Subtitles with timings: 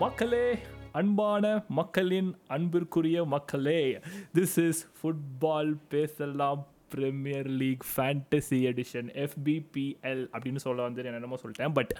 [0.00, 0.44] மக்களே
[0.98, 1.44] அன்பான
[1.78, 3.80] மக்களின் அன்பிற்குரிய மக்களே
[4.34, 6.62] திஸ் இஸ் ஃபுட்பால் பேசலாம்
[6.94, 11.74] premier league fantasy edition FPL அப்படின்னு சொல்ல வந்து நான் என்னமோ சொல்லிட்டேன்.
[11.78, 11.92] பட்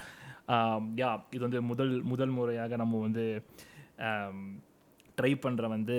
[1.00, 3.27] யா um, இது வந்து முதல் முதல் முறையாக நம்ம வந்து
[4.09, 4.41] um,
[5.19, 5.96] ட்ரை பண்ணுற வந்து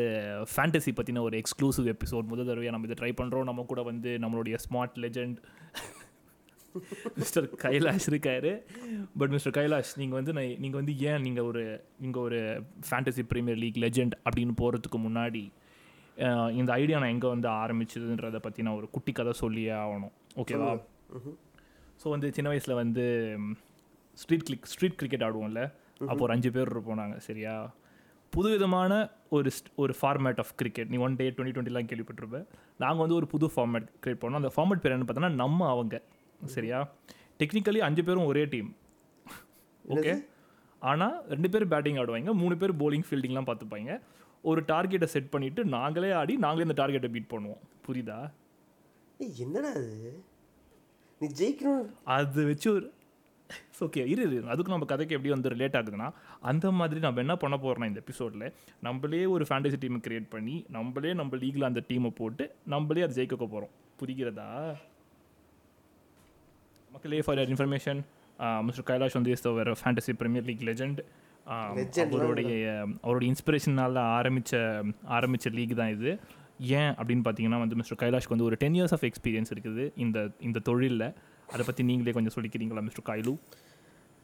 [0.54, 4.57] ஃபேண்டசி பற்றின ஒரு எக்ஸ்க்ளூசிவ் எபிசோட் முதல் தடவையாக நம்ம இதை ட்ரை பண்ணுறோம் நம்ம கூட வந்து நம்மளுடைய
[4.65, 5.39] ஸ்மார்ட் லெஜெண்ட்
[7.20, 8.52] மிஸ்டர் கைலாஷ் இருக்காரு.
[9.20, 11.64] பட் மிஸ்டர் கைலாஷ் நீங்கள் வந்து நான் நீங்கள் வந்து ஏன் நீங்கள் ஒரு
[12.04, 12.39] நீங்கள் ஒரு
[12.89, 15.43] ஃபேண்டசி ப்ரீமியர் லீக் லெஜெண்ட் அப்படின்னு போகிறதுக்கு முன்னாடி
[16.60, 20.14] இந்த ஐடியா நான் எங்கே வந்து ஆரம்பிச்சதுன்றதை பற்றி நான் ஒரு குட்டி கதை சொல்லியே ஆகணும்.
[20.42, 20.71] ஓகேவா
[22.02, 23.06] ஸோ வந்து சின்ன வயசில் வந்து
[24.21, 25.62] ஸ்ட்ரீட் கிளிக் ஸ்ட்ரீட் கிரிக்கெட் ஆடுவோம்ல.
[26.10, 27.54] அப்போ ஒரு அஞ்சு பேர் இருப்போம் நாங்கள் சரியா?
[28.34, 28.92] புதுவிதமான
[29.36, 29.50] ஒரு
[29.82, 32.45] ஒரு ஃபார்மேட் ஆஃப் கிரிக்கெட் நீ ஒன் டே டுவெண்ட்டி டுவெண்ட்டிலாம் கேள்விப்பட்டிருப்பேன்
[32.84, 34.42] நாங்கள் வந்து ஒரு புது ஃபார்மேட் கிரியேட் பண்ணோம்.
[34.44, 35.95] அந்த ஃபார்மேட் பேர் என்ன பார்த்தோன்னா நம்ம அவங்க.
[36.45, 36.80] சரியா?
[37.39, 38.75] டெக்னிக்கலி அஞ்சு பேரும் ஒரே டீம்
[39.86, 40.28] ஓகே
[40.80, 44.02] ஆனால் ரெண்டு பேர் பேட்டிங் ஆடுவாங்க மூணு பேர் bowling ஃபீல்டிங்லாம் பார்த்துப்பாங்க.
[44.42, 47.61] ஒரு டார்கெட்டை செட் பண்ணிவிட்டு நாங்களே ஆடி நாங்களே இந்த டார்கெட்டை பீட் பண்ணுவோம்.
[47.88, 48.31] புரியுதா?
[49.38, 50.23] என்னடா அது?
[51.20, 51.88] நீ ஜெயிக்கணும்.
[52.03, 52.94] அது வச்சு ஒரு
[53.86, 57.58] ஓகே இரு இரு அதுக்கு நம்ம கதைக்கு எப்படி வந்து ரிலேட் ஆகுதுன்னா அந்த மாதிரி நம்ம என்ன பண்ண
[57.58, 62.55] போகிறோம்னா இந்த எபிசோடில் நம்மளே ஒரு ஃபேண்டசி டீமை கிரியேட் பண்ணி நம்மளே நம்ம லீகில் அந்த டீமை போட்டு
[62.66, 63.70] நம்மளே அதை ஜெயிக்க போகிறோம்
[64.02, 64.76] புரிகிறதா?
[66.94, 68.00] மக்களே ஃபார் இன்ஃபர்மேஷன்
[68.67, 71.00] மிஸ்டர் கைலாஷ் வந்து இஸ் வேறு ஃபேண்டசி பிரீமியர் லீக் லெஜெண்ட்
[72.16, 72.53] அவருடைய
[73.06, 74.59] அவருடைய இன்ஸ்பிரேஷனால் ஆரம்பித்த
[75.17, 76.11] ஆரம்பித்த லீக் தான் இது.
[76.80, 80.17] ஏன் அப்படின்னு பார்த்தீங்கன்னா வந்து மிஸ்டர் கைலாஷ்க்கு வந்து ஒரு டென் இயர்ஸ் ஆஃப் எக்ஸ்பீரியன்ஸ் இருக்குது இந்த
[80.48, 81.08] இந்த தொழிலில்.
[81.53, 83.33] அதை பற்றி நீங்களே கொஞ்சம் சொல்லிக்கிறீங்களா மிஸ்டர் கைலு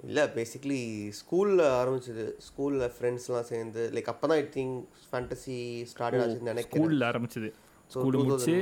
[0.10, 0.82] இல்லை பேசிக்லி
[1.20, 2.26] ஸ்கூலில் ஆரம்பிச்சது.
[2.48, 4.76] ஸ்கூலில் ஃப்ரெண்ட்ஸ்லாம் சேர்ந்து லைக் அப்போ தான் ஐ திங்க்
[5.08, 5.58] ஃபேண்டசி
[5.92, 6.84] ஸ்டார்ட் ஆச்சுன்னு நினைக்கிறேன்.
[6.84, 7.50] ஸ்கூலில் ஆரம்பிச்சது.
[7.94, 8.58] ஸ்கூல் முடிச்சு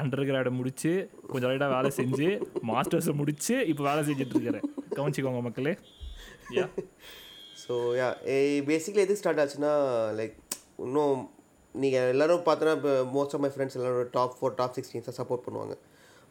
[0.00, 0.92] அண்டர் கிராடை முடிச்சு
[1.30, 2.28] கொஞ்சம் லைட்டாக வேலை செஞ்சு
[2.70, 4.66] மாஸ்டர்ஸை முடிச்சு இப்போ வேலை செஞ்சுட்டு இருக்கிறேன்.
[4.96, 5.74] கவனிச்சிக்கோங்க மக்களே.
[6.56, 6.66] யா
[7.62, 8.08] ஸோ யா
[8.70, 9.72] பேசிக்லி எது ஸ்டார்ட் ஆச்சுன்னா
[10.20, 10.36] லைக்
[10.86, 11.20] இன்னும்
[11.74, 15.44] நீங்கள் எல்லாரும் பார்த்தோன்னா இப்போ மோஸ்ட் ஆஃப் மை ஃப்ரெண்ட்ஸ் எல்லாரும் டாப் ஃபோர் டாப் சிக்ஸ் டீம்ஸாக சப்போர்ட்
[15.46, 15.74] பண்ணுவாங்க.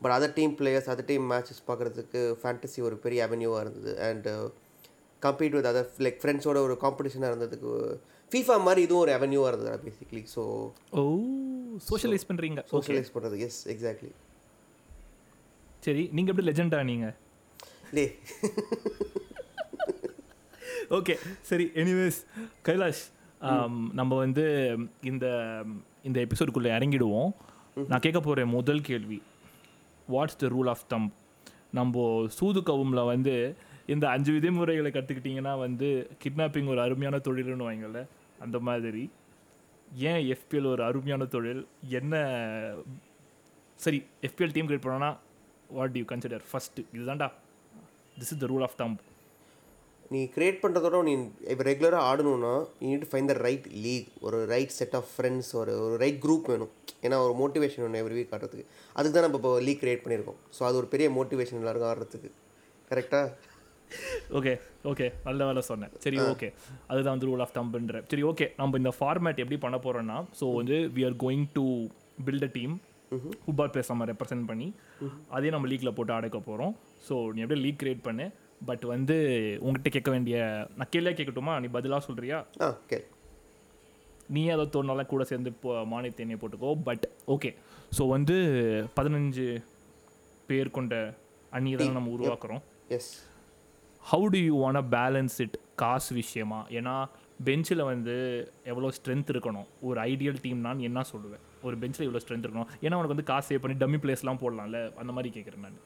[0.02, 3.94] But other team players other team matches பார்க்குறதுக்கு ஃபேண்டசி ஒரு பெரிய அவென்யூவாக இருந்தது.
[4.10, 4.28] And
[5.22, 7.72] compete with other like ஃப்ரெண்ட்ஸோட ஒரு காம்படிஷனாக இருந்ததுக்கு
[8.32, 10.44] ஃபீஃபா மாதிரி இதுவும் ஒரு அவென்யூவாக இருந்தது பேசிக்லி ஸோ
[11.00, 11.04] ஓ
[11.90, 14.12] சோஷியலைஸ் பண்ணுறீங்க சோஷியலைஸ் பண்ணுறது எஸ் எக்ஸாக்ட்லி
[15.84, 17.16] சரி நீங்கள் எப்படி லெஜெண்டா நீங்கள்
[17.94, 18.06] லே
[20.90, 22.20] ஓகே சரி எனிவேஸ்
[22.68, 23.04] கைலாஷ்
[23.42, 24.44] ஆம், நம்ம வந்து
[25.04, 25.26] இந்த
[26.04, 27.32] இந்த எபிசோடுக்குள்ளே இறங்கிடுவோம்.
[27.88, 29.18] நான் கேட்க போகிற முதல் கேள்வி.
[30.08, 31.08] What's the rule of thumb
[31.72, 32.04] நம்ம
[32.38, 33.34] சூது கவுமில் வந்து
[33.86, 35.88] இந்த அஞ்சு விதிமுறைகளை கற்றுக்கிட்டிங்கன்னா வந்து
[36.24, 38.02] கிட்னாப்பிங் ஒரு அருமையான தொழில்னு வாங்கல
[38.40, 39.04] அந்த மாதிரி.
[40.10, 41.64] ஏன் எஃபிஎல் ஒரு அருமையான தொழில்?
[42.00, 42.14] என்ன
[43.80, 45.12] சரி எஃபிஎல் டீம் கிரியேட் பண்ணோன்னா
[45.78, 47.30] வாட் யூ கன்சிடர் ஃபஸ்ட்டு இதுதான்டா.
[48.20, 49.02] This is the rule of thumb
[50.12, 51.14] நீ கிரியேட் பண்ணுறதோட நீ
[51.52, 55.74] இப்போ ரெகுலராக ஆடணும்னா you need find the right league ஒரு ரைட் செட் ஆஃப் ஃப்ரெண்ட்ஸ் ஒரு
[55.86, 56.72] ஒரு ரைட் குரூப் வேணும்.
[57.06, 58.66] ஏன்னா ஒரு மோட்டிவேஷன் வேணும் எவ்ரி வீக் ஆடுறதுக்கு.
[58.98, 60.40] அதுக்கு தான் நம்ம இப்போ லீக் கிரியேட் பண்ணியிருக்கோம்.
[60.58, 62.32] ஸோ அது ஒரு பெரிய மோட்டிவேஷன் எல்லாருக்கும் ஆடுறதுக்கு.
[62.90, 63.30] கரெக்டாக
[64.40, 64.54] ஓகே
[64.92, 65.92] ஓகே நல்ல வேலை சொன்னேன்.
[66.06, 66.50] சரி ஓகே
[66.92, 70.78] அதுதான் வந்து ரூல் ஆஃப் தம்புன்ற சரி ஓகே நம்ம இந்த ஃபார்மேட் எப்படி பண்ண போகிறோன்னா ஸோ வந்து
[70.98, 71.66] we are going to
[72.28, 72.76] build a team
[73.46, 74.68] football plays நம்ம ரெப்ரசென்ட் பண்ணி
[75.38, 76.74] அதே நம்ம லீக்கில் போட்டு அடைக்க போகிறோம்
[77.08, 78.26] ஸோ நீ அப்படியே லீக் கிரியேட் பண்ணு.
[78.68, 79.16] பட் வந்து
[79.66, 80.38] உங்ககிட்ட கேட்க வேண்டிய
[80.78, 81.54] நான் கேள்வியாக கேட்கட்டுமா?
[81.64, 82.38] நீ பதிலாக சொல்கிறியா
[82.68, 82.98] ஓகே
[84.36, 86.70] நீ அதை தோணாலும் கூட சேர்ந்து இப்போ மானியத்தேனியை போட்டுக்கோ.
[86.88, 87.06] பட்
[87.36, 87.50] ஓகே
[87.98, 88.36] ஸோ வந்து
[88.98, 89.48] பதினஞ்சு
[90.50, 90.94] பேர் கொண்ட
[91.58, 92.62] அணியை தான் நம்ம உருவாக்குறோம்.
[92.98, 93.12] Yes
[94.12, 96.58] how do you want balance it காசு விஷயமா?
[96.78, 96.94] ஏன்னா
[97.48, 98.16] பெஞ்சில் வந்து
[98.72, 99.68] எவ்வளோ ஸ்ட்ரென்த் இருக்கணும்?
[99.88, 101.44] ஒரு ஐடியல் டீம் நான் என்ன சொல்லுவேன்?
[101.68, 102.72] ஒரு பெஞ்சில் இவ்வளோ ஸ்ட்ரென்த் இருக்கணும்?
[102.86, 104.80] ஏன்னா உனக்கு வந்து காசு சேவ் பண்ணி டம்மி பிளேஸ்லாம் போடலாம்ல?
[105.02, 105.80] அந்த மாதிரி கேட்குறேன் நான்.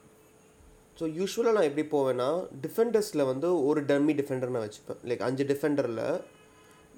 [1.00, 2.28] ஸோ யூஸ்வலாக நான் எப்படி போவேன்னா
[2.64, 5.00] டிஃபெண்டர்ஸில் வந்து ஒரு டம்மி டிஃபெண்டர் நான் வச்சுப்பேன்.
[5.10, 6.02] லைக் அஞ்சு டிஃபெண்டரில்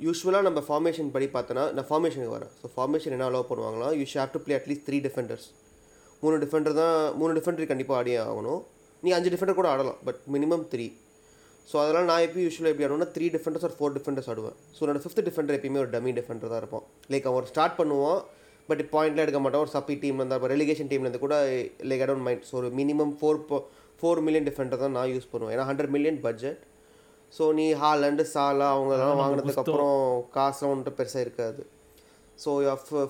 [0.07, 2.53] யூஸ்வலாக நம்ம ஃபார்மேஷன் படி பார்த்தோன்னா நான் ஃபார்மேஷனுக்கு வரேன்.
[2.63, 5.47] ஸோ ஃபார்மேஷன் என்ன அலோவ் பண்ணுவாங்களா you have to play at least three defenders
[6.25, 8.63] மூணு டிஃபெண்டர் தான் மூணு டிஃபெண்டர் கண்டிப்பாக ஆடியே ஆகணும்.
[9.05, 10.89] நீ அஞ்சு டிஃபெண்டர் கூட ஆடலாம் பட் மினிமம் த்ரீ
[11.69, 14.57] ஸோ அதனால் நான் எப்போ யூஸ்வலாக எப்படி ஆடுவேன்னா த்ரீ டிஃபெண்டர்ஸ் ஒரு ஃபோர் டிஃபெண்டர்ஸ் ஆடுவேன்.
[14.77, 16.85] ஸோ என்னோட ஃபிஃப்த் டிஃபெண்டர் எப்பயுமே ஒரு டம்மி டிஃபெண்டர் தான் இருப்பான்.
[17.13, 18.21] லைக் அவன் ஸ்டார்ட் பண்ணுவான்
[18.69, 19.63] பட் பாயிண்ட்லாம் எடுக்க மாட்டான்.
[19.67, 21.37] ஒரு சப்பி டீம்ல இருந்தால் இப்போ ரெலிகேஷன் டீம்லேருந்து கூட
[21.91, 23.41] like I don't mind so ஒரு minimum four
[24.01, 25.55] four million defender தான் நான் யூஸ் பண்ணுவேன்.
[25.57, 26.61] ஏன்னா ஹண்ட்ரட் மில்லியன் பட்ஜெட்
[27.33, 29.99] ஸோ நீ ஹாலண்டு சாலா அவங்களெல்லாம் வாங்கினதுக்கப்புறம்
[30.37, 31.63] காசுலாம் ஒன்றும் பெருசாக இருக்காது.
[32.45, 32.51] So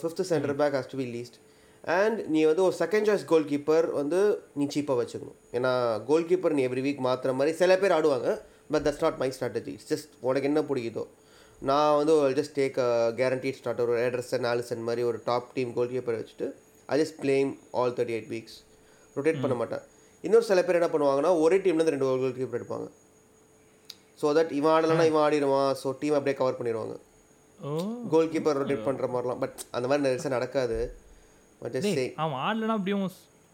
[0.02, 1.38] fifth centre back has to be least
[1.84, 4.18] and நீ வந்து ஒரு செகண்ட் சாய்ஸ் கோல் கீப்பர் வந்து
[4.60, 5.38] நீ சீப்பாக வச்சுக்கணும்.
[5.56, 5.72] ஏன்னா
[6.08, 8.30] கோல் கீப்பர் நீ எவ்ரி வீக் மாற்றுற மாதிரி சில பேர் ஆடுவாங்க
[8.72, 11.04] but that's not my strategy it's just உனக்கு என்ன பிடிக்குதோ.
[11.70, 12.78] நான் வந்து ஜஸ்ட் டேக்
[13.20, 16.48] கேரண்டீட் ஸ்டார்ட் ஒரு ஏட்ரஸன் ஆலிசன் மாதிரி ஒரு டாப் டீம் கோல் கீப்பர் வச்சுட்டு
[16.92, 17.50] I just play
[17.80, 18.56] all thirty eight weeks
[19.16, 19.84] rotate பண்ண மாட்டேன்.
[20.24, 22.88] இன்னொரு சில பேர் என்ன பண்ணுவாங்கன்னா ஒரே டீம்லேருந்து ரெண்டு கோல் கீப்பர் எடுப்பாங்க.
[24.20, 25.70] ஸோ தட் இவன் ஆடலைன்னா இவன் ஆடிடுவான்.
[25.82, 26.96] ஸோ டீம் அப்படியே கவர் பண்ணிடுவாங்க.
[28.12, 29.40] கோல் கீப்பர் ரொட்டேட் பண்ணுற மாதிரிலாம்.
[29.44, 30.78] பட் அந்த மாதிரி நிறைய நடக்காது.
[31.62, 33.04] அவன் ஆடலனா அப்படியும்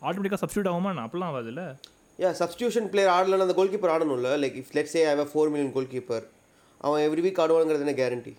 [0.03, 0.91] ஆட்டோமேட்டிக்காக சப்ஸ்டியூட் ஆகுமா?
[1.05, 1.62] அப்படிலாம் ஆகாதுல்ல
[2.19, 5.73] யா சப்ஸ்டியூஷன் பிளேயர் ஆடலன்னா அந்த goal keeper ஆடணும்ல like if let's I have four million
[5.76, 6.25] goal keeper
[6.81, 8.35] அவன் எவ்ரி வீக் ஆடுவாங்கிறது என்ன கேரண்டி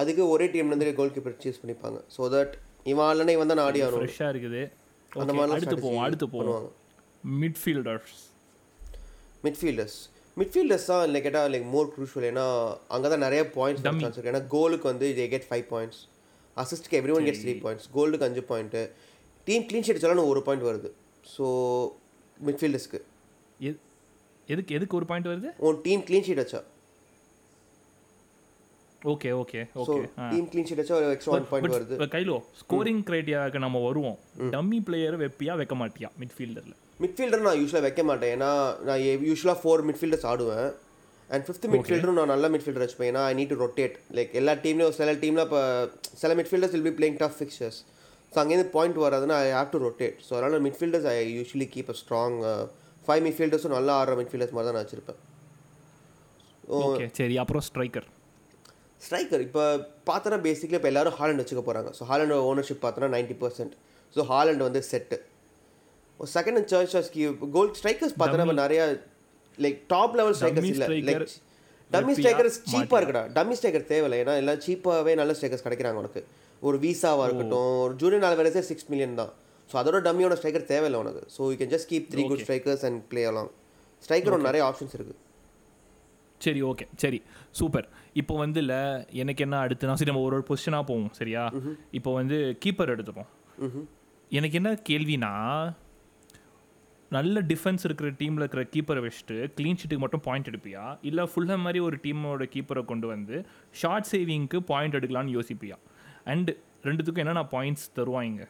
[0.00, 1.98] அதுக்கு ஒரே டீம்லேருந்து கோல் கீப்பர் சூஸ் பண்ணிப்பாங்க.
[2.14, 2.52] ஸோ தட்
[2.90, 4.02] இவன் ஆடலன்னா இவன் தான் ஆடி ஆகணும்.
[4.02, 4.60] ஃப்ரெஷ்ஷாக இருக்குது.
[5.12, 6.68] அந்த மாதிரிலாம் அடுத்து போவோம் அடுத்து பண்ணுவாங்க.
[7.42, 8.18] மிட்ஃபீல்டர்ஸ்
[9.46, 9.98] மிட்ஃபீல்டர்ஸ்
[10.36, 12.44] மிட்ஃபீல்டர்ஸ் தான் இல்லை கேட்டால் லைக் மோர் க்ரூஷுவல் ஏன்னா
[12.94, 16.00] அங்கே தான் நிறைய பாயிண்ட்ஸ் சான்ஸ் இருக்குது ஏன்னா கோலுக்கு வந்து they get five points
[16.62, 18.82] அசிஸ்ட்க்கு every one gets three points கோல்டுக்கு அஞ்சு பாயிண்ட்டு
[19.48, 20.88] டீம் க்ளீன் ஷீட் வச்சாலும் ஒரு பாயிண்ட் வருது.
[21.34, 21.44] ஸோ
[22.48, 23.00] மிட்ஃபீல்டர்ஸ்க்கு
[23.68, 23.76] எது
[24.54, 25.48] எதுக்கு எதுக்கு ஒரு பாயிண்ட் வருது?
[25.68, 26.60] உன் டீம் க்ளீன் ஷீட் வச்சா.
[29.12, 29.98] Okay okay okay
[30.32, 31.96] team clean sheet வச்சா ஒரு எக்ஸ்ட்ரா ஒன் பாயிண்ட் வருது.
[32.14, 34.18] கைலோ ஸ்கோரிங் கிரைட்டியாவுக்கு நம்ம வருவோம்.
[34.54, 38.32] டம்மி பிளேயர் வைப்பியா வைக்க மாட்டியா மிட்ஃபீல்டரில் மிட்ஃபீல்டர் நான் யூஸ்வலாக வைக்க மாட்டேன்.
[38.36, 38.50] ஏன்னா
[38.88, 40.68] நான் யூஸ்வலாக ஃபோர் மிட்ஃபீல்டர்ஸ் ஆடுவேன்.
[41.30, 43.10] அண்ட் ஃபிஃப்த் மிட்ஃபீல்டரும் நான் நல்ல மிட்ஃபீல்டர் வச்சுப்பேன்.
[43.12, 45.60] ஏன்னா I need to rotate like எல்லா டீம்லையும் சில டீமில் இப்போ
[46.22, 47.78] சில midfielders will be playing tough fixtures
[48.32, 51.96] so அங்கேருந்து point வராதுன்னா I have to rotate so அதனால் midfielders I usually keep a
[52.02, 52.36] strong
[53.06, 55.20] five மிட்ஃபீல்டர்ஸும் நல்லா ஆடுற மிட்ஃபீல்டர்ஸ் மாதிரி தான் நான் வச்சுருப்பேன்.
[57.18, 57.36] சரி.
[57.42, 58.06] அப்புறம் ஸ்ட்ரைக்கர்
[59.00, 59.62] ஸ்ட்ரைக்கர் இப்போ
[60.08, 63.74] பார்த்தோன்னா பேசிக்கலி இப்போ எல்லாரும் ஹாலண்ட் வச்சுக்க போகிறாங்க ஸோ ஹாலண்ட் ஓனர்ஷிப் பார்த்தோன்னா நைன்ட்டி பர்சன்ட்
[64.16, 65.16] ஸோ ஹாலண்ட் வந்து set
[66.20, 67.10] second and search
[67.56, 68.84] goal strikers பார்த்தோன்னா நிறையா
[69.64, 71.24] லைக் டாப் லெவல் ஸ்ட்ரைக்கர்ஸ் இல்லை லைக்
[71.90, 73.22] டம்மி ஸ்ட்ரைக்கர்ஸ் சீப்பாக இருக்குடா.
[73.36, 74.18] டம்மி ஸ்ட்ரைக்கர் தேவையில்லை.
[74.24, 76.22] ஏன்னா எல்லாம் சீப்பாகவே நல்ல ஸ்ட்ரைக்கர்ஸ் கிடைக்கிறாங்க உனக்கு.
[76.68, 79.32] ஒரு வீசாவாக இருக்கட்டும் ஒரு ஜூனியர் நாலு வேலைசே சிக்ஸ் மில்லியன் தான்.
[79.70, 81.22] ஸோ அதோட டம்மியோட ஸ்ட்ரைக்கர் தேவையில்லை உனக்கு.
[81.36, 83.50] So you can just keep three good strikers and play along
[84.02, 85.18] striker நிறைய ஆப்ஷன்ஸ் இருக்குது
[86.40, 87.18] சரி ஓகே சரி.
[87.58, 87.86] சூப்பர்
[88.20, 88.80] இப்போ வந்து இல்லை
[89.22, 89.86] எனக்கு என்ன அடுத்து?
[89.88, 91.10] நான் சரி நம்ம ஒரு ஒரு பொசிஷனாக போவோம்.
[91.18, 91.42] சரியா?
[91.98, 93.30] இப்போ வந்து கீப்பர் எடுத்துப்போம்.
[94.38, 95.32] எனக்கு என்ன கேள்வினா
[97.12, 100.98] நல்ல டிஃபென்ஸ் இருக்கிற டீமில் இருக்கிற கீப்பரை வச்சுட்டு க்ளீன் ஷீட்டுக்கு மட்டும் பாயிண்ட் எடுப்பியா?
[101.02, 103.36] இல்லை ஃபுல்லாக மாதிரி ஒரு டீமோட கீப்பரை கொண்டு வந்து
[103.72, 105.76] ஷார்ட் சேவிங்க்கு பாயிண்ட் எடுக்கலாம்னு யோசிப்பியா?
[106.26, 106.52] அண்டு
[106.84, 108.42] ரெண்டுத்துக்கும் என்னென்ன பாயிண்ட்ஸ் தருவாங்க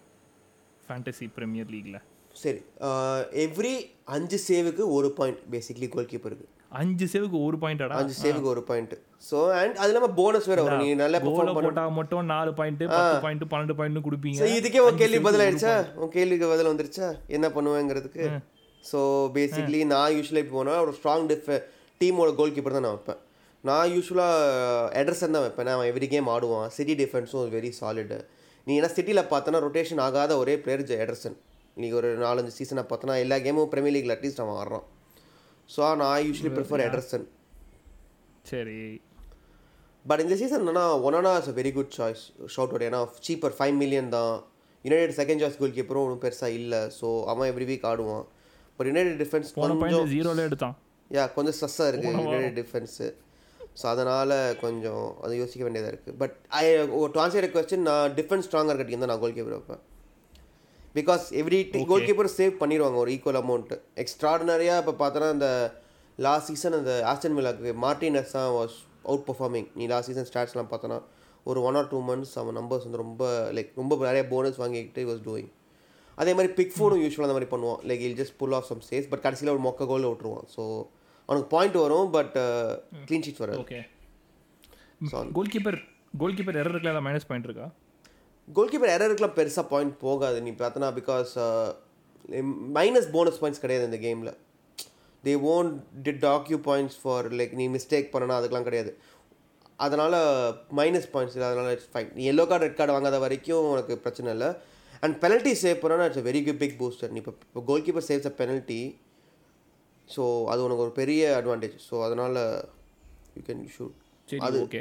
[0.88, 2.00] ஃபேண்டசி ப்ரீமியர் லீகில்
[2.36, 2.60] சரி
[3.44, 3.74] எவ்ரி
[4.04, 6.46] அஞ்சு சேவுக்கு ஒரு பாயிண்ட் பேசிக்லி கோல் கீப்பருக்கு
[6.78, 7.98] அஞ்சு சேவுக்கு ஒரு பாயிண்டடா?
[8.00, 8.94] அஞ்சு சேவுக்கு ஒரு பாயிண்ட்.
[9.28, 10.82] ஸோ அண்ட் அது இல்லாமல் போனஸ் வேற வரும்.
[10.82, 11.68] நீ நல்லா கோல பெர்ஃபார்ம் பண்ண.
[11.68, 14.48] போட்டா மட்டும் நாலு பாயிண்ட் பத்து பாயிண்ட் பன்னெண்டு பாயிண்ட் கொடுப்பீங்க.
[14.58, 15.74] இதுக்கே உன் கேள்வி பதில் ஆயிடுச்சா?
[16.02, 17.08] உன் கேள்விக்கு பதில் வந்துருச்சா?
[17.36, 18.26] என்ன பண்ணுவேங்கிறதுக்கு?
[18.90, 18.98] ஸோ
[19.36, 21.50] பேசிக்லி நான் யூஸ்வலாக இப்போ போனால் ஒரு ஸ்ட்ராங் டிஃப்
[22.02, 23.22] டீமோட கோல் கீப்பர் தான் நான் வைப்பேன்.
[23.68, 25.72] நான் யூஸ்வலாக எடர்சன் தான் வைப்பேன்.
[25.76, 26.68] அவன் எவ்ரி கேம் ஆடுவான்.
[26.76, 28.18] சிட்டி டிஃபென்ஸும் வெரி சாலிடு
[28.66, 31.36] நீ ஏன்னா சிட்டியில் பார்த்தோன்னா ரொட்டேஷன் ஆகாத ஒரே பிளேயர் எடர்சன்
[31.80, 34.86] நீ ஒரு நாலஞ்சு சீசனை பார்த்தோன்னா எல்லா கேமும் பிரீமியர் லீக்ல அட்லீஸ்ட் அவன் ஆடுறான்.
[35.74, 37.26] ஸோ நான் யூஸ்வலி ப்ரிஃபர் எடர்சன்
[38.52, 38.80] சரி.
[40.04, 42.22] பட் இந்த சீசன் என்னன்னா Onana is a very good choice
[42.54, 44.34] shout out ஏன்னா சீப்பர் ஃபைவ் மில்லியன் தான்.
[44.84, 46.80] United second choice goal keeper ஒன்றும் பெருசாக இல்லை.
[46.98, 48.24] ஸோ அவன் எவ்ரி வீக் ஆடுவான்.
[48.78, 50.76] பட் யுனைடெட் டிஃபென்ஸ் போன கொஞ்சம் ஜீரோல எடுத்தான்.
[51.16, 53.08] யா கொஞ்சம் ஸ்ட்ரெஸ்ஸாக இருக்குது யுனைடெட் டிஃபென்ஸு
[53.80, 56.62] ஸோ அதனால் கொஞ்சம் அது யோசிக்க வேண்டியதாக இருக்குது but I
[57.14, 59.82] to answer question நான் டிஃபென்ஸ் ஸ்ட்ராங்காக இருக்க டீம் தான் நான் கோல் கீப்பர் வைப்பேன்.
[60.96, 61.58] Because every
[61.90, 65.48] goal keeper save பண்ணிடுவாங்க ஒரு ஈக்குவல் அமௌண்ட் எக்ஸ்ட்ராடினரியாக இப்போ பார்த்தோன்னா இந்த
[66.26, 68.76] லாஸ்ட் சீசன் அந்த ஆஸ்டன் மில்லாக்கு மார்டினஸ் தான் வாஸ்
[69.10, 70.98] அவுட் பர்ஃபார்மிங் நீ லாஸ்ட் சீசன் ஸ்டாட்ஸ்லாம் பார்த்தோன்னா
[71.50, 73.24] ஒரு ஒன் ஆர் டூ மந்த்ஸ் அவன் நம்பர்ஸ் வந்து ரொம்ப
[73.56, 75.50] லைக் ரொம்ப நிறைய போனஸ் வாங்கிக்கிட்டு வாஸ் டூயிங்
[76.18, 77.80] அதே மாதிரி பிக் ஃபோனும் யூஸ்வலாக அந்த மாதிரி பண்ணுவான்.
[77.88, 80.46] Like he'll just pull off some saves but கடைசியில் ஒரு மொக்க கோல் விட்டுருவான்.
[80.54, 80.62] ஸோ
[81.28, 82.34] அவனுக்கு பாயிண்ட் வரும் பட்
[83.08, 83.60] க்ளீன் ஷீட் வராது.
[83.64, 83.78] Okay
[85.36, 85.78] goal keeper
[86.22, 87.68] goal keeper error இருக்கல மைனஸ் பாயிண்ட் இருக்கா?
[88.56, 91.32] கோல் கீப்பர் எரருக்குலாம் பெருசாக பாயிண்ட் போகாது நீ பார்த்தனா பிகாஸ்
[92.76, 94.32] மைனஸ் போனஸ் பாயிண்ட்ஸ் கிடையாது இந்த கேமில்
[95.24, 95.76] they won't
[96.28, 98.90] deduct points for like நீ மிஸ்டேக் பண்ணனா அதுக்கெலாம் கிடையாது.
[99.86, 100.16] அதனால்
[100.78, 104.30] மைனஸ் பாயிண்ட்ஸ் இல்லை அதனால் இட்ஸ் ஃபைன் நீ எல்லோ கார்டு ரெட் கார்டு வாங்காத வரைக்கும் உனக்கு பிரச்சனை
[104.36, 104.48] இல்லை.
[105.04, 108.28] அண்ட் பெனல்ட்டி சேவ் பண்ணனா it's very good big booster நீ இப்போ இப்போ goal keeper saves
[108.30, 108.80] a penalty
[110.08, 112.38] so அது உனக்கு ஒரு பெரிய அட்வான்டேஜ் ஸோ அதனால்
[113.36, 113.96] யூ கேன் ஷூட்
[114.30, 114.80] சரி ஓகே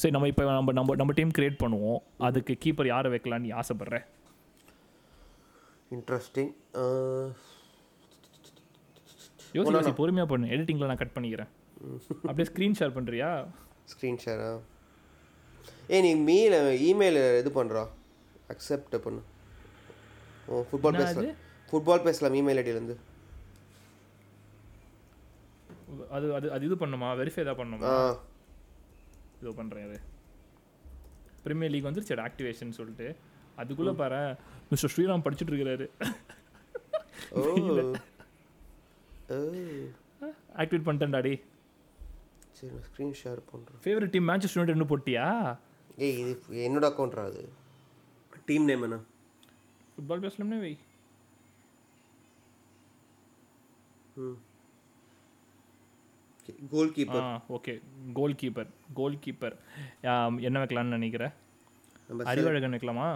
[0.00, 1.98] சரி நம்ம இப்போ நம்ம நம்ம நம்ம டீம் கிரியேட் பண்ணுவோம்.
[2.26, 3.98] அதுக்கு கீப்பர் யாரை வைக்கலாம்னு நீ ஆசைப்படுற?
[5.96, 6.52] இன்ட்ரெஸ்டிங்
[9.56, 10.46] யோசி யோசி பொறுமையாக பண்ணு.
[10.54, 11.50] எடிட்டிங்கில் நான் கட் பண்ணிக்கிறேன்.
[12.28, 13.28] அப்படியே ஸ்க்ரீன் ஷேர் பண்ணுறியா
[13.92, 14.50] ஸ்க்ரீன் ஷேரா
[15.96, 16.56] ஏய் நீ மெயில்
[16.90, 17.82] இமெயில் இது பண்ணுறா
[18.54, 19.20] அக்செப்ட் பண்ணு.
[20.48, 21.36] ஓ ஃபுட்பால் பேசலாம்.
[21.70, 22.96] ஃபுட்பால் பேசலாம் இமெயில் ஐடியிலேருந்து
[26.16, 27.08] அது அது அது இது பண்ணுமா?
[27.20, 27.90] வெரிஃபை தான் பண்ணுமா?
[29.46, 29.98] இது பண்ணுறேன் அது
[31.44, 33.08] பிரீமியர் லீக் வந்துருச்சு ஆக்டிவேஷன் சொல்லிட்டு.
[33.58, 34.20] அதுக்குள்ளே பாரு
[34.70, 35.86] மிஸ்டர் ஸ்ரீராம் படிச்சுட்டு இருக்கிறாரு
[40.56, 41.32] ஆக்டிவேட் பண்ணிட்டேன்டாடி
[42.58, 45.24] சரி நான் ஸ்க்ரீன் ஷேர் பண்ணுறேன் ஃபேவரட் டீம் மேட்சஸ்டர் யுனைடெட் இன்னும் போட்டியா?
[45.98, 46.32] ஏய் இது
[46.66, 47.42] என்னோட அக்கௌண்ட்ரா அது?
[48.48, 48.98] டீம் நேம் என்ன?
[49.92, 50.72] ஃபுட்பால் பேசலாம்னே வை.
[54.16, 54.36] ம்.
[56.74, 57.26] Goal ah keeper
[57.56, 57.74] okay
[58.18, 59.56] goal keeper goal keeper
[60.48, 61.34] என்ன வைக்கலாம்னு நினைக்கிறேன்
[62.32, 63.06] அறிவழகன் வைக்கலாமா?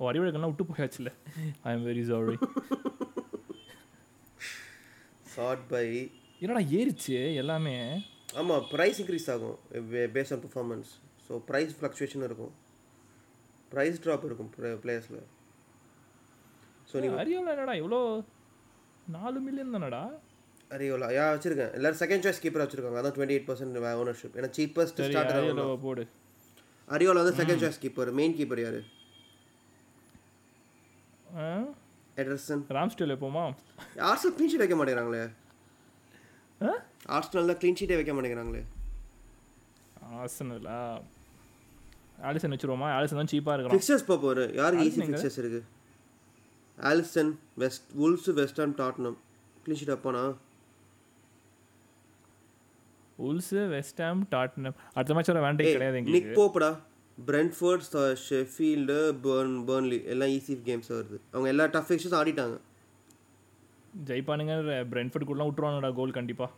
[0.00, 1.10] ஓ அறிவழகன்லாம் விட்டு போயாச்சுல
[1.66, 2.36] I am very sorry
[5.34, 5.86] short by
[6.42, 7.74] என்னடா ஏறிச்சு எல்லாமே?
[8.40, 9.58] ஆமாம் ப்ரைஸ் இன்க்ரீஸ் ஆகும்.
[10.16, 10.90] Base on performance
[11.26, 12.54] so price fluctuation இருக்கும்.
[13.72, 14.50] ப்ரைஸ் ட்ராப் இருக்கும்
[14.84, 15.22] பிளேயர்ஸில்
[16.90, 17.74] ஸோ நீ அரியோல என்னடா?
[17.82, 18.00] இவ்வளோ
[19.14, 20.02] நாலு மில்லியன் தானடா?
[20.74, 21.72] அரியோலா யா வச்சிருக்கேன்.
[21.76, 23.00] எல்லாரும் செகண்ட் சாய்ஸ் கீப்பர் வச்சிருக்காங்க.
[23.00, 26.04] அதான் டுவெண்ட்டி எயிட் பர்சன்ட் ஓனர்ஷிப் ஏன்னா சீப்பஸ்ட் ஸ்டார்டர் போடு.
[26.88, 28.80] அரியோலா வந்து second choice keeper main keeper யாரு?
[32.22, 33.42] எடர்சன் ராம்ஸ்டேல் எப்போமா?
[34.10, 35.22] ஆர்சனல் க்ளீன் ஷீட் வைக்க மாட்டேங்கிறாங்களே.
[36.60, 36.72] ஆ?
[37.16, 38.62] ஆர்சனல் தான் க்ளீன் ஷீட்டே வைக்க மாட்டேங்கிறாங்களே.
[40.22, 40.78] ஆசனலா
[42.28, 42.88] ஆலிசன் வச்சிருவோமா?
[42.96, 43.76] ஆலிசன் தான் சீப்பாக இருக்கிறான்.
[43.76, 45.00] ஃபிக்சர்ஸ் பார்ப்போம் யாருக்கு ஈஸி?
[45.08, 45.60] ஃபிக்சர்ஸ் இருக்கு?
[46.78, 47.32] Alisson
[47.62, 49.16] West Wolves West Ham Tottenham
[49.64, 50.24] clean sheet அப்பானா
[53.18, 56.70] உல்ஸு வெஸ்டாம் டாட்னம் அடுத்த மேட்ச் வர வேண்டே கிடையாது நிக் போப்படா.
[57.28, 57.84] பிரென்ஃபோர்ட்
[58.28, 58.96] ஷெஃபீல்டு
[59.26, 61.18] பர்ன் பர்ன்லி எல்லாம் ஈஸி கேம்ஸ் வருது.
[61.32, 62.56] அவங்க எல்லா டஃப் ஃபிக்சர்ஸ் ஆடிட்டாங்க.
[64.08, 64.54] ஜெயிப்பானுங்க
[64.92, 66.48] பிரென்ஃபர்ட் கூடலாம் விட்டுருவானுடா கோல் கண்டிப்பா.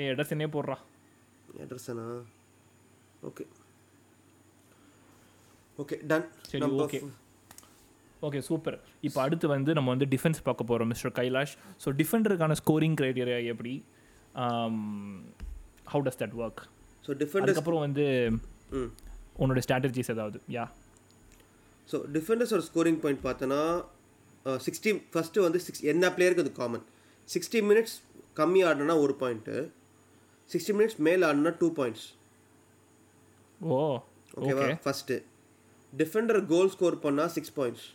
[0.00, 0.76] ஏ எடர்சனே போடுறா.
[1.64, 2.06] எடர்சனா
[3.28, 3.44] ஓகே
[5.82, 6.98] ஓகே டன் சரி ஓகே
[8.26, 12.96] ஓகே சூப்பர் இப்போ அடுத்து வந்து நம்ம வந்து டிஃபென்ஸ் பார்க்க போகிறோம் மிஸ்டர் கைலாஷ் ஸோ டிஃபெண்டருக்கான ஸ்கோரிங்
[13.00, 13.74] க்ரைட்டீரியா எப்படி?
[15.86, 16.60] How does that work
[17.04, 18.04] so defenders அதுக்கப்புறம் வந்து
[19.38, 20.38] உன்னோட ஸ்ட்ராட்டஜிஸ் ஏதாவது?
[20.50, 20.64] யா
[21.88, 23.60] ஸோ டிஃபெண்டர்ஸோட ஸ்கோரிங் பாயிண்ட் பார்த்தோன்னா
[24.60, 26.84] சிக்ஸ்டி ஃபஸ்ட்டு வந்து சிக்ஸ் என்ன பிளேயருக்கு அது காமன்
[27.28, 27.96] சிக்ஸ்டி மினிட்ஸ்
[28.36, 29.56] கம்மி ஆடினா ஒரு பாயிண்ட்டு
[30.50, 32.06] சிக்ஸ்டி மினிட்ஸ் மேலே ஆடினா டூ பாயிண்ட்ஸ்
[33.60, 33.78] ஓ
[34.36, 35.16] ஓகேவா okay first
[35.92, 37.86] defender goal score பண்ணால் சிக்ஸ் பாயிண்ட்ஸ்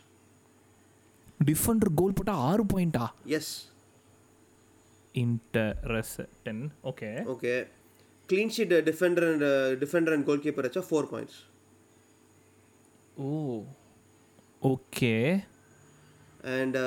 [1.40, 3.52] டிஃபெண்டர் கோல் போட்டால் ஆறு பாயிண்டா yes
[5.14, 7.54] interesting okay okay
[8.28, 9.44] clean sheet defender and
[9.80, 11.38] defender and goal keeper வச்சா four points
[13.20, 13.30] oh
[14.62, 15.14] okay
[16.56, 16.78] and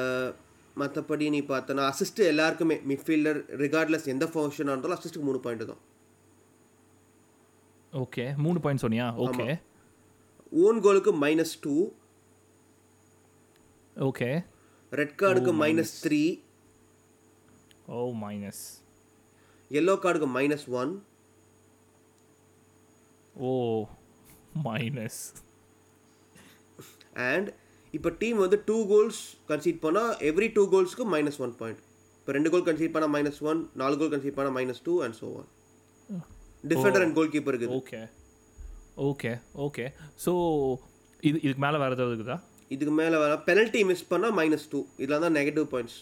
[0.77, 5.81] மற்றபடி நீ பார்த்தனா அசிஸ்ட் எல்லாருக்குமே மிட்ஃபீல்டர் ரிகார்ட்லெஸ் எந்த ஃபங்க்ஷனாக இருந்தாலும் அசிஸ்ட்டுக்கு மூணு பாயிண்ட் தான்.
[7.93, 9.05] ஓகே மூணு பாயிண்ட் சொன்னியா?
[9.25, 9.47] ஓகே
[10.63, 11.75] ஓன் கோலுக்கு மைனஸ் டூ
[13.95, 14.29] ஓகே
[14.91, 16.21] ரெட் கார்டுக்கு minus three
[17.85, 18.63] oh minus
[19.71, 20.91] yellow கார்டுக்கு minus one
[23.43, 23.51] oh
[24.65, 25.19] minus
[27.27, 27.47] and
[27.93, 31.81] இப்போ டீம் வந்து டூ கோல்ஸ் கன்சீட் பண்ணால் எவ்ரி டூ கோல்ஸ்க்கு மைனஸ் ஒன் பாயிண்ட்
[32.19, 35.27] இப்போ ரெண்டு கோல் கன்சீட் பண்ணால் மைனஸ் ஒன் நாலு கோல் கன்சீட் பண்ணால் minus two and so
[35.35, 35.47] one
[36.63, 37.75] defender and goal keeper இருக்குது.
[37.79, 37.99] ஓகே
[39.05, 39.31] ஓகே
[39.65, 39.85] ஓகே
[40.25, 40.31] ஸோ
[41.23, 42.37] இது இதுக்கு மேலே வேறு ஏதாவது இருக்குதா?
[42.71, 45.97] இதுக்கு மேலே வர பெனல்ட்டி மிஸ் பண்ணால் மைனஸ் டூ இதெல்லாம் தான் நெகட்டிவ் பாயிண்ட்ஸ்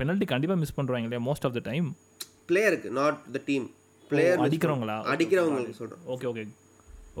[0.00, 1.88] பெனல்ட்டி கண்டிப்பாக மிஸ் பண்ணுறாங்க இல்லையா மோஸ்ட் ஆஃப் த டைம்
[2.50, 3.66] பிளேயருக்கு நாட் த டீம்
[4.10, 4.96] பிளேயர் அடிக்கிறவங்களா?
[5.12, 6.44] அடிக்கிறவங்களுக்கு சொல்கிறேன் okay okay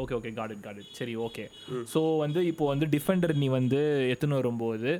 [0.02, 1.44] okay okay got it got it சரி ஓகே
[1.92, 3.80] ஸோ வந்து இப்போ வந்து டிஃபெண்டர் நீ வந்து
[4.14, 4.90] எத்தனை வரும்போது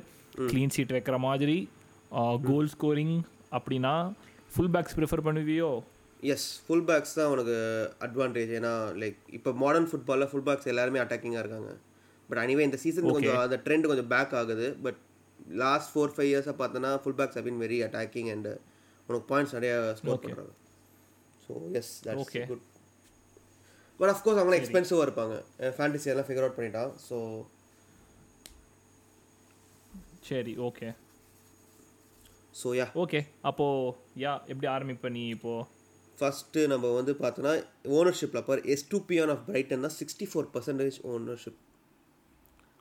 [0.49, 1.57] க்ளீன் சீட் வைக்கிற மாதிரி
[2.49, 3.15] கோல் ஸ்கோரிங்
[3.57, 3.93] அப்படின்னா
[4.51, 5.69] ஃபுல் பேக்ஸ் ப்ரிஃபர் பண்ணுவியோ?
[6.33, 7.55] எஸ் ஃபுல் பேக்ஸ் தான் உனக்கு
[8.05, 8.71] அட்வான்டேஜ் ஏன்னா
[9.01, 11.71] லைக் இப்போ மாடர்ன் ஃபுட்பாலில் ஃபுல் பேக்ஸ் எல்லாருமே அட்டாக்கிங்காக இருக்காங்க.
[12.29, 14.67] பட் அனிவே இந்த சீசன் கொஞ்சம் அந்த ட்ரெண்ட் கொஞ்சம் பேக் ஆகுது.
[14.85, 14.99] பட்
[15.63, 18.49] லாஸ்ட் ஃபோர் ஃபைவ் இயர்ஸாக பார்த்தோன்னா full backs been very attacking and
[19.09, 20.53] உனக்கு பாயிண்ட்ஸ் நிறைய ஸ்கோர் பண்ணுறாங்க
[21.45, 22.33] so yes that's.
[22.51, 22.65] Good
[23.99, 25.35] but of course அவங்களாம் எக்ஸ்பென்சிவாக இருப்பாங்க.
[25.77, 26.91] ஃபேண்டசி எல்லாம் ஃபிகர் அவுட் பண்ணிட்டான்.
[27.07, 27.17] ஸோ
[30.29, 30.87] சரி ஓகே
[32.61, 33.91] ஸோ யா ஓகே அப்போது
[34.23, 35.65] யா எப்படி ஆரம்பிப்ப நீ இப்போது
[36.19, 37.51] ஃபஸ்ட்டு நம்ம வந்து பார்த்தோன்னா
[37.97, 38.61] ஓனர்ஷிப்பில் பார்.
[38.73, 41.59] எஸ் டூ பியான் ஆஃப் பிரைட்டன் தான் சிக்ஸ்டி ஃபோர் பர்சன்டேஜ் ஓனர்ஷிப்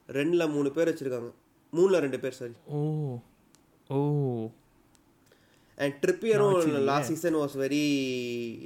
[0.08, 1.30] ரெண்டில் மூணு பேர் வச்சுருக்காங்க.
[1.72, 2.78] மூணில் ரெண்டு பேர் சாரி ஓ
[3.90, 3.98] ஓ.
[5.78, 6.54] அண்ட் ட்ரிப்பியரும்
[6.90, 7.82] லாஸ்ட் சீசன் வாஸ் வெரி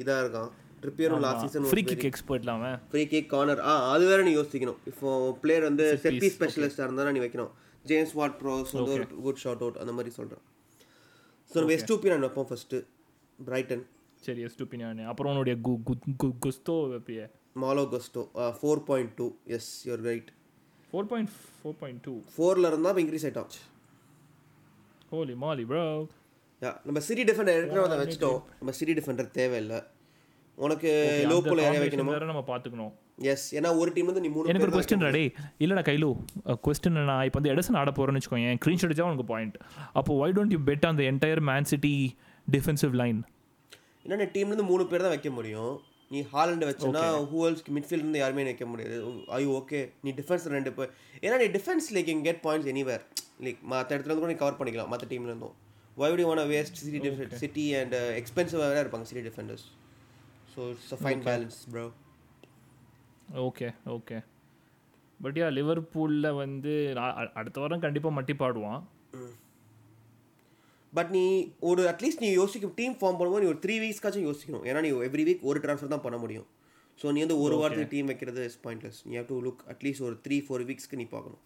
[0.02, 0.50] இதாக இருக்கான்.
[0.82, 4.78] ட்ரிப்பியரும் லாஸ்ட் சீசன் ஃப்ரீ கிக் எக்ஸ்பர்ட்லாம் அவன் ஃப்ரீ கிக் கார்னர் ஆ அது வேற நீ யோசிக்கணும்.
[4.90, 5.08] இப்போ
[5.42, 7.52] பிளேயர் வந்து செப்பி ஸ்பெஷலிஸ்டாக இருந்தால் நீ வைக்கணும்.
[7.84, 10.42] ஜேம்ஸ் வாட் ப்ரோஸ் வந்து ஒரு குட் ஷாட் அவுட் அந்த மாதிரி சொல்கிறேன்
[11.50, 12.78] ஸோ நம்ம எஸ் டூ பியான் வைப்போம் ஃபஸ்ட்டு
[13.38, 13.84] பிரைட்டன்
[14.22, 17.22] சரி எஸ் டூ பின்னாடி அப்புறம் உன்னுடைய கு கு கு Gusto வைப்பிய?
[17.62, 18.22] Malo Gusto
[18.58, 20.30] four point two yes you're right
[20.92, 23.52] four point four point two ஃபோரில் இருந்தால் இப்போ இன்க்ரீஸ் ஆகிட்டான்
[25.12, 25.84] ஹோலி மாலி ப்ரோ
[26.62, 28.40] யா நம்ம சிட்டி டிஃபெண்டர் எடுக்கிறவங்க வச்சுட்டோம்.
[28.60, 29.78] நம்ம சிட்டி டிஃபெண்டர் தேவையில்லை.
[30.58, 30.90] உனக்கு
[31.30, 32.12] லோ போல யாரையா வைக்கணுமா?
[32.16, 32.92] வேற நம்ம பார்த்துக்கணும்
[33.32, 35.24] எஸ் ஏன்னா ஒரு டீம் வந்து நீ மூணு எனக்கு ஒரு கொஸ்டின் ரெடி
[35.64, 36.08] இல்லைடா கைலு
[36.66, 39.56] கொஸ்டின் நான் இப்போ வந்து எடசன் ஆட போகிறேன்னு வச்சுக்கோங்க என் க்ரீன் ஷாட் உனக்கு பாயிண்ட்
[40.00, 41.94] அப்போ ஒய் டோன்ட் யூ பெட் அந்த entire Man City
[42.46, 43.20] defensive line
[44.12, 45.72] நீ டீம்லேருந்து மூணு பேர் தான் வைக்க முடியும்.
[46.12, 47.02] நீ ஹாலண்ட் வச்சனா
[47.32, 48.96] ஹூவல்ஸ்க்கு மிட்ஃபீல்ட் இருந்து யாருமே வைக்க முடியாது.
[49.26, 50.90] ஐயோ ஓகே நீ டிஃபென்ஸ் ரெண்டு பேர்
[51.20, 53.00] ஏன்னா நீ டிஃபென்ஸ் லைக் இங் கெட் பாயிண்ட்ஸ் எனிவேர்
[53.40, 54.88] லைக் மற்ற இடத்துல இருந்து கூட நீ கவர் பண்ணிக்கலாம்.
[54.88, 55.54] மற்ற டீம்ல இருந்தும்.
[55.98, 59.28] Why would you want to waste city def- city and uh, expensive வேற இருப்பாங்க city
[59.28, 59.64] defenders.
[60.54, 61.92] So it's a fine balance bro.
[63.34, 64.24] Okay okay
[65.22, 68.82] but yeah லிவர்பூலில் வந்து அ- அடுத்த வாரம் கண்டிப்பாக மட்டி பாடுவான்.
[70.96, 71.24] பட் நீ
[71.70, 74.64] ஒரு அட்லீஸ்ட் நீ யோசிக்கும் டீம் ஃபார்ம் பண்ணும்போது நீ ஒரு த்ரீ வீக்ஸ்க்காச்சும் யோசிக்கணும்.
[74.70, 76.48] ஏன்னா நீ எவ்ரி வீக் ஒரு ட்ரான்ஸ்ஃபர் தான் பண்ண முடியும்.
[77.00, 80.16] ஸோ நீ வந்து ஒரு வாரத்துக்கு டீம் வைக்கிறது இஸ் பாயிண்ட்லெஸ் நீ have to look at least ஒரு
[80.26, 81.42] த்ரீ ஃபோர் வீக்ஸ்க்கு நீ பார்க்கணும்.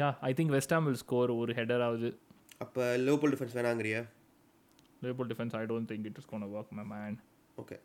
[0.00, 2.10] Ya I think West Ham will score ஒரு ஹெடர் ஆகுது
[2.64, 4.00] அப்போ local defence வேணாங்கிறியா?
[5.02, 7.16] Liverpool defence I don't think it is gonna work my man
[7.62, 7.78] okay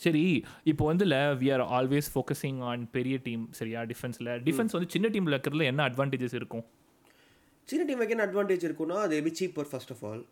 [0.00, 0.24] சரி
[0.70, 5.34] இப்போ வந்துல we are always focusing on பெரிய டீம் சரியா டிஃபென்ஸில் டிஃபென்ஸ் வந்து சின்ன டீமில்
[5.34, 6.64] இருக்கிறதுல என்ன அட்வான்டேஜஸ் இருக்கும்?
[7.70, 10.22] சின்ன டீம் வைக்க அட்வான்டேஜ் இருக்குன்னா அது எப்படி cheaper first of all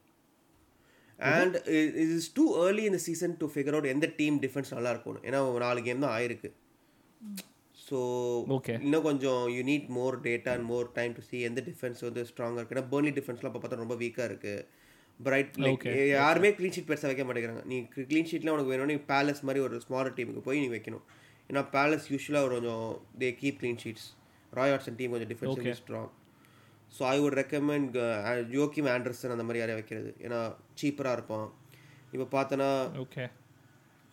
[1.18, 5.20] and it is too early இந்த சீசன் டு ஃபிகர் அவுட் எந்த டீம் டிஃபென்ஸ் நல்லா இருக்கும்
[5.28, 6.50] ஏன்னா நாலு கேம் தான் ஆயிருக்கு.
[7.78, 7.98] So
[8.56, 8.76] Okay.
[8.84, 12.60] இன்னும் கொஞ்சம் you need more data and more time to see எந்த டிஃபென்ஸ் வந்து ஸ்ட்ராங்காக
[12.60, 12.74] இருக்கு.
[12.76, 14.64] ஏன்னா பேர்லி டிஃபென்ஸ்லாம் இப்போ பார்த்தா ரொம்ப வீக்காக இருக்குது
[15.20, 17.62] பிரைட் லைக் யாருமே க்ளீன் ஷீட் பெருசாக வைக்க மாட்டேங்கிறாங்க.
[17.70, 17.76] நீ
[18.10, 21.04] க்ளீன் ஷீட்லாம் உனக்கு வேணும் நீ பேலஸ் மாதிரி ஒரு ஸ்மாலர் டீமுக்கு போய் நீ வைக்கணும்.
[21.50, 22.86] ஏன்னா பேலஸ் யூஸ்வலாக கொஞ்சம்
[23.22, 24.08] they keep clean sheets
[24.52, 26.10] Roy arts team கொஞ்சம் defensively strong
[26.96, 27.96] so I would recommend
[28.54, 30.10] Joachim Andersen அந்த மாதிரி யாரையும் வைக்கிறது.
[30.26, 30.38] ஏன்னா
[30.80, 31.48] சீப்பராக இருப்பான்.
[32.14, 32.70] இப்போ பார்த்தோன்னா
[33.04, 33.24] ஓகே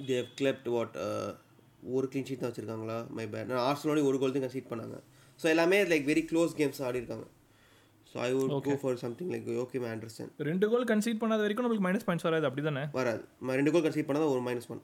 [0.09, 0.95] தேவ் கிளப்ட் வாட்
[1.95, 2.97] ஒரு க்ளீன் ஷீட் தான் வச்சுருக்காங்களா?
[3.17, 4.97] மை பேட் நான் ஆர்சனோட ஒரு கோல் தான் கன்சீட் பண்ணாங்க.
[5.41, 7.25] ஸோ எல்லாமே லைக் வெரி க்ளோஸ் கேம்ஸ் ஆடி இருக்காங்க.
[8.11, 11.87] So I would go for something like Joachim Andersen ரெண்டு கோல் கன்சீட் பண்ணாத வரைக்கும் நம்மளுக்கு
[11.87, 12.45] மைனஸ் பாயிண்ட்ஸ் வராது.
[12.49, 13.23] அப்படி தானே வராது
[13.59, 14.83] ரெண்டு கோல் கன்சீட் பண்ணால் ஒரு மைனஸ் ஒன்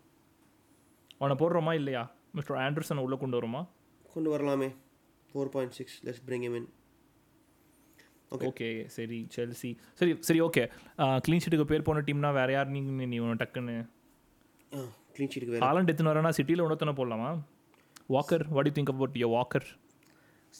[1.21, 2.03] அவனை போடுறோமா இல்லையா?
[2.37, 3.61] மிஸ்டர் ஆண்டர்சன் உள்ளே கொண்டு வருமா?
[4.15, 4.69] கொண்டு வரலாமே.
[5.31, 6.69] Four point six let's bring in
[8.37, 9.69] okay சரி செல்சி
[9.99, 10.63] சரி சரி ஓகே
[11.25, 12.69] க்ளீன் ஷீட்டுக்கு பேர் போன டீம்னா வேற யார்?
[12.75, 13.75] நீங்க நீ டக்குன்னு.
[15.15, 15.63] க்ளீன் ஷீட்டுக்கு வேறு.
[15.65, 16.31] ஹாலண்ட் எத்தனை வரனா?
[16.37, 17.29] சிட்டியில் உணத்தனை போடலாமா?
[18.15, 19.67] Walker what you think about yo Walker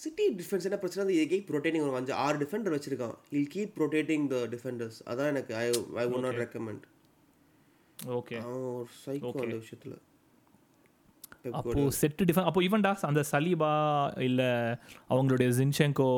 [0.02, 1.04] City defence என்ன பிரச்சனை?
[1.06, 3.16] அது கீப் ரொட்டேட்டிங் ஒரு அஞ்சு ஆறு டிஃபெண்டர் வச்சிருக்கான்.
[3.38, 5.66] He'll keep rotating the defenders அதான் எனக்கு I
[6.04, 6.84] I won't recommend
[8.18, 9.98] okay அவன் ஒரு சைக்கோ அந்த விஷயத்தில்.
[11.58, 13.74] அப்போ செட்டு டிஃபன் அப்போ ஈவன்டா அந்த சலீபா
[14.28, 14.42] இல்ல
[15.14, 16.14] அவங்களுடைய ஜின்ஷெங்கோ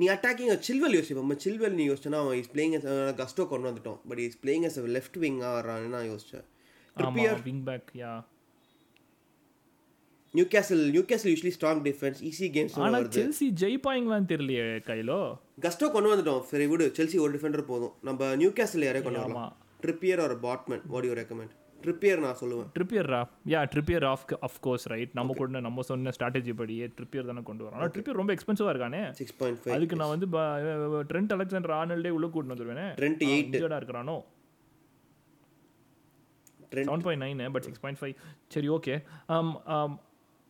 [0.00, 2.74] நீ அட்டாக்கிங் சில்வெல் யோசிப்போம் நம்ம சில்வெல் நீ யோசிச்சனா அவன் இஸ் பிளேயிங்
[3.20, 6.44] கஸ்டோ கொண்டு வந்துட்டோம் but is playing as left wing ஆடுறான்னு நான் யோசிச்சேன்.
[7.48, 8.12] Wing back ya
[10.54, 13.18] Newcastle Newcastle usually strong defence easy games ஆனா வருது.
[13.18, 15.20] செல்சி ஜெயிப்பாங்களான்னு தெரியலையே கையிலோ?
[15.66, 16.42] கஸ்டோ கொண்டு வந்துட்டோம்.
[16.50, 16.86] சரி விடு.
[16.96, 17.94] செல்சி ஒரு டிஃபெண்டர் போதும்.
[18.08, 19.22] நம்ம நியூ கேசல் யாரையும் கொண்டு.
[19.24, 19.54] வரலாம்.
[19.82, 22.68] ட்ரிப்பியர் ஒரு Botman what you recommend Trippier நான் சொல்லுவேன்.
[22.76, 23.20] ட்ரிப்பியர்ரா
[23.52, 27.64] ya Trippier of of course right நம்ம கூட நம்ம சொன்ன ஸ்ட்ராட்டஜி படியே ட்ரிப்பியர் தானே கொண்டு
[27.64, 27.76] வரோம்.
[27.78, 29.02] ஆனால் ட்ரிப்பியர் ரொம்ப எக்ஸ்பென்சிவாக இருக்கானே?
[29.20, 30.28] சிக்ஸ் பாயிண்ட் ஃபைவ் அதுக்கு நான் வந்து
[31.12, 32.86] ட்ரெண்ட் அலெக்சாண்டர் ஆர்னல்டே உள்ள கூட்டிட்டு வந்துருவேனே?
[33.00, 34.16] ட்ரெண்ட் எயிட் இருக்கிறானோ?
[36.88, 38.16] Seven point nine but six point five
[38.54, 38.94] சரி ஓகே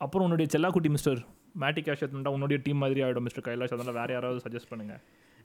[0.04, 1.20] அப்புறம் உன்னுடைய செல்லாக்குட்டி மிஸ்டர்
[1.62, 3.74] மேட்டி கேஷ் எடுத்துட்டா உன்னுடைய டீம் மாதிரி ஆகிடும் மிஸ்டர் கைலாஷ்.
[3.76, 4.96] அதெல்லாம் வேற யாராவது சஜஸ்ட் பண்ணுங்க.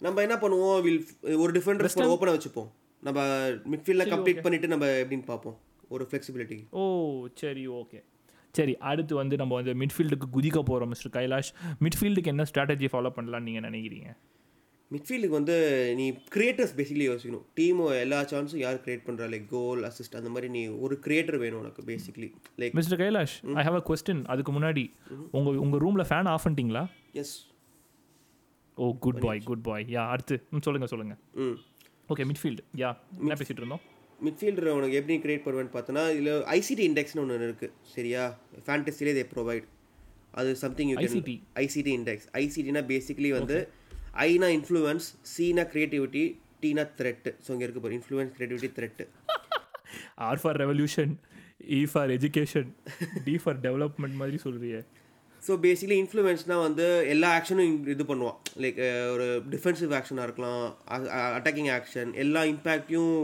[0.05, 0.79] நம்ம என்ன பண்ணுவோம்?
[0.85, 1.03] வில்
[1.43, 2.71] ஒரு டிஃபெண்டர் ஓப்பனாக வச்சுப்போம்.
[3.07, 3.21] நம்ம
[3.71, 5.55] மிட்ஃபீல்டில் கம்ப்ளீட் பண்ணிட்டு நம்ம எப்படின்னு பார்ப்போம்.
[5.89, 6.83] ஒரு ஃப்ளெக்சிபிலிட்டிக்கு ஓ
[7.35, 7.99] சரி ஓகே
[8.55, 11.49] சரி அடுத்து வந்து நம்ம வந்து மிட்ஃபீல்டுக்கு குதிக்க போகிறோம் மிஸ்டர் கைலாஷ்.
[11.81, 14.09] மிட்ஃபீல்டுக்கு என்ன ஸ்ட்ராட்டஜி ஃபாலோ பண்ணலாம்னு நீங்கள் நினைக்கிறீங்க?
[14.91, 15.55] மிட்ஃபீல்டுக்கு வந்து
[15.95, 17.45] நீ கிரியேட்டர்ஸ் பேசிக்கலி யோசிக்கணும்.
[17.53, 21.61] டீம் எல்லா சான்ஸும் யார் கிரியேட் பண்ணுறா லைக் கோல் அசிஸ்ட் அந்த மாதிரி நீ ஒரு கிரியேட்டர் வேணும்
[21.61, 24.83] உனக்கு basically like mister Kailash I have a question அதுக்கு முன்னாடி
[25.31, 26.83] உங்கள் உங்கள் ரூமில் ஃபேன் ஆஃப் பண்ணிட்டீங்களா?
[27.13, 27.35] Yes
[28.77, 30.37] oh good boy good boy ya அடுத்து.
[30.51, 31.57] ம் சொல்லுங்கள் சொல்லுங்கள் ம்.
[32.09, 33.83] ஓகே மிட்ஃபீல்டு யா என்ன பேசிட்டு இருந்தோம்?
[34.25, 38.23] மிட்ஃபீல்டர் உனக்கு எப்படி கிரியேட் பண்ணுவேன்னு பார்த்தோன்னா இதில் ஐசிடி இண்டெக்ஸ்னு ஒன்று இருக்குது சரியா?
[38.67, 39.67] ஃபேண்டசிலே தே ப்ரொவைட்
[40.39, 41.31] அது something you ICT.
[41.63, 43.57] ICT index ஐசிடினா basically வந்து
[44.27, 46.23] ஐனா இன்ஃப்ளூயன்ஸ் சீனா கிரியேட்டிவிட்டி
[46.63, 49.05] டீனா த்ரெட்டு ஸோ இங்கே இருக்கு பாரு influence creativity threat
[50.27, 51.13] R for revolution
[51.77, 52.69] E for education
[53.25, 54.79] T for development மாதிரி சொல்றியே.
[55.41, 58.37] ஸோ பேசிக்கலி இன்ஃப்ளூயன்ஸ்னால் வந்து எல்லா ஆக்ஷனும் இது பண்ணுவான்.
[58.63, 58.79] லைக்
[59.13, 60.63] ஒரு டிஃபென்சிவ் ஆக்ஷனாக இருக்கலாம்
[61.37, 63.15] அட்டாக்கிங் ஆக்ஷன் எல்லா இம்பேக்டையும்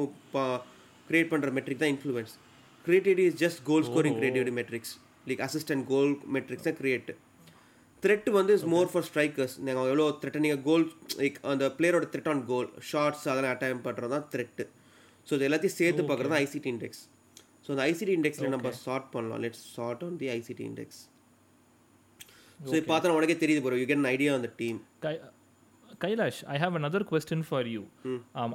[1.10, 2.34] கிரியேட் பண்ணுற மெட்ரிக் தான் influence
[2.86, 4.93] creativity is just goal scoring creativity metrics
[5.28, 7.12] like assistant goal metrics தான் கிரியேட்
[8.04, 10.86] த்ரெட் வந்து இஸ் மோர் ஃபார் ஸ்ட்ரைக்கர்ஸ் நீங்கள் எவ்வளோ த்ரெட்டை நீங்கள் கோல்
[11.19, 14.65] லைக் அந்த பிளேயரோட த்ரெட் ஆன் கோல் ஷார்ட்ஸ் அதெல்லாம் அட்டைம் பண்ணுறது தான் த்ரெட்டு
[15.28, 17.02] ஸோ இது எல்லாத்தையும் சேர்த்து பார்க்குறது தான் ஐசிடி இண்டெக்ஸ்
[17.65, 19.41] ஸோ அந்த ஐசிடி இண்டெக்ஸில் நம்ம சார்ட் பண்ணலாம்.
[19.43, 21.02] Let's sort on the ICT index
[22.60, 25.13] so இப்போ பார்த்தா உனக்கே தெரியுது ப்ரோ யூ கெட் ஐடியா அந்த team Kai
[26.03, 27.81] Kailash I have another question for you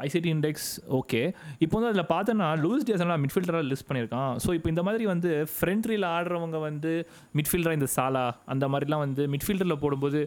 [0.06, 1.20] ICT index okay
[1.64, 4.32] இப்போ வந்து அதில் பார்த்தோன்னா லூயிஸ் டியாஸ்லாம் மிட்ஃபீல்டராக லிஸ்ட் பண்ணியிருக்கான்.
[4.44, 6.92] ஸோ இப்போ இந்த மாதிரி வந்து ஃப்ரண்ட்ரியில் ஆடுறவங்க வந்து
[7.40, 10.22] மிட்ஃபீல்டராக இந்த சாலா அந்த மாதிரிலாம் வந்து மிட்ஃபீல்டரில் போடும்போது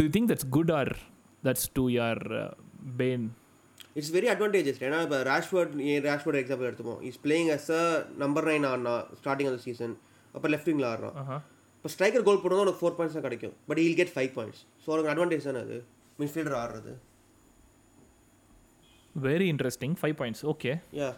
[0.00, 0.92] do think that's good or
[1.48, 2.22] that's to your
[3.02, 3.26] pain
[3.98, 5.74] it's very advantages ஏன்னா இப்போ ரேஷ்வர்ட்
[6.06, 7.00] ரேஷ்வர்ட் எக்ஸாம்பிள் எடுத்துப்போம்.
[7.08, 7.82] Is playing as a
[8.22, 9.94] number nine ஆடினா ஸ்டார்டிங் ஆஃப் சீசன்
[10.36, 11.16] அப்போ லெஃப்ட் விங்கில் ஆடுறான்.
[11.76, 13.54] இப்போ ஸ்ட்ரைக்கர் கோல் போடுறது உனக்கு ஃபோர் பாயிண்ட்ஸ் தான் கிடைக்கும்.
[13.68, 15.76] But he'll get five points so உனக்கு அட்வான்டேஜ் தானே அது?
[16.18, 16.92] மிட்ஃபீல்டர் ஆடுறது.
[19.14, 21.08] Very interesting five points okay ya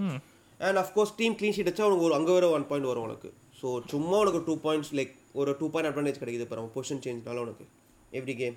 [0.61, 3.29] and of course team clean sheet வச்சா உனக்கு ஒரு அங்கே வர ஒன் பாயிண்ட் வரும் உனக்கு.
[3.61, 7.65] ஸோ சும்மா உனக்கு டூ பாயிண்ட்ஸ் லைக் ஒரு டூ பாயிண்ட் அட்வான்டேஜ் கிடைக்குது பாரு பொசிஷன் சேஞ்ச்னால உனக்கு.
[8.19, 8.57] Every game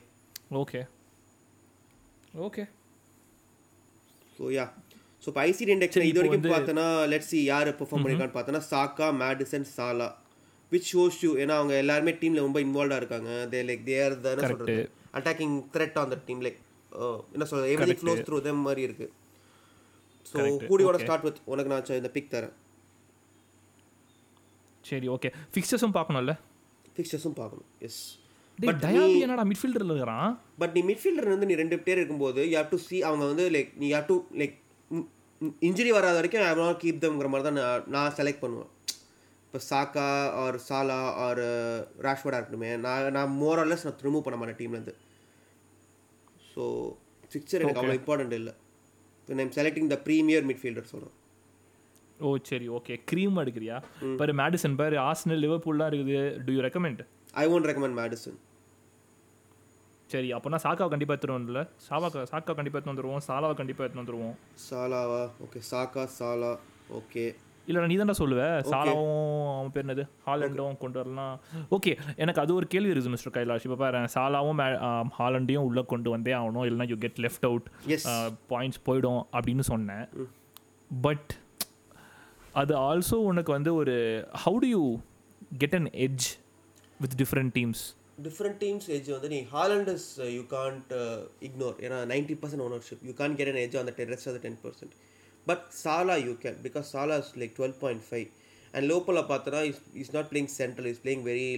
[0.61, 0.81] okay
[2.47, 2.63] okay
[4.37, 4.65] so yeah
[5.23, 9.67] so இப்போ ஐசிடி இண்டெக்ஸ் இது வரைக்கும் பார்த்தோன்னா லெட்ஸ் சி யார் பெர்ஃபார்ம் பண்ணிருக்கான்னு பார்த்தோன்னா Saka Maddison
[9.75, 10.07] Salah
[10.71, 13.29] which shows you ஏன்னா அவங்க எல்லாருமே டீமில் ரொம்ப இன்வால்வாக இருக்காங்க.
[13.51, 14.83] தே லைக் தேர் தானே சொல்கிறது
[15.17, 16.59] attacking threat on the team like
[17.35, 19.07] என்ன சொல்றது எவ்ரி ஃப்ளோஸ் த்ரூ தெம் மாதிரி இருக்கு.
[20.31, 20.37] ஸோ
[20.69, 22.55] கூடியோட ஸ்டார்ட் வித் உனக்கு நான் இந்த பிக் தரேன்.
[24.89, 26.33] சரி ஓகே ஃபிக்சர்ஸும் பார்க்கணும்ல?
[26.95, 28.01] ஃபிக்சர்ஸும் பார்க்கணும் எஸ்
[28.59, 30.31] டேய் டயாபி என்னடா மிட்ஃபீல்டரில் இருக்கிறான்?
[30.61, 33.69] பட் நீ மிட்ஃபீல்டர் வந்து நீ ரெண்டு பேர் இருக்கும்போது யூ ஹேவ் டு சி அவங்க வந்து லைக்
[33.81, 34.55] நீ ஹேவ் டு லைக்
[35.67, 37.59] இன்ஜுரி வராத வரைக்கும் ஐ நாட் கீப் தம்ங்கிற மாதிரி தான்
[37.95, 38.71] நான் செலக்ட் பண்ணுவேன்.
[39.49, 40.07] இப்போ சாக்கா
[40.41, 41.39] ஆர் சாலா ஆர்
[42.05, 44.93] ராஷ்வர்டாக இருக்கணுமே நான் நான் மோரல்லஸ் நான் ரிமூவ் பண்ண மாட்டேன் டீம்லேருந்து
[46.51, 46.63] ஸோ
[47.31, 48.53] ஃபிக்சர் எனக்கு அவ்வளோ இம்பார்ட்டன்ட் இல்லை.
[49.21, 51.15] இப்போ நான் செலக்டிங் த ப்ரீமியர் மிட்ஃபீல்டர் சொல்கிறேன்
[52.19, 53.75] ஓ சரி ஓகே க்ரீம் எடுக்கிறியா?
[54.19, 56.15] பாரு மேடிசன் பாரு ஆர்சனல் லிவர்பூல்லாம் இருக்குது.
[56.45, 57.01] Do you recommend
[57.33, 58.37] I won't recommend Maddison
[60.09, 64.35] சரி அப்போனா சாக்காவை கண்டிப்பாக எடுத்துருவோம்ல சாவா சாக்கா கண்டிப்பாக எடுத்து வந்துருவோம் சாலாவை கண்டிப்பாக எடுத்து வந்துருவோம்.
[64.69, 65.21] சாலாவா?
[65.45, 66.51] ஓகே சாக்கா சாலா
[66.99, 67.25] ஓகே
[67.69, 70.03] இல்லை நீ தானே சொல்லுவேன் சாலாவும் அவன் பேர் என்னது?
[70.27, 71.35] ஹாலண்டும் கொண்டு வரலாம்.
[71.75, 71.91] ஓகே
[72.23, 73.65] எனக்கு அது ஒரு கேள்வி இருக்குது மிஸ்டர் கைலாஷ்.
[73.67, 74.61] இப்போ பாரு சாலாவும்
[75.17, 76.65] ஹாலண்டையும் உள்ளே கொண்டு வந்தே ஆகணும்.
[76.69, 77.67] இல்லைனா you get left out
[78.53, 80.03] points போயிடும் அப்படின்னு சொன்னேன்.
[80.91, 81.31] பட்
[82.61, 83.95] அது ஆல்சோ உனக்கு வந்து ஒரு
[84.43, 84.83] how do you
[85.63, 86.27] get an edge
[86.99, 87.83] with different teams
[88.27, 90.89] different teams edge வந்து நீ ஹாலண்டஸ் யூ கான்ட்
[91.47, 94.59] இக்னோர் ஏன்னா ninety percent ownership you can get an edge on the rest of ten
[94.65, 94.95] percent
[95.49, 98.27] but Salah you can because Salah is like twelve point five
[98.73, 101.49] and லோக்கலில் பார்த்தோன்னா is is not playing central is playing very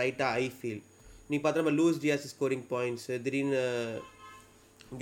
[0.00, 0.82] ரைட்டாக I feel
[1.32, 3.60] நீ பார்த்தா loose Dias scoring points திடீர்னு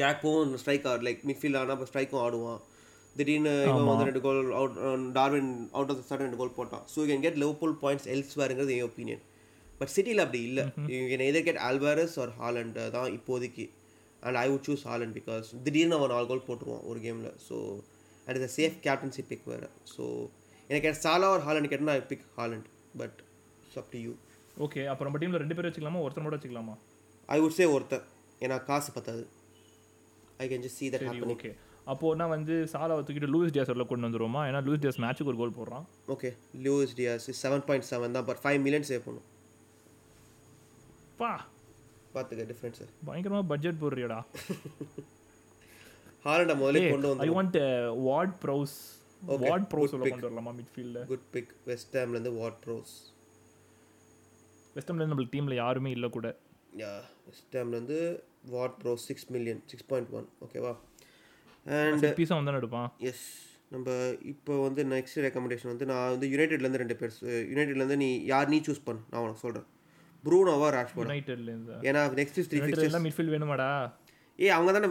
[0.01, 2.59] கேப்பும் strike or like midfield ஆனால் இப்போ ஸ்ட்ரைக்கும் ஆடுவான்.
[3.19, 4.75] திடீர்னு இவன் வந்து ரெண்டு goal out
[5.19, 6.85] Darwin out of sudden ரெண்டு கோல் போட்டான்.
[6.93, 9.23] ஸோ யூ கேன் கெட் லோபுல் பாயிண்ட்ஸ் எல்ஸ்வேருங்கிறது என் ஒப்பீனியன்
[9.81, 10.65] பட் சிட்டியில் அப்படி இல்லை.
[10.93, 13.67] You can either get Alvarez or Haaland தான் இப்போதைக்கு.
[14.27, 17.57] And I would choose Haaland because திடீர்னு அவன் நாலு கோல் போட்டுருவான் ஒரு கேமில் so
[18.29, 20.05] and is safe captaincy pick வேறு ஸோ
[20.71, 23.19] எனக்கு சாலா ஒரு ஹாலண்ட் கேட்டால் நான் pick Haaland but
[23.77, 24.13] up to you
[24.57, 26.01] okay அப்போ நம்ம டீமில் ரெண்டு பேர் வச்சுக்கலாமா?
[26.05, 26.75] ஒருத்தர் மட்டும் வச்சுக்கலாமா?
[27.29, 28.05] ஐ வுட் சே ஒருத்தர்
[28.41, 29.23] ஏன்னா காசு பத்தாது.
[30.41, 31.35] I can just see that சரி happening.
[31.35, 31.51] ஓகே
[31.87, 34.41] அப்போனா வந்து சாலாவை தூக்கிட்டு லூயிஸ் டியாஸரில் கொண்டு வந்துருவோமா?
[34.49, 35.85] ஏன்னா லூயிஸ் டியாஸ் மேட்ச்சுக்கு ஒரு கோல் போடுறான்.
[36.09, 36.31] Okay
[36.65, 39.27] Luis Diaz seven point seven தான் பட் ஃபைவ் மில்லியன் சேவ் பண்ணும்
[41.19, 41.31] பா!
[42.15, 44.19] பார்த்துக்க டிஃப்ரென்ஸு பயங்கரமாக பட்ஜெட் போடுறியடா.
[46.25, 47.59] ஹாலண்டை முதல்ல கொண்டு ஐ வந்து want
[48.09, 48.77] Ward Prowse
[49.45, 50.05] Ward Prowse உள்ள.
[50.13, 52.95] கொண்டு வரலாமா மிட்ஃபீல்டில் குட் பிக் வெஸ்ட் ஹாம்லேருந்து வாட் ப்ரோஸ்
[54.77, 56.29] வெஸ்டர்ன்ல நம்மளுக்கு டீமில் யாருமே இல்லை கூட.
[56.83, 56.93] Ya
[57.29, 57.99] West ஹாம்லேருந்து
[58.55, 60.73] Ward Prowse six million six point one ஓகேவா
[61.67, 62.91] அண்ட் பீஸாக வந்து எடுப்பான்.
[63.11, 63.25] எஸ்
[63.75, 63.95] நம்ம
[64.33, 67.17] இப்போ வந்து நெக்ஸ்ட் ரெக்கமெண்டேஷன் வந்து நான் வந்து யுனைடெட்லேருந்து ரெண்டு பேர்
[67.53, 69.03] யுனைடெட்லேருந்து நீ யார் நீ சூஸ் பண்ணு.
[69.11, 69.67] நான் உனக்கு சொல்கிறேன்
[70.25, 73.69] ப்ரூனோவா ராஷ்போர்டா யுனைடெட்லேருந்து ஏன்னா நெக்ஸ்ட் த்ரீ ஃபிக்சர்ஸ் யுனைடெட்ல மிட்ஃபீல்ட் வேணுமாடா?
[74.39, 74.89] ஏ அவங்க தானே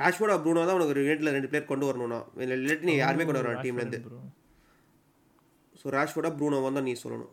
[0.00, 2.18] ராஷ்போர்டா ப்ரூனோ தான் உனக்கு யுனைட்டில் ரெண்டு பேர் கொண்டு வரணும்னா.
[2.44, 4.00] இல்லாட்டி நீ யாருமே கொண்டு வரணும் டீம்லேருந்து.
[5.80, 7.32] ஸோ ராஷ்போர்டா ப்ரூனோவா தான் நீ சொல்லணும்.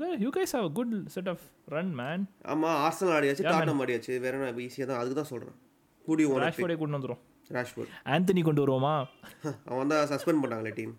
[0.00, 1.40] guys, you guys have a good set of
[1.74, 2.20] run, man.
[2.52, 4.12] ஆமாம் ஆர்சனல் ஆடியாச்சு டாட்னம் ஆடியாச்சு.
[4.24, 5.56] வேற என்ன ஈஸியாக தான் அதுக்கு தான் சொல்கிறேன்
[6.04, 7.22] கூடி ஓன ராஷ்ஃபோர்டே கொண்டு வந்துரும்.
[7.50, 8.94] ராஷ்போர்ட் ஆந்தனி கொண்டு வருவோமா?
[9.72, 10.94] அவன் தான் சஸ்பெண்ட் பண்ணாங்களே டீம்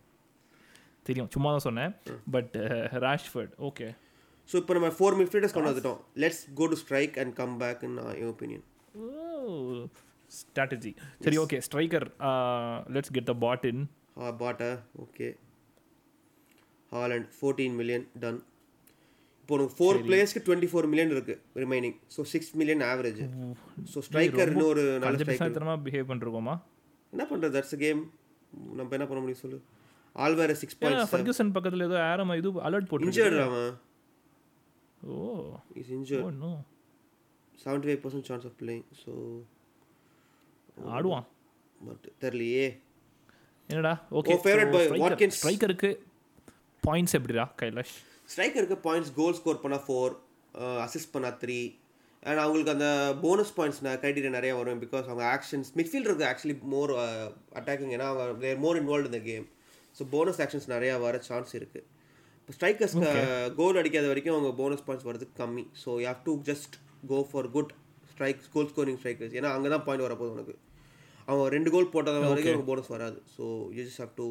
[1.10, 1.94] தெரியும் சும்மா தான் சொன்னேன்.
[2.36, 2.56] பட்
[3.06, 3.88] ராஷ்ஃபோர்ட் ஓகே
[4.50, 6.00] ஸோ இப்போ நம்ம ஃபோர் மிட்ஃபீல்டர்ஸ் கொண்டு வந்துட்டோம்.
[6.24, 8.66] Let's go to strike and come back in N opinion
[10.32, 12.08] strategy சரி okay striker
[12.96, 13.84] let's get the pot in
[14.40, 14.70] பாட்டா
[15.04, 15.28] okay
[16.92, 18.40] Haaland fourteen million done
[19.40, 23.22] இப்போ உனக்கு ஃபோர் பிளேயர்ஸ்க்கு டுவெண்ட்டி ஃபோர் மில்லியன் இருக்கு remaining so six million average
[23.94, 26.56] so striker இன்னொரு நல்ல striker behave பண்ணிருக்கோமா
[27.14, 28.02] என்ன பண்ணுறது தட்ஸ் கேம்
[28.74, 29.58] நம்ம என்ன பண்ண முடியும் சொல்லு?
[30.16, 33.72] ஆல்வேர சிக்ஸ் பாயிண்ட்ஸ் ஃபர்கூசன் பக்கத்துல ஏதோ ஆரம் இது அலர்ட் போட்டு இன்ஜர்ட் அவன்?
[35.08, 35.16] ஓ.
[35.76, 36.26] Is injured
[37.62, 39.12] seventy five percent chance of playing so
[40.98, 41.26] ஆடுவான்.
[41.88, 42.66] பட் தெரியலையே.
[43.70, 43.94] என்னடா?
[44.20, 45.36] Okay favourite boy, Watkins.
[45.40, 45.92] ஸ்ட்ரைக்கருக்கு
[46.84, 47.94] பாயிண்ட்ஸ் எப்படிடா கைலாஷ்?
[48.32, 50.14] ஸ்ட்ரைக்கருக்கு பாயிண்ட்ஸ் கோல் ஸ்கோர் பண்ணால் ஃபோர்
[50.86, 51.60] அசிஸ்ட் பண்ணால் த்ரீ
[52.30, 52.88] அண்ட் அவங்களுக்கு அந்த
[53.24, 56.92] போனஸ் பாயிண்ட்ஸ் க்ரைட்டீரியா நிறைய வரும் பிகாஸ் அவங்க ஆக்ஷன்ஸ் மிட்ஃபீல்டருக்கு ஆக்சுவலி மோர்
[57.60, 59.46] அட்டாக்கிங் ஏன்னா அவங்க தேர் மோர் இன்வால்வ் இந்த கேம்
[59.98, 61.86] ஸோ போனஸ் ஆக்ஷன்ஸ் நிறையா வர சான்ஸ் இருக்குது
[62.40, 63.10] இப்போ ஸ்ட்ரைக்கர்ஸ்க்கு
[63.60, 65.66] கோல் அடிக்காத வரைக்கும் அவங்க போனஸ் பாயிண்ட்ஸ் வரதுக்கு கம்மி.
[65.84, 66.76] So you have to just
[67.12, 67.72] go for good
[68.12, 70.56] strikes goal scoring strikers ஏன்னா அங்கே தான் பாயிண்ட் வரப்போகுது உனக்கு.
[71.28, 73.18] அவங்க ரெண்டு கோல் போட்டது வரைக்கும் உனக்கு போனஸ் வராது.
[73.36, 73.44] So
[73.76, 74.28] you just have to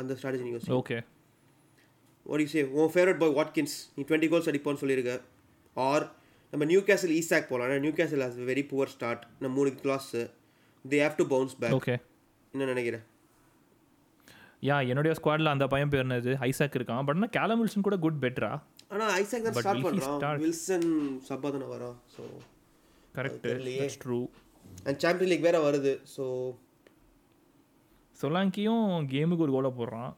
[0.00, 0.98] அந்த ஸ்ட்ராட்டஜி நீங்கள் ஓகே
[2.42, 2.62] you say?
[2.80, 5.14] உன் ஃபேவரட் பாய் வாட்கின்ஸ் நீ டுவெண்ட்டி கோல்ஸ் அடிப்போன்னு சொல்லியிருக்க.
[5.76, 6.04] ஆர்
[6.52, 10.08] நம்ம நியூ கேசல் ஈசாக் போகலாம் Newcastle has very poor start நம்ம மூணு class
[10.84, 11.94] they have to bounce back okay
[12.54, 13.04] என்ன நினைக்கிறேன்
[14.62, 16.32] யா என்னுடைய ஸ்குவாடில் அந்த பையன் பேர் என்னது?
[16.48, 17.02] ஐசாக் இருக்கான்.
[17.06, 18.50] பட் ஆனால் கேலம் வில்சன் கூட குட் பெட்டரா
[18.94, 20.40] ஆனால் ஐசாக் தான் ஸ்டார்ட் start?
[20.42, 20.88] வில்சன்
[21.28, 22.22] சப்பா தானே வரான் ஸோ
[23.16, 23.86] கரெக்ட் தெரியலையே.
[24.04, 24.18] ட்ரூ
[24.88, 26.24] அண்ட் சாம்பியன் லீக் வேற வருது ஸோ
[28.20, 30.12] சொலாங்கியும் கேமுக்கு ஒரு கோலை போடுறான்.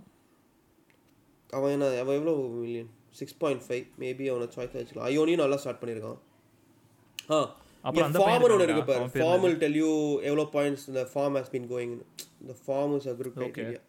[1.51, 5.81] அவன் என்ன அவன் எவ்வளோ million six point five maybe அவனை சாய்ஸ் வச்சுக்கலாம் ஐயோனியும் நல்லா ஸ்டார்ட்
[5.83, 6.19] பண்ணியிருக்கான்.
[7.37, 7.39] ஆ
[7.85, 9.01] அப்புறம் அந்த ஃபார்மர் ஒன்று இருக்கு பாரு.
[9.01, 9.91] அவன் பேர் ஃபார்ம் வில் டெல் யூ
[10.29, 11.95] எவ்வளோ பாயிண்ட்ஸ் இந்த ஃபார்ம் ஹஸ் பீன் கோயிங்
[12.43, 13.81] இந்த ஃபார்ம் இஸ் அ criteria.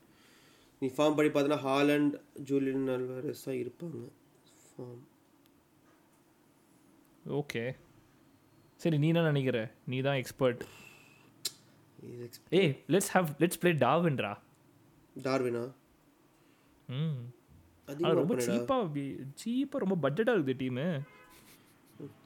[0.82, 2.15] நீ ஃபார்ம் படி பார்த்தீங்கன்னா ஹாலண்ட்
[2.50, 4.02] ஜூலியன் அல்வாரஸ் தான் இருப்பாங்க.
[4.78, 5.04] Form
[7.38, 7.63] okay.
[8.80, 9.60] சரி நீ என்ன நினைக்கிற?
[9.88, 10.62] நீ தான் எக்ஸ்பர்ட்
[12.52, 14.34] ஏய் லெட்ஸ் ஹேவ் லெட்ஸ் ப்ளே டாவின்ரா
[15.24, 15.63] டார்வினா
[16.90, 17.18] ம்.
[17.88, 18.48] அது ரொம்ப பண்ணிடா.
[18.48, 19.04] சீப்பாக
[19.36, 20.86] சீப்பாக ரொம்ப பட்ஜெட்டாக இருக்குது டீமு.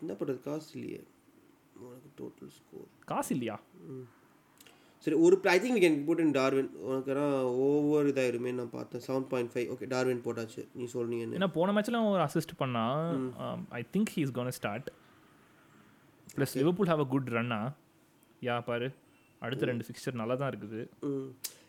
[0.02, 0.40] என்ன பண்ணுறது?
[0.42, 1.02] காசு இல்லையே.
[1.82, 3.56] உனக்கு டோட்டல் ஸ்கோர் காசு இல்லையா?
[5.04, 7.14] சரி ஒரு I think we can put in Darwin உனக்கு
[7.68, 9.02] ஓவர் இதாயிருமே நான் பார்த்தேன்.
[9.06, 10.64] Seven point five okay Darwin போட்டாச்சு.
[10.78, 10.86] நீ
[11.26, 11.36] என்ன?
[11.38, 12.84] ஏன்னா போன மேட்ச்ல ஒரு அசிஸ்ட் பண்ணா
[13.80, 14.90] I think he is gonna start
[16.36, 17.60] plus Liverpool have a good ரன்னா
[18.50, 18.90] யா பாரு.
[19.42, 20.80] அடுத்த ரெண்டு ஃபிக்சர் நல்லா தான் இருக்குது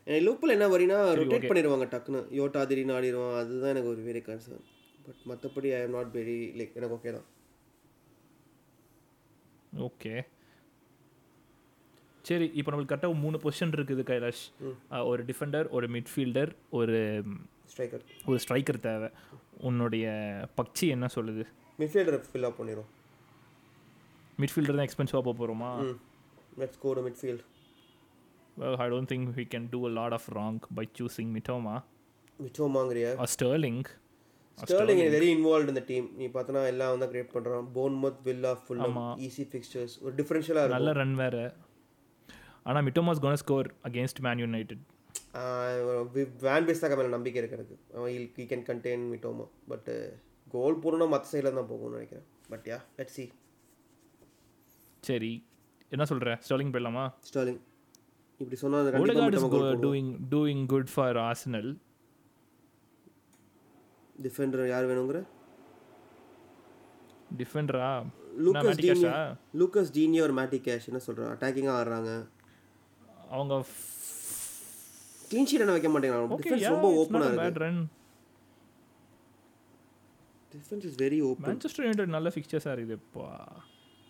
[0.06, 2.20] எனக்கு லூப்பில் என்ன வரினா ரொட்டேட் பண்ணிடுவாங்க டக்குன்னு.
[2.38, 4.64] யோட்டா திடீர்னு ஆடிடுவான் அதுதான் எனக்கு ஒரு வெரி கன்சர்ன்
[5.06, 7.26] பட் மற்றபடி I am not very like எனக்கு ஓகே தான்.
[9.88, 10.14] ஓகே
[12.28, 14.42] சரி இப்போ நம்மளுக்கு கரெக்டாக மூணு பொசிஷன் இருக்குது கைலாஷ்.
[15.10, 16.96] ஒரு டிஃபெண்டர் ஒரு மிட்ஃபீல்டர் ஒரு
[17.72, 19.08] ஸ்ட்ரைக்கர் ஒரு ஸ்ட்ரைக்கர் தேவை.
[19.68, 20.06] உன்னுடைய
[20.58, 21.44] பக்சி என்ன சொல்லுது?
[21.80, 22.90] மிட்ஃபீல்டர் ஃபில் அப் பண்ணிடும்
[24.42, 25.70] மிட்ஃபீல்டர் தான் எக்ஸ்பென்சிவாக போக போகிறோமா
[26.62, 27.42] let's go to midfield
[28.56, 31.74] Well, I don't think we can do a lot of wrong by choosing Mitoma.
[33.22, 33.78] Or Sterling.
[34.58, 39.44] Sterling very involve இந்த டீம் நீ பார்த்தனா எல்லாம் வந்து கிரியேட் பண்ணுறான் Bournemouth Villa Fulham easy
[39.52, 41.36] fixtures ஒரு டிஃபரன்ஷியலாக இருக்கும் நல்ல ரன் வேற.
[42.66, 44.82] ஆனால் Mitoma's gonna score against Man United
[46.46, 47.76] when base தான் மேலே நம்பிக்கை இருக்கு எனக்கு.
[47.96, 48.10] அவன்
[48.42, 49.88] he can contain Mitoma but
[50.54, 52.26] goal போடணும்னா மற்ற சைடில் தான் போகும்னு நினைக்கிறேன்.
[52.52, 53.24] பட் யா லெட் சி
[55.08, 55.32] சரி.
[55.94, 56.34] என்ன சொல்ற?
[56.46, 57.04] ஸ்டர்லிங் போயிடலாமா?
[57.28, 57.60] ஸ்டர்லிங்
[58.40, 61.70] இப்படி சொன்னால் doing doing good for Arsenal
[64.26, 65.20] defender யார் வேணுங்கிற?
[67.40, 67.90] டிஃபெண்டரா
[68.46, 69.10] லூக்கஸ் டீனியோ
[69.60, 72.12] லூக்கஸ் டீனியோ ஒரு மேட்டி கேஷ் என்ன சொல்கிறான் அட்டாக்கிங்காக ஆடுறாங்க.
[73.32, 73.54] அவங்க
[75.30, 76.38] க்ளீன் ஷீட் வைக்க மாட்டேங்கிறாங்க.
[76.40, 77.60] டிஃபென்ஸ் ரொம்ப ஓப்பனாக இருக்கு.
[77.64, 77.82] Run
[80.52, 83.22] defence is very open Manchester United நல்ல ஃபிக்சர்ஸாக இருக்குது இப்போ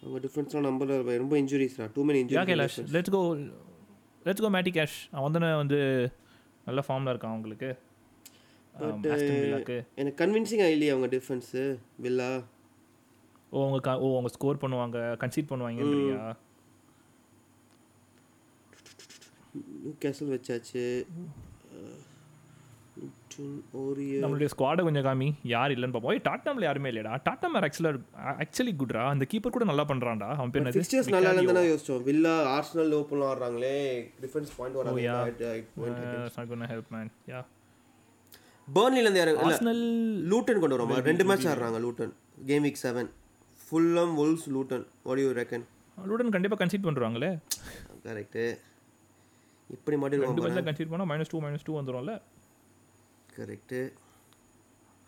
[0.03, 0.91] அவங்க டிஃபென்ஸ்லாம் நம்பர்
[1.23, 3.21] ரொம்ப injuries too many yeah injury Kailash let's go
[4.27, 5.79] let's go Matty Cash அவன் தானே வந்து
[6.67, 7.71] நல்ல ஃபார்மில் இருக்கான் அவங்களுக்கு.
[8.75, 11.63] வில்லாக்கு எனக்கு கன்வின்சிங்காக இல்லையே அவங்க டிஃபென்ஸு
[11.99, 12.29] வில்லா
[13.53, 16.21] ஓ அவங்க ஓ அவங்க ஸ்கோர் பண்ணுவாங்க கன்சீட் பண்ணுவாங்கன்றியா
[19.55, 19.72] நியூ
[20.03, 20.85] கேசல் வச்சாச்சு.
[24.23, 25.29] நம்மளுடைய ஸ்குவாடை கொஞ்சம் காமி.
[25.53, 26.19] யார் இல்லைன்னு பார்ப்போம்.
[26.27, 27.13] டாட்டாமில் யாருமே இல்லையடா.
[27.29, 28.01] டாட்டா மேர் ஆக்சுவலாக
[28.45, 30.65] ஆக்சுவலி குட்ரா அந்த கீப்பர் கூட நல்லா பண்ணுறான்டா அவன் பேர்
[31.15, 32.03] நல்லா இல்லைன்னு யோசிச்சோம்.
[32.09, 33.77] வில்லா ஆர்சனல் ஓப்பன்லாம் ஆடுறாங்களே.
[34.25, 34.99] டிஃபென்ஸ் பாயிண்ட் வராங்க
[36.73, 37.41] ஹெல்ப் மேன் யா
[38.69, 39.83] பேர்ன்லிலேருந்து யாரு ஆர்சனல்
[40.33, 42.13] லூட்டன் கொண்டு வரோமா ரெண்டு மேட்ச் ஆடுறாங்க Luton
[42.51, 43.09] game week seven
[43.65, 45.65] Fulham Wolves Luton what you reckon
[46.37, 47.33] கண்டிப்பாக கன்சீட் பண்ணுறாங்களே
[48.07, 48.45] கரெக்டு
[49.73, 52.15] இப்படி ரெண்டு மாட்டிடுவாங்க மேட்ச்சில் கன்சீட் பண்ணால் minus two minus two வந்துடும்ல
[53.37, 53.81] correct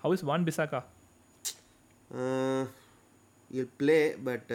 [0.00, 0.81] how is van Bissaka
[3.50, 3.98] you play
[4.29, 4.53] but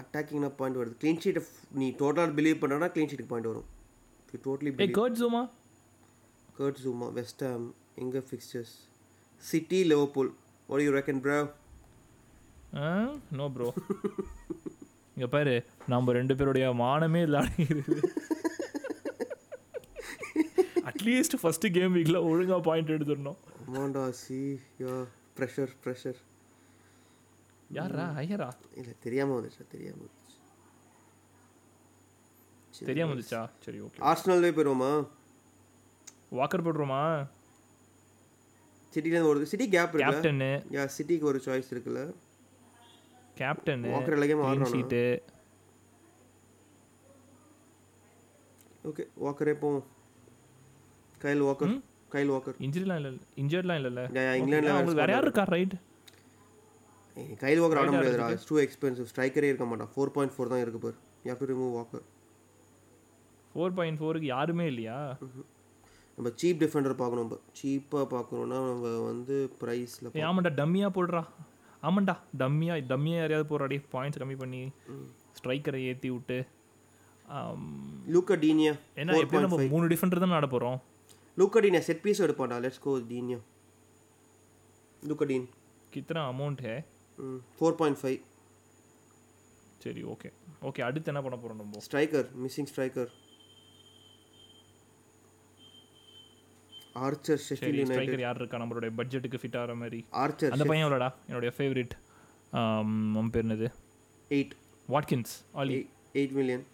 [0.00, 0.94] அட்டாக்கிங்னா point வருது.
[1.00, 1.42] க்ளீன் ஷீட்டை
[1.80, 3.68] நீ டோட்டலாக பிலீவ் பண்ணுறனா க்ளீன் ஷீட்டுக்கு பாயிண்ட் வரும்.
[4.46, 5.42] Totally Kurt Zouma
[6.58, 7.66] Kurt Zouma West Ham
[8.02, 8.74] எங்கே fixtures
[9.42, 10.30] City Liverpool
[10.68, 11.38] what you reckon bro
[13.38, 13.68] no bro
[15.20, 15.54] இங்கே பாரு
[15.92, 17.96] நம்ம ரெண்டு பேருடைய மானமே இல்லாடுகிறது
[20.90, 23.36] அட்லீஸ்ட் ஃபர்ஸ்ட் கேம் வீக்கில் ஒழுங்காக பாயிண்ட் எடுத்துடணும்.
[23.64, 24.38] அமாண்டா சி
[24.82, 24.94] யா
[25.38, 26.20] ப்ரெஷர் ப்ரெஷர்
[27.78, 28.48] யாரா ஐயரா?
[28.78, 30.38] இல்லை தெரியாமல் வந்துச்சா தெரியாமல் வந்துச்சு
[32.88, 33.42] தெரியாம வந்துச்சா?
[33.66, 34.90] சரி ஓகே ஆர்ஸ்னல்லே போயிடுவோமா
[36.40, 37.02] வாக்கர் போடுறோமா
[38.92, 40.18] சிட்டிலேருந்து ஒரு சிட்டி கேப் இருக்குல்ல?
[40.24, 42.02] கேப்டனு யா சிட்டிக்கு ஒரு சாய்ஸ் இருக்குல்ல.
[43.36, 43.90] கேப்டனு
[44.72, 45.02] ஷீட்டு
[48.88, 49.86] ஓகே வாக்கரே போவோம்.
[51.24, 51.72] கைல் வாக்கர்
[52.14, 53.10] கைல் வாக்கர் இன்ஜுரிலாம் இல்லை
[53.42, 54.02] இன்ஜர்ட்லாம் இல்லைல்ல
[54.38, 55.44] இங்கிலாந்துல அவங்களுக்கு வேற யார் இருக்கா.
[55.54, 55.74] ரைட்
[57.42, 58.56] கைல் வாக்கர் ஆட முடியாதுடா இட்ஸ் டூ.
[58.64, 59.90] எக்ஸ்பென்சிவ் ஸ்ட்ரைக்கரே இருக்க மாட்டான்.
[59.94, 60.96] ஃபோர் பாயிண்ட் ஃபோர் தான் இருக்கு பார்.
[61.28, 62.04] You to remove Walker
[63.54, 64.98] four point ஃபோருக்கு யாருமே இல்லையா?
[66.18, 67.38] நம்ம சீப் டிஃபெண்டர் பார்க்கணும் நம்ம.
[67.60, 71.22] சீப்பாக பார்க்கணுன்னா நம்ம வந்து ப்ரைஸில் ஆமாண்டா டம்மியாக போடுறா.
[71.82, 74.62] ஆமாண்டா டம்மியாக டம்மியாக யாரையாவது போடுறாடி பாயிண்ட்ஸ் கம்மி பண்ணி
[75.36, 76.38] ஸ்ட்ரைக்கரை ஏற்றி விட்டு
[78.08, 80.78] லூக்கா டீனியா ஏன்னா எப்படி நம்ம மூணு டிஃபெண்டர் தான் ஆட போகிறோம்
[81.36, 83.38] லூக்கா டீனியா செட் பீஸ் எடுப்பான்டா லெட்ஸ் கோ டீனியா.
[85.02, 85.46] லூக்கா டீன்
[85.92, 86.74] கித்தனை அமௌண்ட் ஹே?
[87.58, 88.18] ஃபோர் பாயிண்ட் ஃபைவ்
[89.80, 90.30] சரி ஓகே
[90.62, 91.80] ஓகே அடுத்து என்ன பண்ண போகிறோம் நம்ம?
[91.80, 93.10] ஸ்ட்ரைக்கர் மிஸ்ஸிங் ஸ்ட்ரைக்கர்
[97.06, 99.98] ஆர்ச்சர் சரி ஷெஃபீல்ட் யுனைடெட் ஸ்ட்ரைக்கர் யார் இருக்கா நம்மளுடைய பட்ஜெட்டுக்கு ஃபிட் ஆகிற மாதிரி.
[100.22, 101.08] ஆர்ச்சர் அந்த பையன் எவ்வளோடா?
[101.28, 101.94] என்னுடைய ஃபேவரட்
[103.16, 103.68] அவன் பேர் என்னது?
[104.36, 104.54] Eight
[104.94, 105.76] Watkins Ollie
[106.20, 106.64] eight million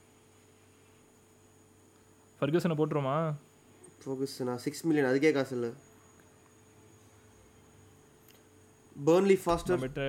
[2.41, 3.17] ஃபர்கூசனை போட்டுருமா
[4.05, 5.71] ஃபோக்கஸ் நான் சிக்ஸ் மில்லியன் அதுக்கே காசு இல்லை.
[9.09, 10.05] பர்ன்லி ஃபாஸ்டர் நம்மகிட்ட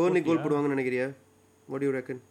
[0.00, 1.06] பர்ன்லி கோல் போடுவாங்கன்னு நினைக்கிறியா?
[1.72, 2.22] வாட் யூ ரெக்கன்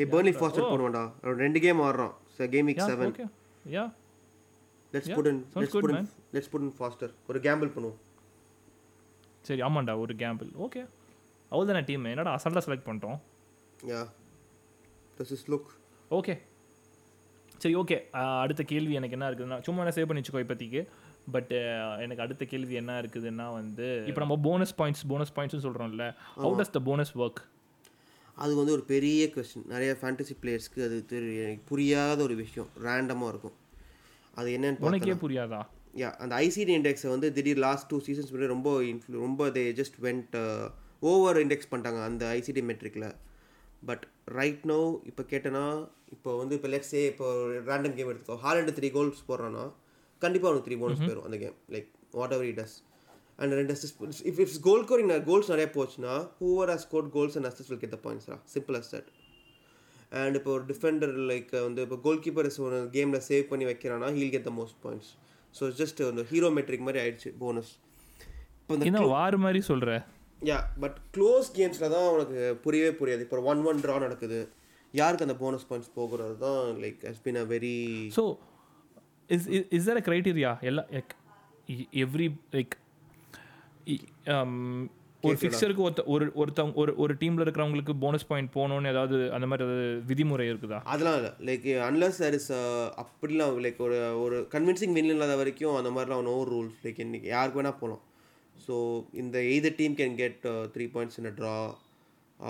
[0.00, 1.04] ஏ பர்ன்லி ஃபாஸ்டர் போடுவான்டா
[1.44, 2.14] ரெண்டு கேம் ஆடுறான்
[2.54, 3.26] game week seven okay
[3.76, 3.84] yeah
[4.94, 5.92] let's put in let's put.
[5.96, 7.98] In let's put in Foster ஒரு கேம்பிள் பண்ணுவோம்.
[9.48, 10.80] சரி ஆமாண்டா ஒரு கேம்பிள் ஓகே
[11.52, 13.18] அவ்வளோதானே டீம் என்னடா அசால்ட்டாக செலக்ட் பண்ணிட்டோம்.
[13.92, 14.00] Yeah
[15.18, 15.68] this is look
[16.18, 16.34] okay
[17.62, 17.96] சரி ஓகே
[18.42, 20.82] அடுத்த கேள்வி எனக்கு என்ன இருக்குதுன்னா சும்மா என்ன சேவ் பண்ணி வச்சுக்கோ இப்போதைக்கு.
[21.34, 21.50] பட்
[22.04, 26.04] எனக்கு அடுத்த கேள்வி என்ன இருக்குதுன்னா வந்து இப்போ நம்ம போனஸ் பாயிண்ட்ஸ் போனஸ் பாயிண்ட்ஸ்னு சொல்கிறோம்ல
[26.44, 27.40] how does the bonus work
[28.40, 30.96] அது வந்து ஒரு பெரிய கொஸ்டின் நிறைய ஃபேண்டசி பிளேயர்ஸ்க்கு அது
[31.42, 32.68] எனக்கு புரியாத ஒரு விஷயம்.
[32.84, 33.56] ரேண்டமாக இருக்கும்.
[34.34, 35.60] அது என்னன்னு உனக்கே புரியாதா?
[36.00, 39.96] யா அந்த ஐசிடி இண்டெக்ஸை வந்து திடீர் லாஸ்ட் டூ சீசன்ஸ் முன்னாடி ரொம்ப இன்ஃப்ளூ ரொம்ப they just
[40.02, 40.36] went
[41.10, 43.08] over index பண்ணிட்டாங்க அந்த ஐசிடி மெட்ரிக்கில்
[43.88, 44.04] பட்
[44.38, 44.78] ரைட் நோ
[45.10, 45.64] இப்போ கேட்டேன்னா
[46.14, 47.26] இப்போ வந்து இப்போ லெட்ஸே இப்போ
[47.68, 48.38] ரேண்டம் கேம் எடுத்துக்கோ.
[48.44, 49.64] ஹாலண்டு த்ரீ கோல்ஸ் போடுறான்னா
[50.22, 51.88] கண்டிப்பாக அவனுக்கு த்ரீ போனஸ் போயிடும் அந்த game like
[52.36, 52.76] whatever it does
[53.40, 57.46] and ரெண்டு assist if it's goal scoring goals நிறைய போச்சுன்னா whoever has scored goals and
[57.46, 59.08] assist will get the பாயிண்ட்ஸ்ரா simple as that
[60.12, 64.30] and இப்போ ஒரு டிஃபெண்டர் லைக் வந்து இப்போ கோல் கீப்பர் ஒரு கேமில் சேவ் பண்ணி வைக்கிறான்னா he'll
[64.30, 65.10] get the most points
[65.54, 67.70] so just அந்த ஹீரோ மெட்ரிக் மாதிரி ஆயிடுச்சு போனஸ்
[68.68, 69.92] இப்போ வார் மாதிரி சொல்கிற
[70.40, 73.20] யா பட் க்ளோஸ் கேம்ஸில் தான் உனக்கு புரியவே புரியாது.
[73.20, 74.48] இப்போ ஒன் ஒன் ட்ரா நடக்குது.
[74.94, 78.24] யாருக்கு அந்த போனஸ் பாயிண்ட்ஸ் போகிறது தான் like has been a very so
[79.30, 80.84] is is there a criteria எல்லா
[81.92, 82.74] எவ்ரி லைக்
[85.22, 89.64] ஒரு ஃபிக்ஸருக்கு ஒருத்த ஒரு ஒருத்தவங்க ஒரு ஒரு டீமில் இருக்கிறவங்களுக்கு போனஸ் பாயிண்ட் போகணுன்னு ஏதாவது அந்த மாதிரி
[89.66, 90.78] ஏதாவது விதிமுறை இருக்குதா?
[90.92, 91.32] அதெல்லாம் இல்லை.
[91.48, 92.48] லைக் அன்லஸ் there இஸ்
[93.02, 97.60] அப்படிலாம் லைக் ஒரு ஒரு கன்வின்சிங் வின் இல்லாத வரைக்கும் அந்த மாதிரிலாம் நோ ரூல்ஸ் லைக் இன்னைக்கு யாருக்கு
[97.60, 98.02] வேணால் போகலாம்
[98.56, 98.76] ஸோ
[99.22, 100.40] இந்த either team can get
[100.74, 101.54] three points in a draw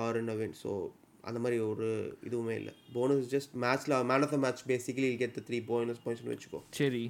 [0.03, 0.73] or in a win so
[1.29, 1.89] அந்த மாதிரி ஒரு
[2.29, 2.75] இதுவுமே இல்லை.
[2.95, 6.61] போனஸ் ஜஸ்ட் மேட்ச்சில் man of the match basically get three bonus பாயிண்ட்ஸ்னு வச்சுக்கோ.
[6.81, 7.03] சரி.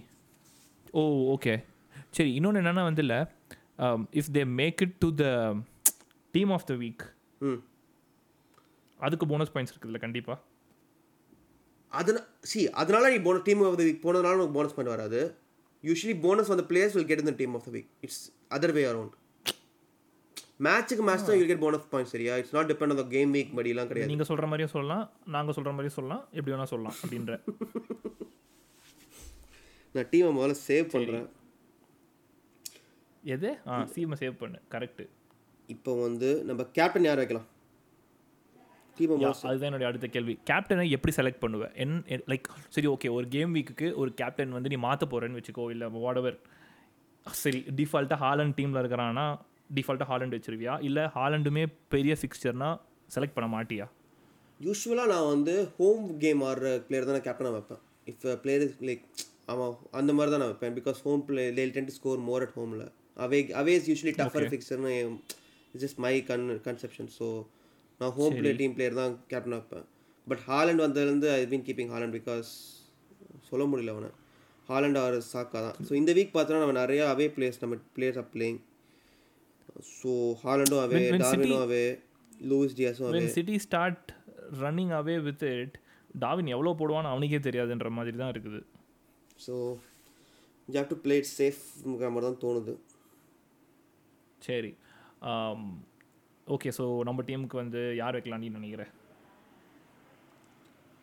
[0.95, 1.03] ஓ
[1.35, 1.55] ஓகே
[2.17, 3.21] சரி இன்னொன்று என்னென்னா வந்து இல்லை
[4.15, 5.55] if they make it to the
[6.35, 7.03] team of the week
[9.01, 10.41] அதுக்கு போனஸ் பாயிண்ட்ஸ் இருக்குதுல்ல கண்டிப்பாக
[11.93, 15.37] அதனா சி அதனால நீ போன டீம் ஆஃப் த வீக் போனதுனால உனக்கு போனஸ் பாயிண்ட் வராது.
[15.85, 19.13] யூஸ்வலி போனஸ் வந்து பிளேயர்ஸ் வில் கெட் இந்த team of the week it's other way around
[20.67, 22.37] மேட்ச்சுக்கு மேட்ச் தான் கெட் போனஸ் பாயிண்ட் சரியா?
[22.37, 24.13] It's not depend on game week படிலாம் கிடையாது.
[24.13, 27.37] நீங்கள் சொல்கிற மாதிரியும் சொல்லலாம் நாங்கள் சொல்கிற மாதிரியும் சொல்லலாம் எப்படி வேணால் சொல்லலாம் அப்படின்ற.
[29.95, 31.40] நான் டீமை முதல்ல சேவ் பண்ணுறேன்
[33.25, 33.49] எது?
[33.67, 33.77] ஆ.
[33.95, 34.59] சீமை சேவ் பண்ணு.
[34.75, 35.05] கரெக்டு
[35.69, 37.49] இப்போ வந்து நம்ம கேப்டன் யார் வைக்கலாம்?
[39.51, 40.39] அதுதான் என்னுடைய அடுத்த கேள்வி.
[40.51, 41.95] கேப்டனை எப்படி செலக்ட் பண்ணுவேன் என்
[42.31, 46.37] லைக் சரி ஓகே ஒரு கேம் வீக்குக்கு ஒரு கேப்டன் வந்து நீ மாற்ற போகிறேன்னு வச்சுக்கோ இல்லை வாடவர்
[47.27, 49.27] சரி டிஃபால்ட்டாக ஹாலண்ட் டீமில் இருக்கிறான்னா
[49.75, 50.83] டிஃபால்ட்டாக ஹாலண்ட் வச்சிருவியா?
[50.83, 52.71] இல்லை ஹாலண்டுமே பெரிய ஃபிக்ஸ்டர்னா
[53.15, 53.87] செலக்ட் பண்ண மாட்டியா?
[54.61, 59.05] யூஸ்வலாக நான் வந்து ஹோம் கேம் ஆடுற பிளேயர் தான் நான் கேப்டனாக வைப்பேன் இஃப் பிளேயர் இஸ் லைக்
[59.47, 60.75] ஆமாம் அந்த மாதிரி தான் நான் வைப்பேன்.
[60.81, 62.85] Because home play they'll score more at ஹோமில்
[63.25, 64.93] away away is usually tougher ஃபிக்ஸர்னு
[65.75, 67.27] it's just my con conception so
[68.01, 69.87] நான் ஹோம் பிளே டீம் பிளேயர் தான் கேப்டன் வைப்பேன்
[70.27, 72.49] பட் ஹாலண்ட் வந்ததுலேருந்து I been keeping Haaland because
[73.49, 74.11] சொல்ல முடியல அவனை.
[74.69, 75.77] ஹாலண்ட் ஆர் சாக்கா தான்.
[75.87, 78.59] ஸோ இந்த வீக் பார்த்தோன்னா நம்ம நிறைய அவே பிளேயர்ஸ் நம்ம பிளேயர்ஸ் ஆர் பிளேயிங்
[79.99, 80.11] ஸோ
[80.43, 81.85] ஹாலண்டும் அவே டார்வினும் away
[82.51, 84.11] Luis டியாஸும் away City start
[84.63, 85.75] running away with it
[86.15, 88.61] Darwin எவ்வளோ போடுவான்னு அவனுக்கே தெரியாதுன்ற மாதிரி தான் இருக்குது.
[89.47, 89.55] So
[90.69, 92.75] you have to play it சேஃப்ங்கிற மாதிரி தான் தோணுது.
[94.47, 94.73] சரி.
[96.47, 98.93] ஓகே ஸோ நம்ம டீமுக்கு வந்து யார் வைக்கலாம்னு நினைக்கிறேன்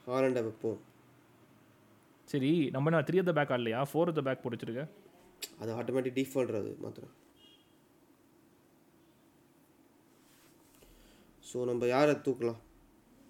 [0.08, 0.80] ஹாலண்டை வைப்போம்
[2.32, 3.82] சரி நம்ம நான் த்ரீ பேக் ஆடலையா?
[3.90, 4.84] ஃபோர் த பேக் போட்டு வச்சிருக்க
[5.62, 7.14] அது ஆட்டோமேட்டிக் டிஃபால்ட் அது மாத்திரம்.
[11.50, 12.60] ஸோ நம்ம யாரை தூக்கலாம்?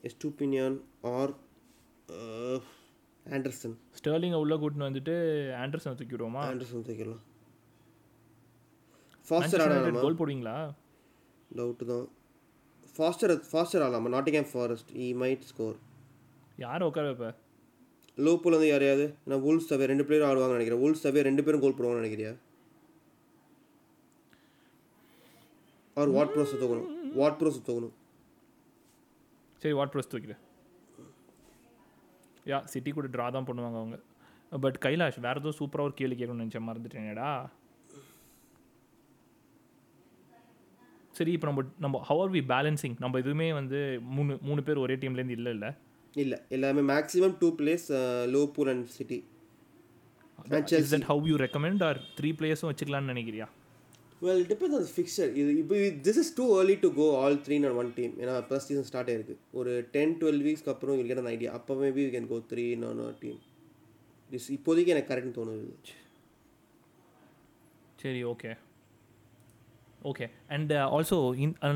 [0.10, 0.78] எஸ்டூபினியான்
[1.14, 1.34] ஆர்
[3.26, 5.16] ஆண்டர்சன் ஸ்டர்லிங்கை உள்ளே கூட்டின்னு வந்துட்டு
[5.64, 7.24] ஆண்டர்சனை தூக்கி விடுவோமா ஆண்டர்சன் தூக்கிடலாம்.
[9.28, 10.02] ஃபாஸ்டர் ஆடலாமா?
[10.06, 10.56] கோல் போடுவீங்களா?
[11.58, 12.06] டவுட்டு தான்.
[12.96, 14.12] Foster Foster ஆடலாமா?
[14.16, 15.78] Nottingham Forest he might score
[16.66, 17.28] யாரை உட்கார வைப்ப
[18.26, 20.84] லோப்பில் வந்து யாரையாவது நான் உல்ஸ் தவிர ரெண்டு பேரும் ஆடுவாங்கன்னு நினைக்கிறேன்.
[20.86, 22.32] உல்ஸ் தவிர ரெண்டு பேரும் கோல் போடுவாங்கன்னு நினைக்கிறியா?
[25.98, 26.90] அவர் வாட் ப்ரோஸ் தூக்கணும்.
[27.20, 27.94] வாட் ப்ரோஸ் தூக்கணும்.
[29.62, 30.36] சரி வாட் ப்ளஸ் தூக்கிடு.
[32.52, 33.98] யா சிட்டி கூட ட்ரா தான் பண்ணுவாங்க அவங்க.
[34.66, 37.30] பட் கைலாஷ் வேறு ஏதோ சூப்பராக ஒரு கேள்வி கேட்கணும்னு நினச்சேன் மறந்துட்டேனேடா
[41.18, 43.80] சரி இப்போ நம்ம நம்ம ஹவர் வி பேலன்சிங் நம்ம எதுவுமே வந்து
[44.16, 45.70] மூணு மூணு பேர் ஒரே டீம்லேருந்து இல்லை இல்லை?
[46.24, 47.86] இல்லை எல்லாமே maximum two plays
[48.36, 49.20] Liverpool and City
[50.80, 53.48] is that how you recommend or three பிளேயர்ஸும் வச்சுக்கலாம்னு நினைக்கிறியா?
[54.26, 57.92] வெல் டிபெண்ட்ஸ் ஆன் இது இப்போ this is too early to go all three நான் ஒன்
[57.98, 59.36] டீம் ஏன்னா ஃபர்ஸ்ட் சீசன் ஸ்டார்ட் ஆயிருக்கு.
[59.60, 61.06] ஒரு டென் டுவெல் வீக்ஸ்க்கு அப்புறம் யூ
[61.36, 63.40] ஐடியா அப்போ maybe you can go three நான் டீம்
[64.30, 65.68] திஸ் இப்போதைக்கு எனக்கு கரெக்ட்னு தோணுது.
[68.04, 68.50] சரி ஓகே
[70.10, 71.18] ஓகே அண்ட் ஆல்சோ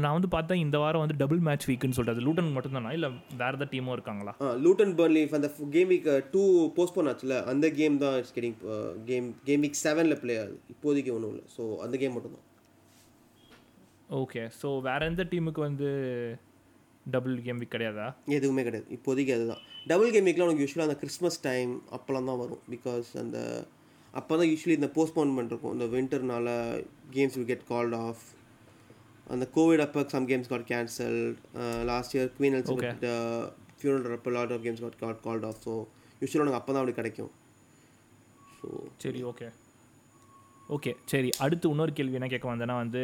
[0.04, 2.92] நான் வந்து பார்த்தேன் இந்த வாரம் வந்து டபுள் மேட்ச் வீக்குன்னு சொல்லிட்டு லூட்டன் மட்டும்தானா?
[2.98, 3.10] இல்லை
[3.42, 4.34] வேறு ஏதாவது டீமும் இருக்காங்களா?
[4.66, 6.44] லூட்டன் பர்ன்லி அந்த கேம் வீக் டூ
[6.78, 8.56] போஸ்ட்போன் ஆச்சுல அந்த கேம் தான் it's getting
[9.10, 10.58] game game week செவனில் ப்ளே ஆகுது.
[10.76, 11.46] இப்போதைக்கு ஒன்றும் இல்லை.
[11.58, 12.46] ஸோ அந்த கேம் மட்டும்தான்.
[14.22, 15.90] ஓகே ஸோ வேறு எந்த டீமுக்கு வந்து
[17.14, 18.08] டபுள் கேம் வீக் கிடையாதா?
[18.40, 18.88] எதுவுமே கிடையாது.
[18.98, 19.62] இப்போதைக்கு அதுதான்.
[19.92, 22.64] டபுள் கேம் வீக்லாம் உனக்கு யூஸ்வலாக அந்த கிறிஸ்மஸ் டைம் அப்போலாம் தான் வரும்.
[22.74, 23.38] பிகாஸ் அந்த
[24.20, 25.74] அப்போ தான் யூஸ்வலி இந்த போஸ்ட்போன்மெண்ட் இருக்கும்.
[25.78, 26.48] இந்த வின்டர்னால
[27.16, 28.24] games will get called off
[29.34, 31.38] அந்த கோவிட் அப்போ some games got cancelled
[31.92, 33.06] last year Queen Elizabeth
[33.80, 35.74] funeral அப்போ lot of games got got called off so
[36.22, 37.32] யூஸ்வலாக உனக்கு அப்போ தான் அப்படி கிடைக்கும்.
[38.60, 38.68] ஸோ
[39.04, 39.48] சரி ஓகே
[40.78, 41.30] ஓகே சரி.
[41.46, 43.04] அடுத்து இன்னொரு கேள்வி என்ன கேட்க வந்தேன்னா வந்து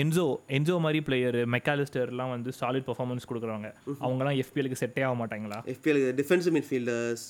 [0.00, 0.24] என்ஜோ
[0.56, 3.70] என்ஜோ மாதிரி பிளேயர் மெக்காலிஸ்டர்லாம் வந்து சாலிட் பர்ஃபார்மன்ஸ் கொடுக்குறவங்க.
[4.04, 5.58] அவங்கலாம் எஃபிஎலுக்கு செட்டே ஆக மாட்டாங்களா?
[5.74, 7.24] எஃபிஎல் டிஃபென்சிவ் மிட்ஃபீல்டர்ஸ்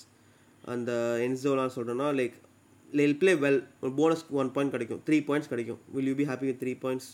[0.75, 0.91] அந்த
[1.27, 2.37] என்சோலாம் சொல்கிறேன்னா லைக்
[3.01, 5.03] லில் ப்ளே வெல் ஒரு போனஸ் ஒன் பாயிண்ட் கிடைக்கும்.
[5.09, 5.81] த்ரீ பாயிண்ட்ஸ் கிடைக்கும்.
[5.97, 7.11] Will you be happy with three points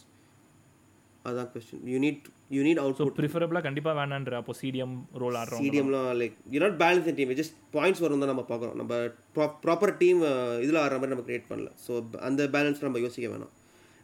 [1.28, 2.26] அதான் question you need
[2.57, 6.76] you need out so ப்ரிஃபரபிளாக கண்டிப்பாக வேணான்ற அப்போ சிடிஎம் ரோல் ஆடுறோம் சிடிஎம்லாம் like you not
[6.83, 8.76] balance team just points வரும் தான் நம்ம பார்க்குறோம்.
[8.81, 8.95] நம்ம
[9.66, 10.20] ப்ராப்பர் டீம்
[10.64, 11.70] இதில் ஆடுற மாதிரி நம்ம கிரியேட் பண்ணல.
[11.87, 11.93] ஸோ
[12.28, 13.53] அந்த பேலன்ஸ் நம்ம யோசிக்க வேணாம்.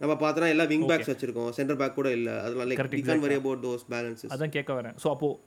[0.00, 1.50] நம்ம பார்த்தோன்னா எல்லாம் விங் பேக்ஸ் வச்சிருக்கோம்.
[1.58, 2.34] சென்டர் பேக் கூட இல்லை.
[2.44, 4.96] அதெல்லாம் like we can worry about those balances அதான் கேட்க வரேன்.
[5.04, 5.38] ஸோ அப்போது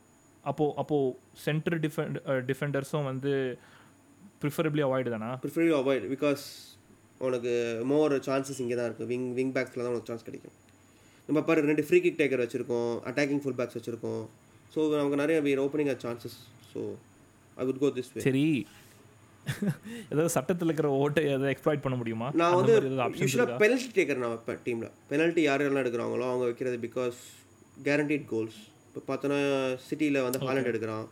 [0.52, 1.14] அப்போது அப்போது
[1.46, 2.18] சென்டர் டிஃபெண்ட்
[2.50, 3.34] டிஃபெண்டர்ஸும் வந்து
[4.42, 5.30] ப்ரிஃபரபிளி அவாய்டு தானா?
[5.44, 6.44] ப்ரிஃபர் அவாய்ட் பிகாஸ்
[7.28, 7.54] உனக்கு
[7.92, 10.56] மோர் சான்சஸ் இங்கே தான் இருக்குது விங் விங் பேக்ஸில் தான் உனக்கு சான்ஸ் கிடைக்கும்.
[11.30, 12.92] நம்ம பாரு ரெண்டு ஃப்ரீ கிக் டேக்கர் வச்சுருக்கோம்.
[13.10, 14.22] அட்டாக்கிங் ஃபுல் பேக்ஸ் வச்சுருக்கோம்.
[14.74, 16.38] ஸோ நமக்கு நிறைய we're opening or chances
[16.72, 16.82] so
[17.58, 18.46] I would go this way சரி.
[20.12, 22.28] ஏதாவது சட்டத்தில் இருக்கிற ஓட்டை எதாவது எக்ஸ்ப்ளாய்ட் பண்ண முடியுமா?
[22.42, 22.74] நான் வந்து
[23.22, 27.20] யூஸ்வலாக பெனல்ட்டி டேக்கர் நான் வைப்பேன் டீமில் பெனல்ட்டி யார் யாரெல்லாம் எடுக்கிறாங்களோ அவங்க வைக்கிறது பிகாஸ்
[27.88, 28.60] கேரண்டீட் கோல்ஸ்
[28.90, 29.40] இப்போ பார்த்தோன்னா
[29.88, 31.06] சிட்டியில் வந்து ஹாலண்ட் எடுக்கிறான்.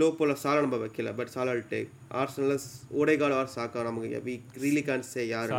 [0.00, 1.90] லோ போல சாலா நம்ம வைக்கல but Salah take
[2.20, 2.54] Arsenal
[3.00, 4.34] Odegaard or Saka நமக்கு வி
[4.64, 5.52] ரியலி கான் சே யார்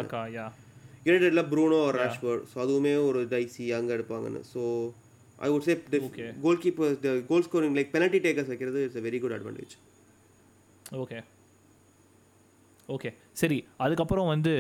[1.07, 4.41] யுனைடெட்ல ப்ரூனோ ஒரு ராஷ்பர்ட் ஸோ அதுவுமே ஒரு டைசி அங்கே எடுப்பாங்கன்னு.
[4.53, 4.61] So
[5.39, 5.73] I would say
[6.63, 6.95] goalkeeper
[7.31, 9.75] goal scoring like penalty takers வைக்கிறது it's very good advantage
[11.03, 11.19] okay
[12.89, 13.09] okay
[13.41, 14.51] சரி அதுக்கப்புறம் வந்து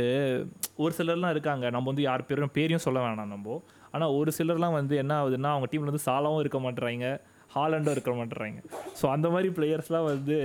[0.83, 1.65] ஒரு சிலர்லாம் இருக்காங்க.
[1.69, 3.57] நம்ம வந்து யார் பேரும் பேரையும் சொல்ல வேணாம் நம்ம.
[3.93, 7.07] ஆனால் ஒரு சிலர்லாம் வந்து என்ன ஆகுதுன்னா அவங்க டீமில் வந்து சாலாவும் இருக்க மாட்டுறாங்க
[7.55, 8.59] ஹாலண்டும் இருக்க மாட்டுறாங்க.
[8.99, 10.37] ஸோ அந்த மாதிரி பிளேயர்ஸ்லாம் வந்து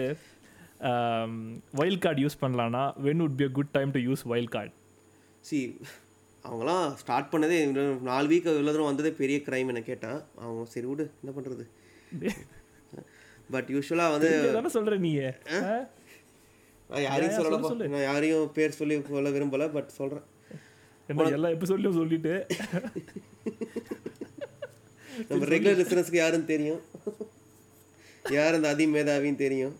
[1.80, 4.72] வைல்ட் கார்டு யூஸ் பண்ணலான்னா when would be a good time to use wild card
[5.48, 5.58] C
[6.44, 7.58] அவங்களாம் ஸ்டார்ட் பண்ணதே
[8.10, 11.64] நாலு வீக் இவ்வளோ தூரம் வந்ததே பெரிய க்ரைம் என்ன கேட்டால் அவங்க சரி விடு என்ன பண்ணுறது
[13.54, 15.12] பட் யூஸ்வலாக வந்து தானே சொல்கிற நீ
[16.90, 17.68] நான் யாரையும் சொல்லலப்பா.
[17.92, 20.26] நான் யாரையும் பேர் சொல்லி சொல்ல விரும்பலை பட் சொல்கிறேன்
[21.08, 22.34] என்ன எல்லா எபிசோட்லையும் சொல்லிட்டு?
[25.28, 26.82] நம்ம ரெகுலர் லிசனர்ஸ்க்கு யாருன்னு தெரியும்.
[28.36, 29.74] யார் அந்த அதி மேதாவின்னு தெரியும்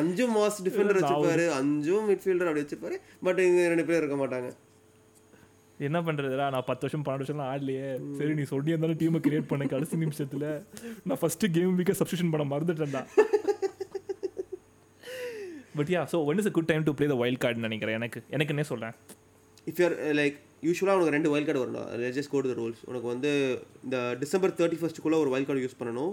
[0.00, 1.44] அஞ்சும் மாஸ் டிஃபெண்டர் வச்சிருப்பாரு.
[1.60, 2.96] அஞ்சும் மிட்ஃபீல்டர் அப்படி வச்சிருப்பாரு.
[3.26, 4.50] பட் இங்க ரெண்டு பேர் இருக்க மாட்டாங்க.
[5.86, 7.86] என்ன பண்ணுறதுடா நான் பத்து வருஷம் பன்னெண்டு வருஷம்லாம் ஆடலையே.
[8.18, 10.46] சரி நீ சொல்லி இருந்தாலும் டீமை கிரியேட் பண்ண கடைசி நிமிஷத்தில்.
[11.08, 13.02] நான் ஃபஸ்ட்டு கேம் வீக்கை சப்ஸ்டியூஷன் பண்ண மறந்துட்டேன்டா.
[15.78, 17.98] But yeah so one is a good time to play the wild கார்டுன்னு நினைக்கிறேன்.
[18.00, 18.94] எனக்கு எனக்கு என்ன சொல்கிறேன்
[19.70, 20.36] இஃப் யூர் லைக்
[20.68, 21.88] யூஸ்வலாக உனக்கு ரெண்டு வைல்ட் கார்டு வரணும்.
[22.16, 23.30] ஜஸ்ட் கோட் த ரூல்ஸ் உனக்கு வந்து
[23.86, 26.12] இந்த டிசம்பர் தேர்ட்டி ஃபஸ்ட்டுக்குள்ளே ஒரு வைல்ட் கார்டு யூஸ் பண்ணணும்.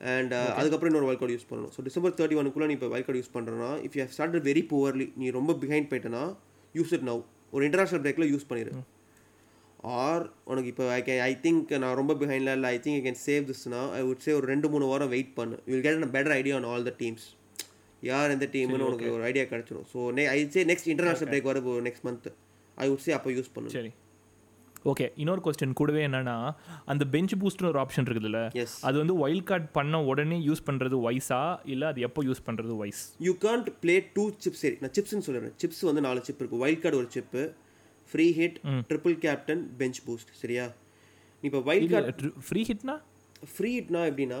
[0.00, 1.72] அண்ட் அதுக்கப்புறம் இன்னொரு வைல்ட் கார்டு யூஸ் பண்ணணும்.
[1.76, 5.06] ஸோ டிசம்பர் தேர்ட்டி ஒனுக்குள்ளே நீ இப்போ wild card use பண்ணுறனா if you start very poorly
[5.22, 6.22] நீ ரொம்ப பிஹைண்ட் போயிட்டனா
[6.74, 7.22] யூஸ் இட் நவ்
[7.56, 8.72] ஒரு இன்டர்நேஷனல் பிரேக்கில் யூஸ் பண்ணிடு
[10.04, 13.20] ஆர் உனக்கு இப்போ ஐ கேன் ஐ திங்க் நான் ரொம்ப பிஹைண்டில் இல்லை I think I can
[13.26, 15.56] save Thisna I would say ஒரு ரெண்டு மூணு வாரம் வெயிட் பண்ணு.
[15.70, 17.26] Will get a better idea on all the teams
[18.02, 21.60] யார் எந்த டீம்னு உனக்கு ஒரு ஐடியா கிடச்சிடும் ஸோ நே I say next international break வர
[21.88, 22.28] next month
[22.78, 23.70] I would say அப்போ யூஸ் பண்ணு.
[24.90, 26.34] ஓகே இன்னொரு கொஸ்டின் கூடவே என்னன்னா
[26.92, 28.40] அந்த பெஞ்ச் பூஸ்ட்னு ஒரு ஆப்ஷன் இருக்குதுல்ல?
[28.62, 31.40] எஸ் அது வந்து வைல்ட் கார்டு பண்ண உடனே யூஸ் பண்ணுறது வைஸா
[31.72, 35.54] இல்லை அது எப்போ யூஸ் பண்ணுறது wise you can't play two chips சரி நான் சிப்ஸ்னு சொல்லிடுறேன்.
[35.62, 37.42] சிப்ஸ் வந்து நாலு சிப் இருக்குது வைல்ட் கார்டு ஒரு chip
[38.10, 38.58] free hit
[38.90, 40.66] triple captain bench boost சரியா?
[41.42, 42.96] இப்போ வைல்ட் கார்டு ஃப்ரீ ஹிட்னா
[43.54, 44.40] ஃப்ரீ ஹிட்னா எப்படின்னா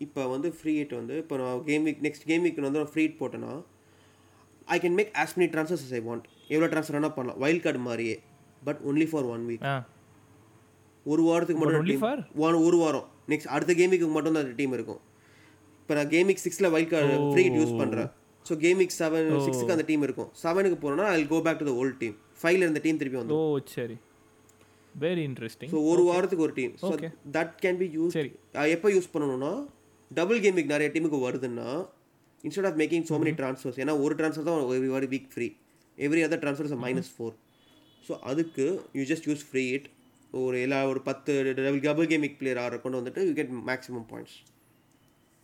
[0.00, 3.04] இப்போ வந்து ஃப்ரீ ஹிட் வந்து இப்போ நான் game week next game week வந்து நான் ஃப்ரீ
[3.06, 3.52] ஹிட் போட்டேன்னா
[4.68, 7.38] I can make as many transfers I want எவ்வளோ ட்ரான்ஸ்ஃபர் வேணால் பண்ணலாம்.
[7.44, 8.14] வைல்ட் கார்டு மாதிரியே
[8.64, 9.64] but only for one week
[11.06, 12.04] ஒரு வாரத்துக்கு மட்டும்?
[12.46, 13.06] ஒன் ஒரு வாரம்.
[13.30, 15.00] நெக்ஸ்ட் அடுத்த கேமிக்கு மட்டும் தான் அந்த டீம் இருக்கும்.
[15.80, 18.08] இப்போ நான் கேமிக் சிக்ஸில் வைல்ட் கார்டு ஃப்ரீ யூஸ் பண்ணுறேன்
[18.46, 20.30] ஸோ கேமிக் செவன் சிக்ஸுக்கு அந்த டீம் இருக்கும்.
[20.42, 23.42] செவனுக்கு போனோம்னா I go back to the old team ஃபைவ்ல இருந்த டீம் திருப்பி வந்து ஓ
[23.74, 23.96] சரி.
[24.94, 26.90] வெரி இன்ட்ரெஸ்டிங் ஸோ ஒரு வாரத்துக்கு ஒரு team so
[27.36, 28.32] that can be use சரி.
[28.76, 29.52] எப்போ யூஸ் பண்ணணும்னா
[30.10, 31.68] டபுள் கேமிக் நிறைய டீமுக்கு வருதுன்னா
[32.44, 34.60] instead of making so many transfers ஏன்னா ஒரு ட்ரான்ஸ்ஃபர் தான்
[34.92, 35.48] every week free
[35.98, 37.34] every other transfer minus four
[38.06, 38.66] so அதுக்கு
[38.98, 39.86] you just use free it
[40.44, 44.36] ஒரு எல்லா ஒரு பத்து double double game week player order கொண்டு வந்துட்டு you get maximum points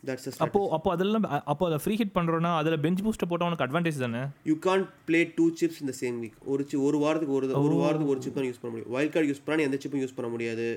[0.02, 3.98] that's அப்போ அப்போ அதெல்லாம் அப்போ அதை ஃப்ரீ ஹிட் பண்றோம்னா அதுல பெஞ்ச் பூஸ்ட்டை போட்டா உனக்கு அட்வான்டேஜ்
[4.04, 7.76] தானே you can't play two chips இந்த சேம் வீக் ஒரு சி ஒரு வாரத்துக்கு ஒரு ஒரு
[7.82, 8.92] வாரத்துக்கு ஒரு சிப் தான் யூஸ் பண்ண முடியும்.
[8.96, 10.68] வைல்ட் கார்டு யூஸ் பண்ணால் எந்த சிப்பும் யூஸ் பண்ண முடியாது.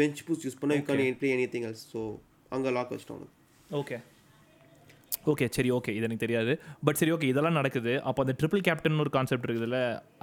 [0.00, 2.02] பெஞ்ச் பூஸ் யூஸ் பண்ணால் you can play anything else so
[2.56, 3.24] அங்கே லாக் வச்சிட்டோம்.
[3.70, 3.98] ஓகே
[5.32, 6.52] ஓகே சரி ஓகே இது எனக்கு தெரியாது.
[6.86, 7.92] பட் சரி ஓகே இதெல்லாம் நடக்குது.
[8.08, 9.80] அப்போ அந்த ட்ரிபிள் கேப்டன் ஒரு கான்செப்ட் இருக்குதுல்ல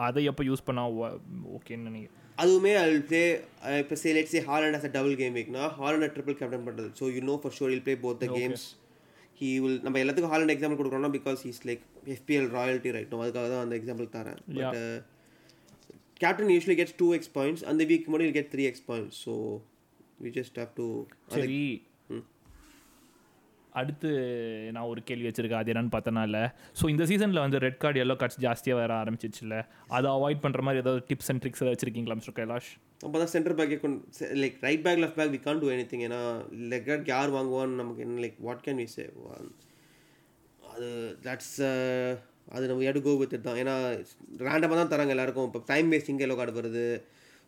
[0.08, 0.84] அதை எப்போ யூஸ் பண்ணா
[1.58, 2.24] ஓகேன்னு நினைக்கிறேன்.
[2.43, 3.22] அதுவுமே ஐ ப்ளே
[3.84, 7.08] இப்போ say let say Haaland as a double game வீக்னா Haaland triple captain பண்ணுறது so
[7.16, 8.66] you know for sure will play both the games
[9.41, 11.84] he will நம்ம எல்லாத்துக்கும் Haaland example கொடுக்குறோம்னா because he's like
[12.16, 14.39] FPL royalty right அதுக்காக தான் அந்த example தரேன்.
[14.58, 14.80] But
[16.24, 19.34] captain usually gets two x points அந்த week மட்டும் get three x points so
[20.26, 20.88] we just have to
[21.36, 21.62] சரி.
[23.80, 24.09] அடுத்து
[24.75, 26.41] நான் ஒரு கேள்வி வச்சிருக்கேன் அது என்னன்னு பார்த்தனால
[26.80, 29.57] ஸோ இந்த சீசனில் வந்து ரெட் கார்டு எல்லோ கார்ட்ஸ் ஜாஸ்தியாக வர ஆரம்பிச்சிச்சுல
[29.97, 32.69] அதை அவாய்ட் பண்ணுற மாதிரி ஏதாவது டிப்ஸ் அண்ட் ட்ரிக்ஸ் ஏதாவது வச்சிருக்கீங்களா மிஸ்டர் கைலாஷ்?
[33.05, 36.21] அப்போ தான் சென்டர் பேக்கே கொண்டு like right back left back we can do anything ஏன்னா
[36.73, 39.05] லெக் கார்ட் யார் வாங்குவான்னு நமக்கு என்ன like what can we say
[40.73, 40.89] அது
[41.28, 42.09] தட்ஸ் uh,
[42.55, 43.57] அது நம்ம எடு கோ வித் தான்.
[43.61, 43.73] ஏன்னா
[44.45, 45.47] ரேண்டமாக தான் தராங்க எல்லாருக்கும்.
[45.49, 46.84] இப்போ டைம் வேஸ்டிங் எல்லோ கார்டு வருது.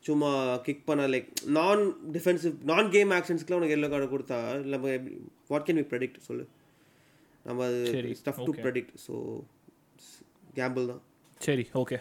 [0.08, 0.30] சும்மா
[0.66, 1.82] கிக் பண்ண லைக் நான்
[2.16, 4.38] டிஃபென்சிவ் நான் கேம் ஆக்ஷன்ஸ்க்குலாம் உனக்கு எல்லோ கார்டு கொடுத்தா?
[4.74, 4.94] நம்ம
[5.52, 6.46] வாட் கேன் வி ப்ரெடிக்ட் சொல்லு.
[7.48, 7.80] நம்ம அது
[8.22, 9.16] stuff to predict so
[10.60, 11.02] gamble தான்.
[11.48, 12.00] சரி ஓகே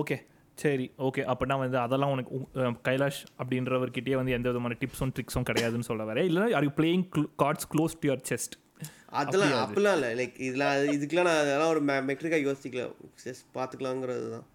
[0.00, 0.18] ஓகே
[0.58, 6.04] சரி ஓகே அப்படின்னா வந்து அதெல்லாம் உனக்கு கைலாஷ் அப்படின்றவர்கிட்டயே வந்து எந்த விதமான டிப்ஸும் ட்ரிக்ஸும் கிடையாதுன்னு சொல்ல
[6.10, 6.28] வரேன்.
[6.30, 7.04] இல்லை are you playing
[7.42, 8.56] cards close to your chest
[9.20, 10.10] அதெல்லாம் அப்படிலாம் இல்லை.
[10.20, 12.84] லைக் இதெல்லாம் இதுக்கெல்லாம் நான் அதெல்லாம் ஒரு மெட்ரிக்காக யோசிக்கல.
[13.24, 14.46] ஜஸ்ட் பார்த்துக்கலாங்கிறது தான்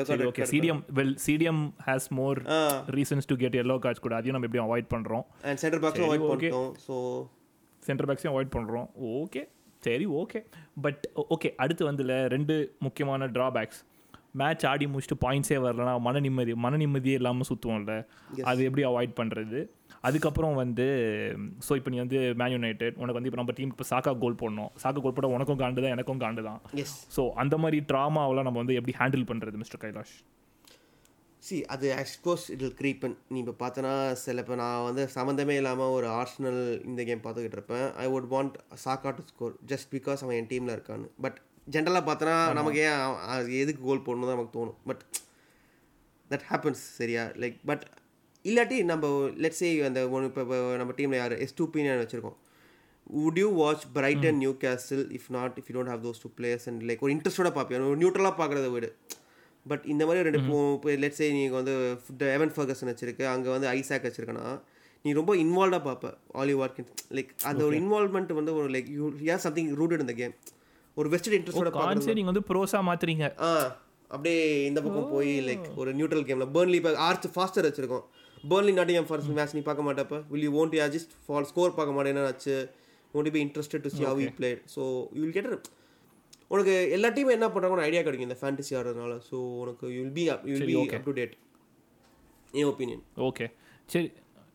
[0.00, 2.60] card okay CDM well CDM has more ah.
[2.96, 4.14] Reasons to get yellow cards கூட.
[4.16, 6.50] அதையும் நம்ம எப்படியும் அவாய்ட் பண்ணுறோம் அண்ட் சென்டர் பாக்ஸும் அவாய்ட் okay.
[6.52, 6.96] பண்ணிட்டோம் ஸோ
[7.82, 8.86] சென்டர் பேக்ஸையும் அவாய்ட் பண்ணுறோம்
[9.16, 9.42] ஓகே
[9.82, 10.40] சரி ஓகே
[10.82, 13.80] பட் ஓகே அடுத்து வந்துல ரெண்டு முக்கியமான ட்ராபேக்ஸ்
[14.36, 17.94] மேட்ச் ஆடி முடிச்சுட்டு பாயிண்ட்ஸே வரலனா மன நிம்மதி மன நிம்மதியே இல்லாமல் சுற்றுவோம்ல
[18.44, 19.60] அது எப்படி அவாய்ட் பண்ணுறது
[20.08, 20.86] அதுக்கப்புறம் வந்து
[21.66, 24.72] ஸோ இப்போ நீ வந்து மேன் யுனைடெட் உனக்கு வந்து இப்போ நம்ம டீம் இப்போ சாக்கா கோல் போடணும்.
[24.82, 26.60] சாக்கா கோல் போட உனக்கும் காண்டு தான் எனக்கும் காண்டு தான்.
[27.16, 30.14] ஸோ அந்த மாதிரி ட்ராமாவெல்லாம் நம்ம வந்து எப்படி ஹேண்டில் பண்ணுறது மிஸ்டர் கைலாஷ்?
[31.42, 33.92] சி அது expose it will creep in நீ இப்போ பார்த்தனா
[34.24, 37.86] சில இப்போ நான் வந்து சம்மந்தமே இல்லாமல் ஒரு ஆர்ஸ்னல் இந்த கேம் பார்த்துக்கிட்டு இருப்பேன்.
[38.04, 41.08] I would want Saka to score just because அவன் என் டீமில் இருக்கான்னு.
[41.26, 41.38] பட்
[41.74, 44.78] ஜென்ரலாக பார்த்தனா நமக்கு ஏன் எதுக்கு கோல் போடணும் தான் நமக்கு தோணும்.
[44.90, 45.02] பட்
[46.30, 47.24] தட் ஹேப்பன்ஸ் சரியா?
[47.42, 47.86] லைக் பட்
[48.44, 49.06] இல்லாட்டி நம்ம
[49.44, 51.34] லெட்ஸ் சே அந்த ஒன்று இப்போ நம்ம டீமில் யார்?
[51.46, 52.38] எஸ் டூ பீனியன் வச்சுருக்கோம்.
[53.20, 55.00] Would you watch Brighton Newcastle?
[55.16, 57.98] If not if you don't have those two players and like ஒரு இன்ட்ரெஸ்டோட பார்ப்பேன் ஒரு
[58.02, 58.88] நியூட்ரலாக பார்க்குறத விடு.
[59.66, 61.74] பட் இந்த மாதிரி ரெண்டு இப்போ லெட்ஸ் நீங்கள் வந்து
[62.36, 63.22] எவன் ஃபர்கசன் வச்சிருக்க.
[63.32, 64.44] அங்கே வந்து ஐசாக் வச்சிருக்கனா
[65.04, 66.14] நீ ரொம்ப இன்வால்வ்டாக பார்ப்ப.
[66.42, 70.34] ஆலி வாட்கின்ஸ் லைக் அந்த ஒரு இன்வால்வ்மெண்ட் வந்து ஒரு like you here something rooted இந்த கேம்
[70.96, 73.50] ஒரு வெஸ்டட் இன்ட்ரெஸ்டோட கான்சே நீங்கள் வந்து ப்ரோஸாக மாற்றுறீங்க ஆ
[74.14, 78.06] அப்படியே இந்த பக்கம் போய் லைக் ஒரு நியூட்ரல் கேமில் பேர்ன்லி இப்போ ஆர்ச் ஃபாஸ்டர் வச்சிருக்கோம்.
[78.44, 80.18] பேர்ன்லி நாட்டிங் ஃபார்ஸ் மேட்ச் நீ பார்க்க மாட்டப்ப.
[80.30, 82.14] Will you won't you just fall score பார்க்க மாட்டேன்.
[82.14, 82.54] என்ன ஆச்சு
[83.14, 84.82] won't be interested to see how you play so
[85.12, 85.50] you will get
[86.50, 89.14] உனக்கு எல்லா டீமும் என்ன பண்ணுறாங்கன்னு ஐடியா கிடைக்கும் இந்த ஃபேண்டசி ஆடுறதுனால.
[89.28, 91.34] ஸோ உனக்கு you will be you will be up to date
[92.54, 93.46] N opinion okay
[93.88, 94.08] சரி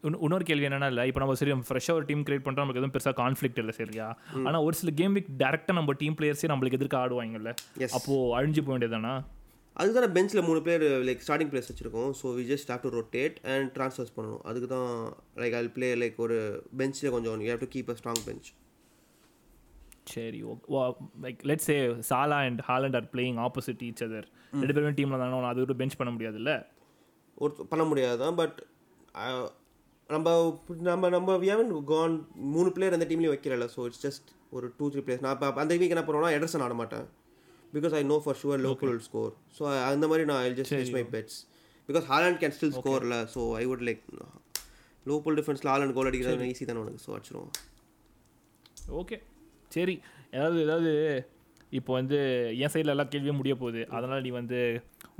[0.03, 2.95] இன்னொ- இன்னொரு கேள்வி என்னன்னா இல்லை இப்போ நம்ம சரி ஃப்ரெஷ்ஷாக ஒரு டீம் கிரியேட் பண்ணுறோம் நமக்கு எதுவும்
[2.95, 4.07] பெருசாக கான்ஃப்ளிக்ட் இல்லை சரியா?
[4.43, 7.51] ஆனால் ஒரு சில கேம் வீக் டேரெக்டாக நம்ம டீம் பிளேயர்ஸே நம்மளுக்கு எதிர்க்க ஆடுவாங்கல்ல.
[7.97, 9.13] அப்போது அழிஞ்சு போக வேண்டியதானா
[9.75, 12.11] அதுதான் பெஞ்சில் மூணு பேர் லைக் ஸ்டார்டிங் பிளேஸ் வச்சிருக்கோம்.
[12.19, 14.43] So we just have to rotate and transfers பண்ணணும்.
[14.49, 14.91] அதுக்கு தான்
[15.41, 16.37] லைக் ஐ ப்ளே லைக் ஒரு
[16.81, 18.49] பெஞ்சில் கொஞ்சம் you have to keep a strong bench
[20.13, 20.39] சரி
[21.25, 21.75] like let's say
[22.09, 25.97] Salah and Haaland are playing opposite each other ரெண்டு பேருமே டீமில் தானே அது ஒரு பெஞ்ச்
[26.01, 26.51] பண்ண முடியாதுல்ல?
[27.37, 28.57] ஒரு பண்ண முடியாது தான் பட்
[30.09, 30.29] நம்ம
[30.89, 32.15] நம்ம நம்ம வி ஹவன் கான்
[32.55, 35.77] மூணு பிளேயர் அந்த டீம்லேயும் வைக்கிறல ஸோ இட்ஸ் ஜஸ்ட் ஒரு டூ த்ரீ பிளேயர்ஸ் நான் இப்போ அந்த
[35.81, 37.05] வீக் என்ன பண்ணுவேன்னா எடர்சன் ஆட மாட்டேன்
[37.75, 41.03] because I know for sure local score so அந்த மாதிரி நான் I just miss my
[41.15, 41.37] bets
[41.89, 44.03] because Haaland can still ஸ்கோர்ல so I would like
[45.05, 47.51] local டிஃபென்ஸில் Haaland goal அடிக்கிறது ஈஸி தானே உனக்கு ஸோ அடிச்சிருவோம்.
[49.01, 49.17] ஓகே
[49.75, 49.95] சரி.
[50.37, 50.91] ஏதாவது ஏதாவது
[51.79, 52.17] இப்போ வந்து
[52.63, 53.81] என் சைடில் எல்லா கேள்வியும் முடிய போகுது.
[53.95, 54.59] அதனால் நீ வந்து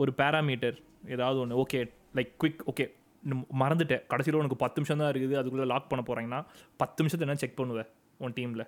[0.01, 0.77] ஒரு பேராமீட்டர்
[1.15, 1.79] ஏதாவது ஒன்று ஓகே
[2.17, 2.85] லைக் குவிக் ஓகே
[3.61, 4.03] மறந்துட்டேன்.
[4.11, 5.35] கடைசியில் உனக்கு பத்து நிமிஷம் தான் இருக்குது.
[5.39, 6.41] அதுக்குள்ளே லாக் பண்ண போகிறீங்கன்னா
[6.81, 7.89] பத்து நிமிஷத்தை என்ன செக் பண்ணுவேன்
[8.19, 8.65] உன் டீமில்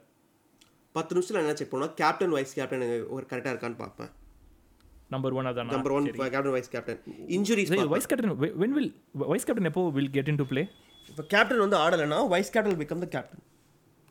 [0.97, 2.85] பத்து நிமிஷத்தில் என்ன செக் பண்ணுவேன் கேப்டன் வைஸ் கேப்டன்
[3.15, 4.11] ஒரு கரெக்டாக இருக்கான்னு பார்ப்பேன்.
[5.13, 5.69] நம்பர் ஒன் அதான்?
[5.73, 7.01] Number one captain vice captain
[7.35, 8.91] injuries vice captain when will
[9.31, 10.63] vice captain எப்போ will get in to play
[11.09, 13.43] இப்போ கேப்டன் வந்து ஆடலைன்னா vice captain become the captain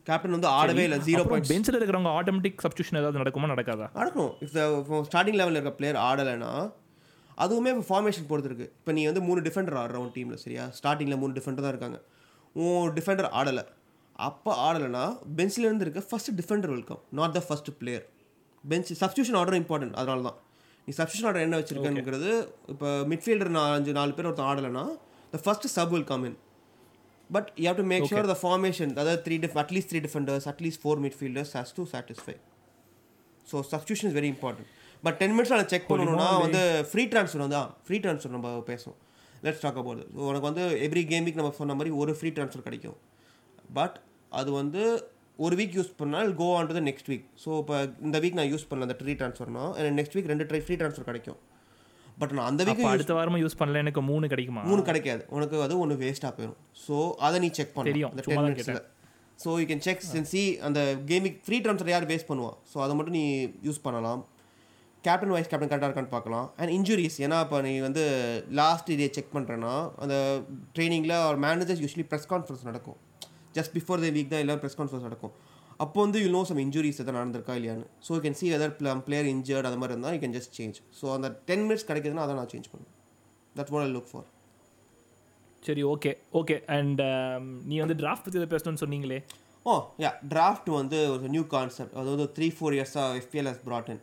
[0.06, 3.86] captain வந்து ஆடவே இல்லை ஜீரோ பாயிண்ட் பெஞ்சில் இருக்கிறவங்க ஆட்டோமேட்டிக் சப்ஸ்டியூஷன் ஏதாவது நடக்குமா நடக்காதா?
[3.96, 4.56] நடக்கணும் இஃப்
[5.08, 6.50] ஸ்டார்டிங் லெவலில் இருக்க பிளேயர் ஆடலைன்னா
[7.38, 10.64] அதுவுமே இப்போ ஃபார்மேஷன் பொறுத்து இருக்கு இப்போ நீ வந்து மூணு டிஃபெண்டர் ஆடுற உன் டீமில் சரியா?
[10.78, 11.98] ஸ்டார்டிங்கில் மூணு டிஃபெண்டர் தான் இருக்காங்க.
[12.56, 13.64] உன் டிஃபெண்டர் ஆடலை.
[14.18, 15.04] அப்போ ஆடலைன்னா
[15.38, 18.04] பெஞ்சில் இருந்து இருக்க first defender welcome not the first player
[18.64, 20.38] bench substitution order important அதனால தான்
[20.88, 22.30] நீ சப்ஸ்டியூஷன் ஆர்டர் என்ன வச்சிருக்கேங்கிறது
[22.72, 24.84] இப்போ மிட்ஃபீல்டர் அஞ்சு நாலு பேர் ஒருத்தன் ஆடலைன்னா
[25.32, 26.36] the first sub will come in
[27.30, 30.82] but you have to make sure the formation அதாவது three def at least three defenders at least
[30.84, 32.36] four midfielders has to satisfy
[33.46, 34.70] so substitution is very important
[35.02, 38.98] but ten minutes நான் check பண்ணணும்னா வந்து free transfer வந்து free transfer நம்ம பேசுவோம்.
[39.44, 42.66] Let's talk about so உனக்கு வந்து every game week நம்ம சொன்ன மாதிரி ஒரு ஃப்ரீ ட்ரான்ஸ்ஃபர்
[42.68, 42.96] கிடைக்கும்.
[43.78, 43.96] பட்
[44.40, 44.82] அது வந்து
[45.44, 48.50] ஒரு வீக் யூஸ் பண்ணால் go on to the next week so இப்போ இந்த வீக் நான்
[48.52, 51.38] யூஸ் பண்ணல அந்த ஃப்ரீ ட்ரான்ஸ்ஃபர்னா எனக்கு நெக்ஸ்ட் வீக் ரெண்டு ட்ரை ஃப்ரீ ட்ரான்ஸ்ஃபர் கிடைக்கும்.
[52.20, 54.62] பட் நான் அந்த வீக் அடுத்த வாரமா யூஸ் பண்ணல எனக்கு மூணு கிடைக்குமா?
[54.70, 55.22] மூணு கிடைக்காது.
[55.36, 56.96] உனக்கு அது ஒன்று வேஸ்ட்டாக போயிடும் ஸோ
[57.28, 57.88] அதை நீ செக் பண்ண.
[57.90, 58.80] தெரியும், அந்த டென் மினிட்ஸில்
[59.42, 62.52] so you can check and see அந்த கேமிங் ஃப்ரீ ட்ரான்ஸ்ஃபர் யார் வேஸ்ட் பண்ணுவா?
[62.72, 63.24] ஸோ அதை மட்டும் நீ
[63.68, 64.22] யூஸ் பண்ணலாம்.
[65.04, 66.46] கேப்டன் வைஸ் கேப்டன் கரெக்டாக இருக்கான்னு பார்க்கலாம்.
[66.60, 68.04] அண்ட் இன்ஜுரிஸ் ஏன்னா இப்போ நீ வந்து
[68.60, 70.14] லாஸ்ட் இதே செக் பண்ணுறேன்னா அந்த
[70.76, 72.98] ட்ரைனிங்கில் ஒரு மேனேஜர்ஸ் யூஸ்வலி ப்ரெஸ் கான்ஃபரன்ஸ் நடக்கும்.
[73.58, 75.34] ஜஸ்ட் பிஃபோர் த வீக் தான் எல்லாம் ப்ரெஸ் கான்ஃபரன்ஸ் நடக்கும்.
[75.84, 77.86] அப்போ வந்து யூ நோ சம் இன்ஜுரிஸ் எதாவது நடந்திருக்கா இல்லையான்னு?
[78.06, 78.72] So you can see whether
[79.08, 82.36] player injured அது மாதிரி இருந்தால் you can just change so அந்த டென் மினிட்ஸ் கிடைக்குதுன்னா அதை
[82.40, 82.94] நான் சேஞ்ச் பண்ணுவேன்.
[83.58, 84.26] That's what I look for
[85.62, 87.00] சரி ஓகே ஓகே அண்ட்
[87.70, 89.18] நீ வந்து டிராஃப்ட் பற்றி எதை பேசணும்னு சொன்னீங்களே?
[89.70, 89.72] ஓ
[90.04, 93.98] யா டிராஃப்ட் வந்து ஒரு நியூ கான்செப்ட் அதாவது த்ரீ ஃபோர் இயர்ஸாக எஃபிஎல் ஹஸ் brought in.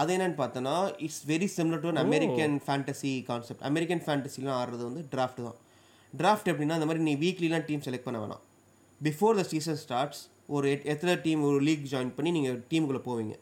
[0.00, 0.74] அது என்னன்னு பார்த்தோன்னா
[1.04, 5.58] it's very similar to an American fantasy concept American ஃபேண்டசிலாம் ஆடுறது வந்து டிராஃப்ட் தான்.
[6.12, 8.44] டிராஃப்ட் எப்படின்னா இந்த மாதிரி நீ வீக்லிலாம் டீம் செலக்ட் பண்ண வேணாம்.
[9.00, 10.22] பிஃபோர் த சீசன் ஸ்டார்ட்ஸ்
[10.54, 13.34] ஒரு எத்தனை டீம் ஒரு லீக் ஜாயின் பண்ணி நீங்கள் டீமுக்குள்ளே போவீங்க?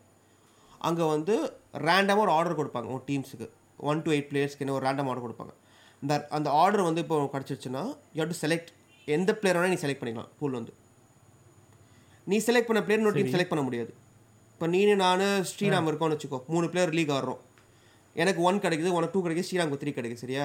[0.89, 1.35] அங்கே வந்து
[1.87, 3.47] ரேண்டமாக ஒரு ஆர்டர் கொடுப்பாங்க உங்கள் டீம்ஸுக்கு
[3.91, 5.53] ஒன் to எயிட் பிளேயர்ஸ்க்கு ஒரு ரேண்டம் ஆர்டர் கொடுப்பாங்க.
[6.03, 7.83] இந்த அந்த ஆர்டர் வந்து இப்போ கிடச்சிருச்சுன்னா
[8.19, 8.71] யூ டு செலக்ட்
[9.09, 10.73] எந்த பிளேயர் வேணால் நீ செலக்ட் பண்ணிக்கலாம் பூல் வந்து.
[12.31, 13.93] நீ செலக்ட் பண்ண பிளேயர் இன்னொரு டீம் செலக்ட் பண்ண முடியாது.
[14.55, 17.41] இப்போ நீனு நான் ஸ்ரீராம் இருக்கோம்னு வச்சுக்கோ மூணு பிளேயர் லீக் ஆடுறோம்.
[18.23, 20.45] எனக்கு ஒன் கிடைக்குது உனக்கு டூ கிடைக்குது ஸ்ரீராமுக்கு த்ரீ கிடைக்குது சரியா?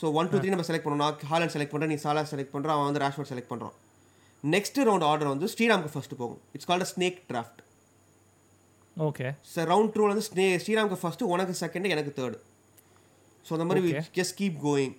[0.00, 2.76] ஸோ ஒன் டூ த்ரீ நம்ம செலக்ட் பண்ணோம் நான் ஹாலண்ட் செலக்ட் பண்ணுறேன் நீ சாலா செலக்ட் பண்ணுறான்
[2.76, 3.74] அவன் வந்து ராஷ்வர்ட் செலக்ட் பண்ணுறான்
[4.44, 6.40] நெக்ஸ்ட் ரவுண்ட் ஆர்டர் வந்து ஸ்ரீராமுக்கு ஃபர்ஸ்ட் போகும்.
[6.54, 7.60] It's called snake draft
[8.96, 12.38] okay sir round டூவில் வந்து ஸ்னே ஸ்ரீராமுக்கு ஃபஸ்ட்டு உனக்கு செகண்ட் எனக்கு தேர்டு
[13.46, 13.92] ஸோ அந்த மாதிரி.
[14.18, 14.94] ஜஸ்ட் கீப் கோயிங்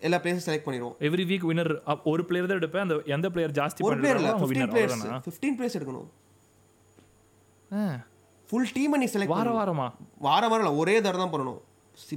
[0.00, 0.96] எல்லா பிளேயர்ஸும் செலக்ட் பண்ணிடுவோம்.
[1.08, 1.70] எவ்ரி வீக் வின்னர்
[2.12, 2.84] ஒரு பிளேயர் தான் எடுப்பேன்.
[2.86, 6.08] அந்த எந்த பிளேயர் ஜாஸ்தி ஒரு பிளேயர் இல்லை ஃபிஃப்டீன் பிளேயர்ஸ் ஃபிஃப்டீன் பிளேயர்ஸ் எடுக்கணும்.
[7.70, 7.84] ஆ,
[8.48, 9.86] ஃபுல் டீமை நீ செலக்ட் வார வாரமா?
[10.26, 11.60] வாரம் வாரம் இல்லை ஒரே தடவை தான் பண்ணணும்.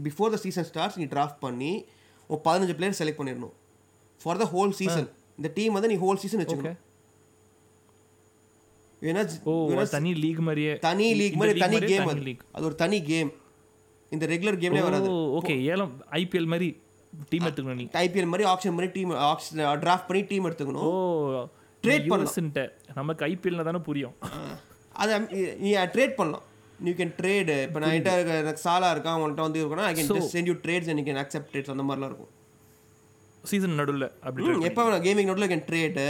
[0.07, 1.72] பிஃபோர் த சீசன் ஸ்டார்ட்ஸ் நீ டிராஃப்ட் பண்ணி
[2.30, 3.55] ஒரு பதினஞ்சு பிளேயர் செலக்ட் பண்ணிடணும்.
[4.22, 5.07] ஃபார் த ஹோல் சீசன்
[5.38, 6.78] இந்த டீம் வந்து நீ ஹோல் சீசன் வச்சுக்கணும்.
[9.02, 9.54] ஏன்னா ஓ
[9.90, 10.74] தனி லீக் மாதிரியே.
[10.80, 12.66] தனி லீக் மாதிரி தனி கேம் தனி அது.
[12.66, 13.32] ஒரு தனி கேம்
[14.12, 16.70] இந்த ரெகுலர் கேம்லேயே வராது ஓ ஓகே ஏலம் ஐபிஎல் மாதிரி
[17.30, 17.86] டீம் எடுத்துக்கணும் நீ.
[17.96, 20.88] ஐபிஎல் மாதிரி ஆப்ஷன் பண்ணி டீம் ஆப்ஷன் டிராஃப்ட் பண்ணி டீம் ஓ எடுத்துக்கணும்
[21.84, 22.34] ட்ரேட் Trade பண்ணலாம்.
[22.36, 22.64] பண்ணல
[22.96, 24.16] நமக்கு ஐபிஎல்ல தானே புரியும்.
[24.94, 25.20] அதை
[25.58, 26.46] நீ ட்ரேட் பண்ணலாம்.
[26.84, 30.34] யூ கேன் ட்ரேடு இப்போ நான் இருக்க- எனக்கு சாலா இருக்கான் அவன்கிட்ட வந்து இருக்கணும் I can just
[30.34, 32.34] send you trades and can accept trades அந்த மாதிரிலாம் இருக்கும்.
[33.44, 36.06] சீசன் நடுவில் அப்படி எப்போ வேணாம் கேமிங் நோட்டில் கேன் ட்ரேடு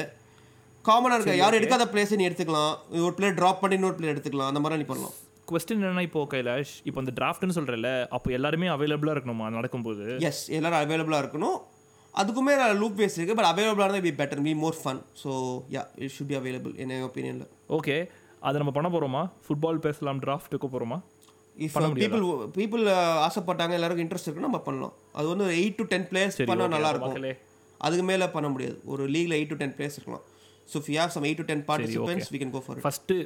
[0.86, 1.34] காமனாக இருக்க?
[1.43, 2.73] யார் எடுக்காத பிளேஸ் நீ எடுத்துக்கலாம்.
[3.05, 4.51] ஒரு பிளேயர் ட்ராப் பண்ணி இன்னொரு பிளேயர் எடுத்துக்கலாம்.
[4.51, 5.15] அந்த மாதிரி நீ பண்ணலாம்.
[5.49, 10.05] கொஸ்டின் என்னன்னா இப்போ கைலாஷ் இப்போ இந்த டிராஃப்ட்னு சொல்கிறல அப்போ எல்லாருமே அவைலபிளாக இருக்கணுமா நடக்கும்போது?
[10.30, 11.57] எஸ் எல்லாரும் அவைலபிளாக இருக்கணும்.
[12.13, 15.32] அதுக்குமே லூப் பேஸ் இருக்குது பட் அவைலபிளாக இருந்தால் be better be more fun so
[15.75, 17.95] yeah it should be available என் ஒப்பீனியனில் ஓகே
[18.47, 20.97] அதை நம்ம பண்ண போகிறோமா ஃபுட்பால் பேசலாம் டிராஃப்ட்டுக்கு போகிறோமா
[21.65, 22.23] இஃப் பீப்புள்
[22.57, 22.83] பீப்புள்
[23.27, 24.93] ஆசைப்பட்டாங்க எல்லாருக்கும் இன்ட்ரெஸ்ட் இருக்குன்னா நம்ம பண்ணலாம்.
[25.19, 27.13] அது வந்து எயிட் டு டென் பிளேயர்ஸ் பண்ணால் okay, நல்லா இருக்கும்.
[27.13, 27.33] மக்களே
[27.81, 28.77] அதுக்கு மேலே பண்ண முடியாது.
[28.93, 30.25] ஒரு லீக்ல எயிட் டு டென் பிளேயர்ஸ் இருக்கலாம்.
[30.69, 32.83] So if you have some eight to ten participants we can go for it.
[32.85, 33.17] First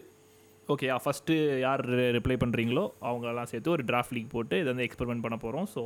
[0.70, 1.82] okay first யார்
[2.18, 5.82] ரிப்ளை பண்ணுறீங்களோ அவங்களெல்லாம் சேர்த்து ஒரு டிராஃப்ட் லீக் போட்டு இதை வந்து எக்ஸ்பெரிமெண்ட் பண்ண போகிறோம் ஸோ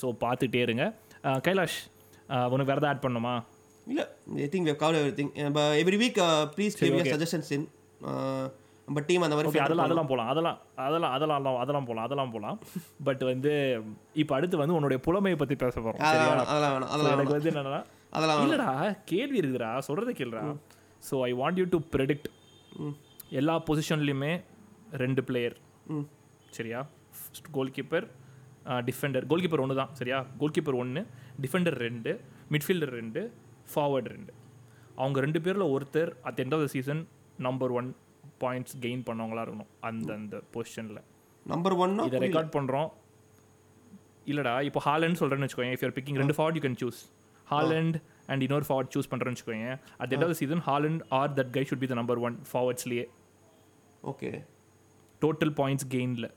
[0.00, 0.84] ஸோ பார்த்துட்டே இருங்க.
[1.24, 1.78] ஆஹ் கைலாஷ்
[2.28, 3.34] ஆஹ் உனக்கு வேறு ஆட் பண்ணுமா
[3.86, 4.04] இல்லை
[4.44, 5.28] I think we've covered everything.
[5.82, 6.18] Every week
[6.56, 7.18] please give your
[8.88, 12.58] நம்ம டீம் அந்த மாதிரி அதெல்லாம் அதெல்லாம் போகலாம் அதெல்லாம் அதெல்லாம் அதெல்லாம் அதெல்லாம் போகலாம் அதெல்லாம் போகலாம்
[13.08, 13.52] பட் வந்து
[14.22, 17.80] இப்போ அடுத்து வந்து உன்னுடைய புலமையை பற்றி பேச போகிறோம் அதெல்லாம் வேணாம் அதெல்லாம் எனக்கு வந்து என்னன்னா
[18.16, 18.70] அதெல்லாம் இல்லடா
[19.12, 20.42] கேள்வி இருக்குதுடா சொல்கிறத கேளுடா.
[21.02, 22.28] So I want you to predict
[23.40, 24.32] எல்லா பொசிஷன்லையுமே
[25.02, 25.56] ரெண்டு பிளேயர்
[26.56, 26.80] சரியா?
[27.56, 28.06] Goal keeper
[28.88, 30.18] defender goal keeper ஒன்று தான் சரியா?
[30.40, 31.02] கோல் கீப்பர் ஒன்று
[31.44, 32.10] டிஃபெண்டர் ரெண்டு
[32.54, 33.20] மிட்ஃபீல்டர் ரெண்டு
[33.72, 34.32] ஃபார்வர்ட் ரெண்டு.
[35.00, 37.02] அவங்க ரெண்டு பேரில் ஒருத்தர் at end of the season
[37.46, 37.88] number one
[38.44, 41.02] points gain பண்ணவங்களா இருக்கணும் அந்த அந்த பொசிஷனில்
[41.46, 42.88] நம்பர் ஒன்னா இதை ரெக்கார்ட் பண்ணுறோம்
[44.26, 47.00] இல்லைடா இப்போ ஹாலண்ட் சொல்கிறேன்னு வச்சுக்கோங்க இஃப் யூர் பிக்கிங் ரெண்டு forward you can choose
[47.46, 47.96] Haaland
[48.32, 49.68] and இன்னொரு ஃபார்வர்ட் சூஸ் பண்ணுறேன்னு வச்சுக்கோங்க
[50.02, 53.06] at end of season Haaland or that guy should be the number one ஃபார்வர்ட்ஸ்லேயே
[54.04, 54.30] okay
[55.22, 56.28] total points கெயினில்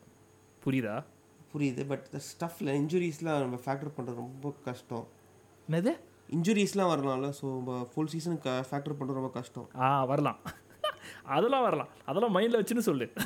[0.64, 0.96] புரியுதா?
[1.54, 5.06] புரியுது பட் இந்த ஸ்டஃப்பில் இன்ஜுரிஸ்லாம் நம்ம ஃபேக்டர் பண்ணுறது ரொம்ப கஷ்டம்.
[5.68, 5.92] என்னது?
[6.30, 7.48] இன்ஜுரிஸ்லாம் வரலாம்ல ஸோ
[7.92, 9.68] ஃபுல் சீசனுக்கு ஃபேக்டர் பண்ணுறது ரொம்ப கஷ்டம்.
[9.82, 10.40] ஆ வரலாம்.
[11.24, 11.88] அதெல்லாம் வரலாம்.
[12.06, 13.12] அதெல்லாம் மைண்டில் வச்சுன்னு சொல்லு.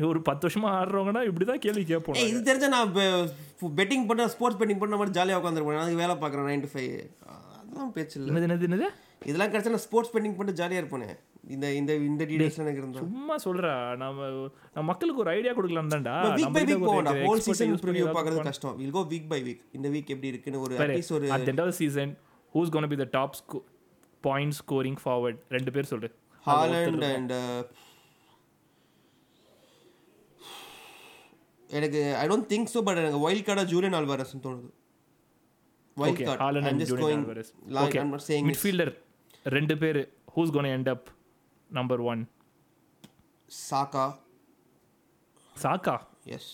[0.00, 2.92] ஒரு பத்து வருஷமா ஆடுறவங்கன்னா இப்படி தான் கேள்வி கேட்போம் இது தெரிஞ்சா நான்
[3.76, 7.10] பெட்டிங் பண்ண ஸ்போர்ட்ஸ் பெட்டிங் பண்ண மாதிரி ஜாலியாக உட்காந்துருப்பேன் அதுக்கு வேலை பார்க்குறேன் நைன் டு ஃபைவ்
[7.62, 8.42] அதெல்லாம் பேச்சு இல்லை.
[8.42, 8.88] என்னது என்னது
[9.24, 11.18] இதெல்லாம் கிடைச்சா நான் ஸ்போர்ட்ஸ் பெட்டிங் பண்ணிட்டு ஜாலியாக இருப்பேனே.
[11.48, 13.96] இந்த இந்த இந்த டீடைல்ஸ் எனக்கு இருந்தால் சும்மா சொல்றா.
[13.96, 14.26] நம்ம
[14.74, 16.14] நம்ம மக்களுக்கு ஒரு ஐடியா கொடுக்கலாம் தான்டா.
[16.32, 17.26] வீக் பை வீக் போவோம்டா.
[17.26, 18.76] ஹோல் சீசன் ப்ரிவியூ பார்க்கறது கஷ்டம்.
[18.76, 21.76] We'll go week by week இந்த வீக் எப்படி இருக்குன்னு ஒரு அட்லீஸ்ட் ஒரு end of the
[21.78, 22.16] season
[22.54, 23.62] who's going to be the top sco-
[24.20, 25.36] point scoring forward?
[25.48, 26.10] ரெண்டு பேர் சொல்லு.
[26.44, 27.34] ஹாலண்ட் அண்ட்
[31.70, 34.68] எனக்கு I don't think so but எனக்கு வைல்ட் கார்டா ஜூலியன் ஆல்வாரஸ்னு தோணுது.
[35.96, 37.48] Wild Okay, card Haaland I'm and just Julian going Alvarez.
[37.76, 38.00] Like Okay.
[38.02, 38.92] I'm not saying midfielder
[39.46, 39.98] ரெண்டு பேர்
[40.34, 41.02] who's going to end up
[41.70, 42.20] number one
[43.66, 44.04] Saka
[45.56, 45.94] Saka
[46.36, 46.50] yes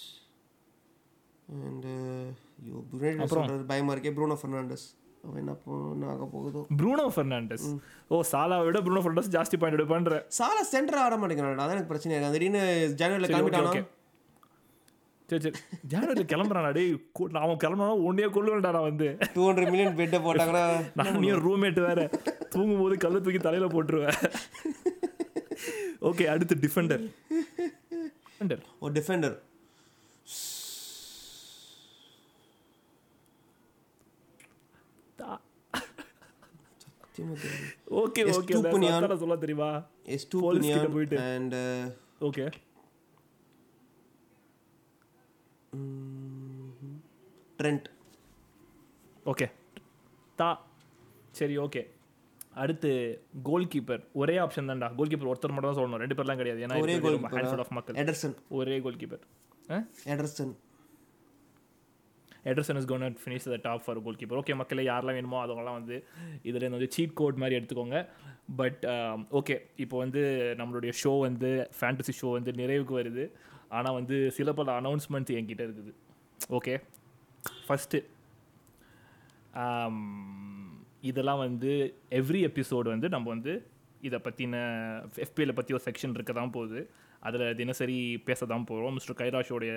[1.63, 1.87] and
[2.69, 4.13] yo United சொல்றது பயமா இருக்கே.
[4.19, 5.04] Bruno Fernandez அவன்
[5.41, 6.61] என்ன பண்ண ஆக போகுதோ?
[6.81, 7.67] ப்ரூனோ ஃபெர்னாண்டஸ்
[8.09, 10.19] ஓ சாலாவை விட ப்ரூனோ ஃபெர்னாண்டஸ் ஜாஸ்தி பாயிண்ட் எடுப்பான்ற.
[10.39, 12.35] சாலா சென்டர் ஆட மாட்டேங்கிறான் அதான் எனக்கு பிரச்சனை இருக்கு.
[12.37, 12.63] திடீர்னு
[13.03, 13.73] ஜனவரியில் கிளம்பிட்டானா?
[15.29, 15.59] சரி சரி.
[15.93, 16.71] ஜனவரியில் கிளம்புறானா?
[17.35, 19.09] நான் அவன் கிளம்புனா ஒன்னே கொள்ளுவேன்டா நான் வந்து.
[19.35, 20.65] டூ ஹண்ட்ரட் மில்லியன் பெட்டை போட்டாங்கன்னா
[21.01, 22.01] நான் ரூம்மேட் வேற.
[22.55, 24.19] தூங்கும் போது கல்ல தூக்கி தலையில போட்டுருவேன்.
[26.09, 27.03] ஓகே அடுத்து டிஃபெண்டர்
[28.27, 29.37] டிஃபெண்டர் ஒரு டிஃபெண்டர்
[37.23, 37.49] ஓகே
[38.01, 39.17] ஓகே Estupinian.
[39.17, 41.19] சொல்ல தெரியுமா எஸ் டூ கிட்ட போயிட்டு.
[41.19, 41.55] அண்ட்
[42.29, 42.45] ஓகே
[47.59, 47.87] ட்ரெண்ட்
[49.33, 49.47] ஓகே
[50.37, 50.49] தா
[51.31, 51.83] சரி ஓகே
[52.55, 52.91] அடுத்து
[53.43, 54.95] கோல் கீப்பர் ஒரே ஆப்ஷன் தான்டா.
[54.97, 56.03] கோல் கீப்பர் ஒருத்தர் மட்டும் தான் சொல்லணும்.
[56.03, 56.67] ரெண்டு பேர்லாம் கிடையாது.
[56.67, 57.95] ஏன்னா ஒரே handful of மக்கள்.
[57.95, 59.25] எடர்சன் ஒரே goalkeeper
[60.05, 60.53] Ederson
[62.51, 65.97] Ederson is gonna finish the top for goalkeeper okay மக்களே யாரெல்லாம் வேணுமோ அதெல்லாம் வந்து
[66.49, 67.99] இதில் வந்து சீட் கோட் மாதிரி எடுத்துக்கோங்க.
[68.61, 68.83] பட்
[69.39, 70.23] ஓகே um, இப்போ வந்து
[70.61, 73.25] நம்மளுடைய ஷோ வந்து ஃபேண்டசி ஷோ வந்து நிறைவுக்கு வருது.
[73.77, 75.93] ஆனால் வந்து சில பல அனௌன்ஸ்மெண்ட்ஸ் என்கிட்ட இருக்குது.
[76.59, 76.75] ஓகே
[77.67, 78.01] ஃபஸ்ட்டு
[79.63, 79.99] um,
[81.11, 81.73] இதெல்லாம் வந்து
[82.21, 83.55] எவ்ரி எபிசோடு வந்து நம்ம வந்து
[84.09, 84.55] இதை பற்றின
[85.25, 86.81] எஃபிஐயில் பற்றி ஒரு செக்ஷன் இருக்க தான் போகுது.
[87.27, 89.75] அதில் தினசரி பேச தான் போகிறோம் மிஸ்டர் கைராஷோடைய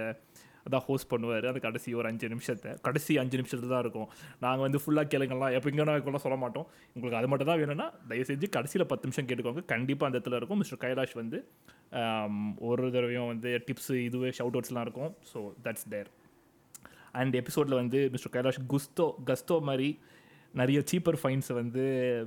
[0.76, 1.46] தான் ஹோஸ்ட் பண்ணுவார்.
[1.52, 2.72] அந்த கடைசி ஒரு அஞ்சு நிமிஷத்தை.
[2.88, 4.10] கடைசி அஞ்சு நிமிஷத்துல தான் இருக்கும்.
[4.46, 5.54] நாங்கள் வந்து ஃபுல்லாக கேளுங்கலாம்.
[5.58, 6.68] எப்போ இங்கே நான் சொல்ல மாட்டோம்.
[6.96, 9.64] உங்களுக்கு அது மட்டும் தான் வேணும்னா தயவு செஞ்சு கடைசியில் பத்து நிமிஷம் கேட்டுக்கோங்க.
[9.74, 10.62] கண்டிப்பாக அந்த இடத்துல இருக்கும்.
[10.64, 11.40] மிஸ்டர் கைலாஷ் வந்து
[12.70, 15.14] ஒரு தடவையும் வந்து டிப்ஸு இதுவே ஷவுட் அவுட்ஸ்லாம் இருக்கும்.
[15.32, 16.12] ஸோ தட்ஸ் தேர்
[17.22, 19.90] அண்ட் எபிசோடில் வந்து மிஸ்டர் கைலாஷ் குஸ்தோ கஸ்தோ மாதிரி
[20.60, 21.84] நிறைய சீப்பர் ஃபைன்ஸை வந்து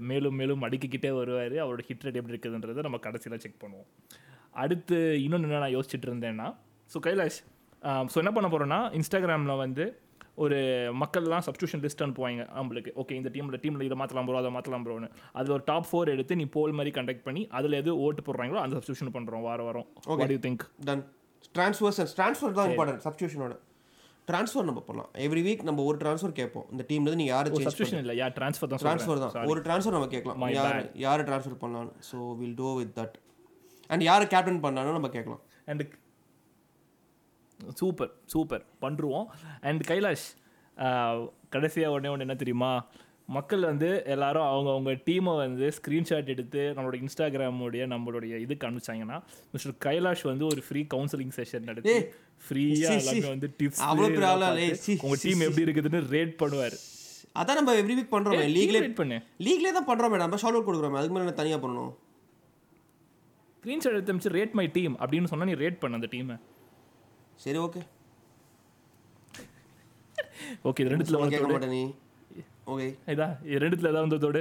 [0.09, 1.55] மேலும் மேலும் அடுக்கிக்கிட்டே வருவார்.
[1.64, 3.88] அவரோட ஹிட் ரேட் எப்படி இருக்குதுன்றதை நம்ம கடைசியில் செக் பண்ணுவோம்.
[4.62, 6.47] அடுத்து இன்னொன்று என்ன நான் யோசிச்சுட்டு இருந்தேன்னா
[6.93, 7.38] ஸோ கைலாஷ்
[8.12, 9.84] ஸோ என்ன பண்ண போகிறோன்னா இன்ஸ்டாகிராமில் வந்து
[10.44, 10.58] ஒரு
[11.02, 15.08] மக்கள்லாம் சப்ஸ்டியூஷன் லிஸ்ட் அனுப்புவாங்க நம்மளுக்கு ஓகே இந்த டீமில் டீமில் இதை மாற்றலாம் ப்ரோ அதை மாற்றலாம் ப்ரோன்னு
[15.38, 18.74] அதில் ஒரு டாப் ஃபோர் எடுத்து நீ போல் மாதிரி கண்டக்ட் பண்ணி அதில் எது ஓட்டு போடுறாங்களோ அந்த
[18.78, 19.66] சப்ஸ்டியூஷன் பண்ணுறோம் வாரம்.
[19.68, 19.86] வாரம்
[20.20, 21.02] what you think done
[21.58, 23.56] transfers transfer தான் இம்பார்ட்டன்ட் சப்ஸ்டியூஷனோட
[24.28, 26.66] ட்ரான்ஸ்ஃபர் நம்ம பண்ணலாம் எவ்ரி வீக் நம்ம ஒரு ட்ரான்ஸ்ஃபர் கேட்போம்.
[26.72, 28.14] இந்த டீம்ல நீ யாரை சப்ஸ்டியூஷன் இல்லை.
[28.20, 29.22] யா ட்ரான்ஸ்ஃபர் தான் ட்ரான்ஸ்ஃபர்.
[29.24, 29.48] தான்.
[29.52, 30.44] ஒரு ட்ரான்ஸ்ஃபர் நம்ம கேட்கலாம்.
[30.58, 31.94] யார் யாரை ட்ரான்ஸ்ஃபர் பண்ணலாம்னு.
[32.10, 33.16] So we'll do with that
[33.90, 35.42] and யாரை கேப்டன் பண்ணாலும் நம்ம கேட்கலாம்.
[35.70, 35.82] அண்ட்
[37.80, 39.28] சூப்பர் சூப்பர் பண்ணுருவோம்
[39.61, 40.26] அண்ட் கைலாஷ்
[41.48, 42.72] கடைசியாக உடனே ஒன்று என்ன தெரியுமா
[43.28, 49.18] மக்கள் வந்து எல்லாரும் அவங்க அவங்க டீமை வந்து ஸ்க்ரீன்ஷாட் எடுத்து நம்மளோட இன்ஸ்டாகிராமுடைய நம்மளுடைய இதுக்கு அனுப்பிச்சாங்கன்னா
[49.52, 51.94] மிஸ்டர் கைலாஷ் வந்து ஒரு ஃப்ரீ கவுன்சிலிங் செஷன் நடத்தி
[52.44, 52.96] ஃப்ரீயாக.
[52.96, 54.48] எல்லாமே வந்து டிப்ஸ் அவ்வளோ பெரிய ஆளா?
[54.56, 55.44] ஏய், சி, உங்க சி, டீம்.
[55.46, 56.76] எப்படி இருக்குதுன்னு ரேட் பண்ணுவார்
[57.36, 60.68] அதான் நம்ம எவ்ரி வீக் பண்றோமே லீக்லே ரேட் பண்ணு லீக்லே தான் பண்றோம் மேடம் நம்ம ஷார்ட் அவுட்
[60.68, 61.92] கொடுக்குறோம் அதுக்கு மேலே தனியாக பண்ணணும்
[63.64, 66.36] ஸ்க்ரீன்ஷாட் எடுத்து ரேட் மை டீம் அப்படின்னு சொன்னா நீ ரேட் பண்ண அந்த டீமை
[67.43, 67.82] சரி ஓகே
[70.68, 71.82] ஓகே இது ரெண்டுத்துல கேட்க வந்து மாட்டேன் நீ.
[72.72, 74.41] ஓகே இதா இது ரெண்டுத்துல ஏதாவது வந்ததோடு.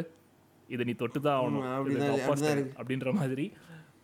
[0.70, 1.64] இதை நீ தொட்டு தான் ஆகணும்.
[2.80, 3.46] அப்படின்ற மாதிரி.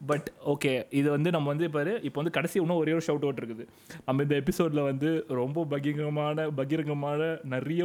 [0.10, 3.39] பட் ஓகே இது வந்து நம்ம வந்து பாரு இப்போ வந்து கடைசி இன்னும் ஒரே ஒரு ஷவுட் அவுட்
[3.41, 3.66] இருக்குது.
[4.08, 5.10] நம்ம இந்த எபிசோடில் வந்து
[5.41, 7.22] ரொம்ப பகிரங்கமான பகிரங்கமான
[7.54, 7.84] நிறைய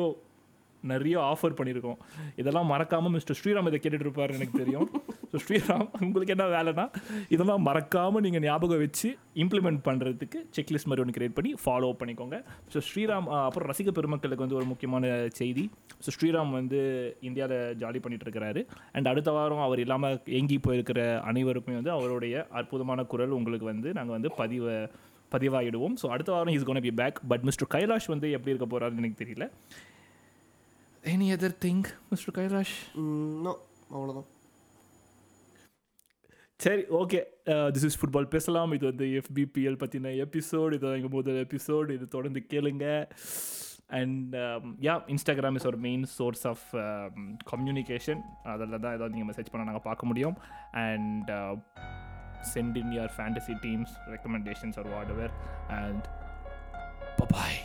[0.93, 1.99] நிறைய ஆஃபர் பண்ணியிருக்கோம்.
[2.41, 4.87] இதெல்லாம் மறக்காமல் மிஸ்டர் ஸ்ரீராம் இதை கேட்டுட்டு இருப்பார் எனக்கு தெரியும்.
[5.31, 6.85] ஸோ ஸ்ரீராம் உங்களுக்கு என்ன வேலைனா
[7.35, 9.09] இதெல்லாம் மறக்காமல் நீங்கள் ஞாபகம் வச்சு
[9.43, 12.39] இம்ப்ளிமெண்ட் பண்ணுறதுக்கு செக்லிஸ்ட் மாதிரி ஒன்று கிரியேட் பண்ணி ஃபாலோ பண்ணிக்கோங்க.
[12.73, 15.67] ஸோ ஸ்ரீராம் அப்புறம் ரசிக பெருமக்களுக்கு வந்து ஒரு முக்கியமான செய்தி.
[16.07, 16.81] ஸோ ஸ்ரீராம் வந்து
[17.31, 18.63] இந்தியாவில் ஜாலி பண்ணிட்டு இருக்கிறாரு.
[18.97, 21.01] அண்ட் அடுத்த வாரம் அவர் இல்லாமல் ஏங்கி போயிருக்கிற
[21.33, 24.77] அனைவருக்குமே வந்து அவருடைய அற்புதமான குரல் உங்களுக்கு வந்து நாங்கள் வந்து பதிவை
[25.35, 29.03] பதிவாகிடுவோம் ஸோ அடுத்த வாரம் is gonna be back but mister Kailash வந்து எப்படி இருக்க போகிறாருன்னு
[29.03, 29.45] எனக்கு தெரியல.
[31.05, 32.77] Any other thing mister Kailash
[33.93, 34.29] அவ்வளோதான்
[36.65, 37.21] சரி ஓகே
[37.75, 38.73] திஸ் இஸ் ஃபுட்பால் பேசலாம்.
[38.77, 42.85] இது வந்து எஃபிபிஎல் பற்றின எபிசோடு இது எங்கள் முதல் எபிசோடு இது தொடர்ந்து கேளுங்க.
[44.01, 44.35] அண்ட்
[44.87, 46.67] யா இன்ஸ்டாகிராம் இஸ் ஒரு மெயின் சோர்ஸ் ஆஃப்
[47.53, 48.21] கம்யூனிகேஷன்
[48.55, 50.37] அதில் தான் ஏதாவது நீங்கள் மெசேஜ் பண்ண நாங்கள் பார்க்க முடியும்.
[50.87, 51.31] And
[52.53, 55.35] send in your fantasy teams recommendations or whatever
[55.81, 56.07] and
[57.35, 57.61] bye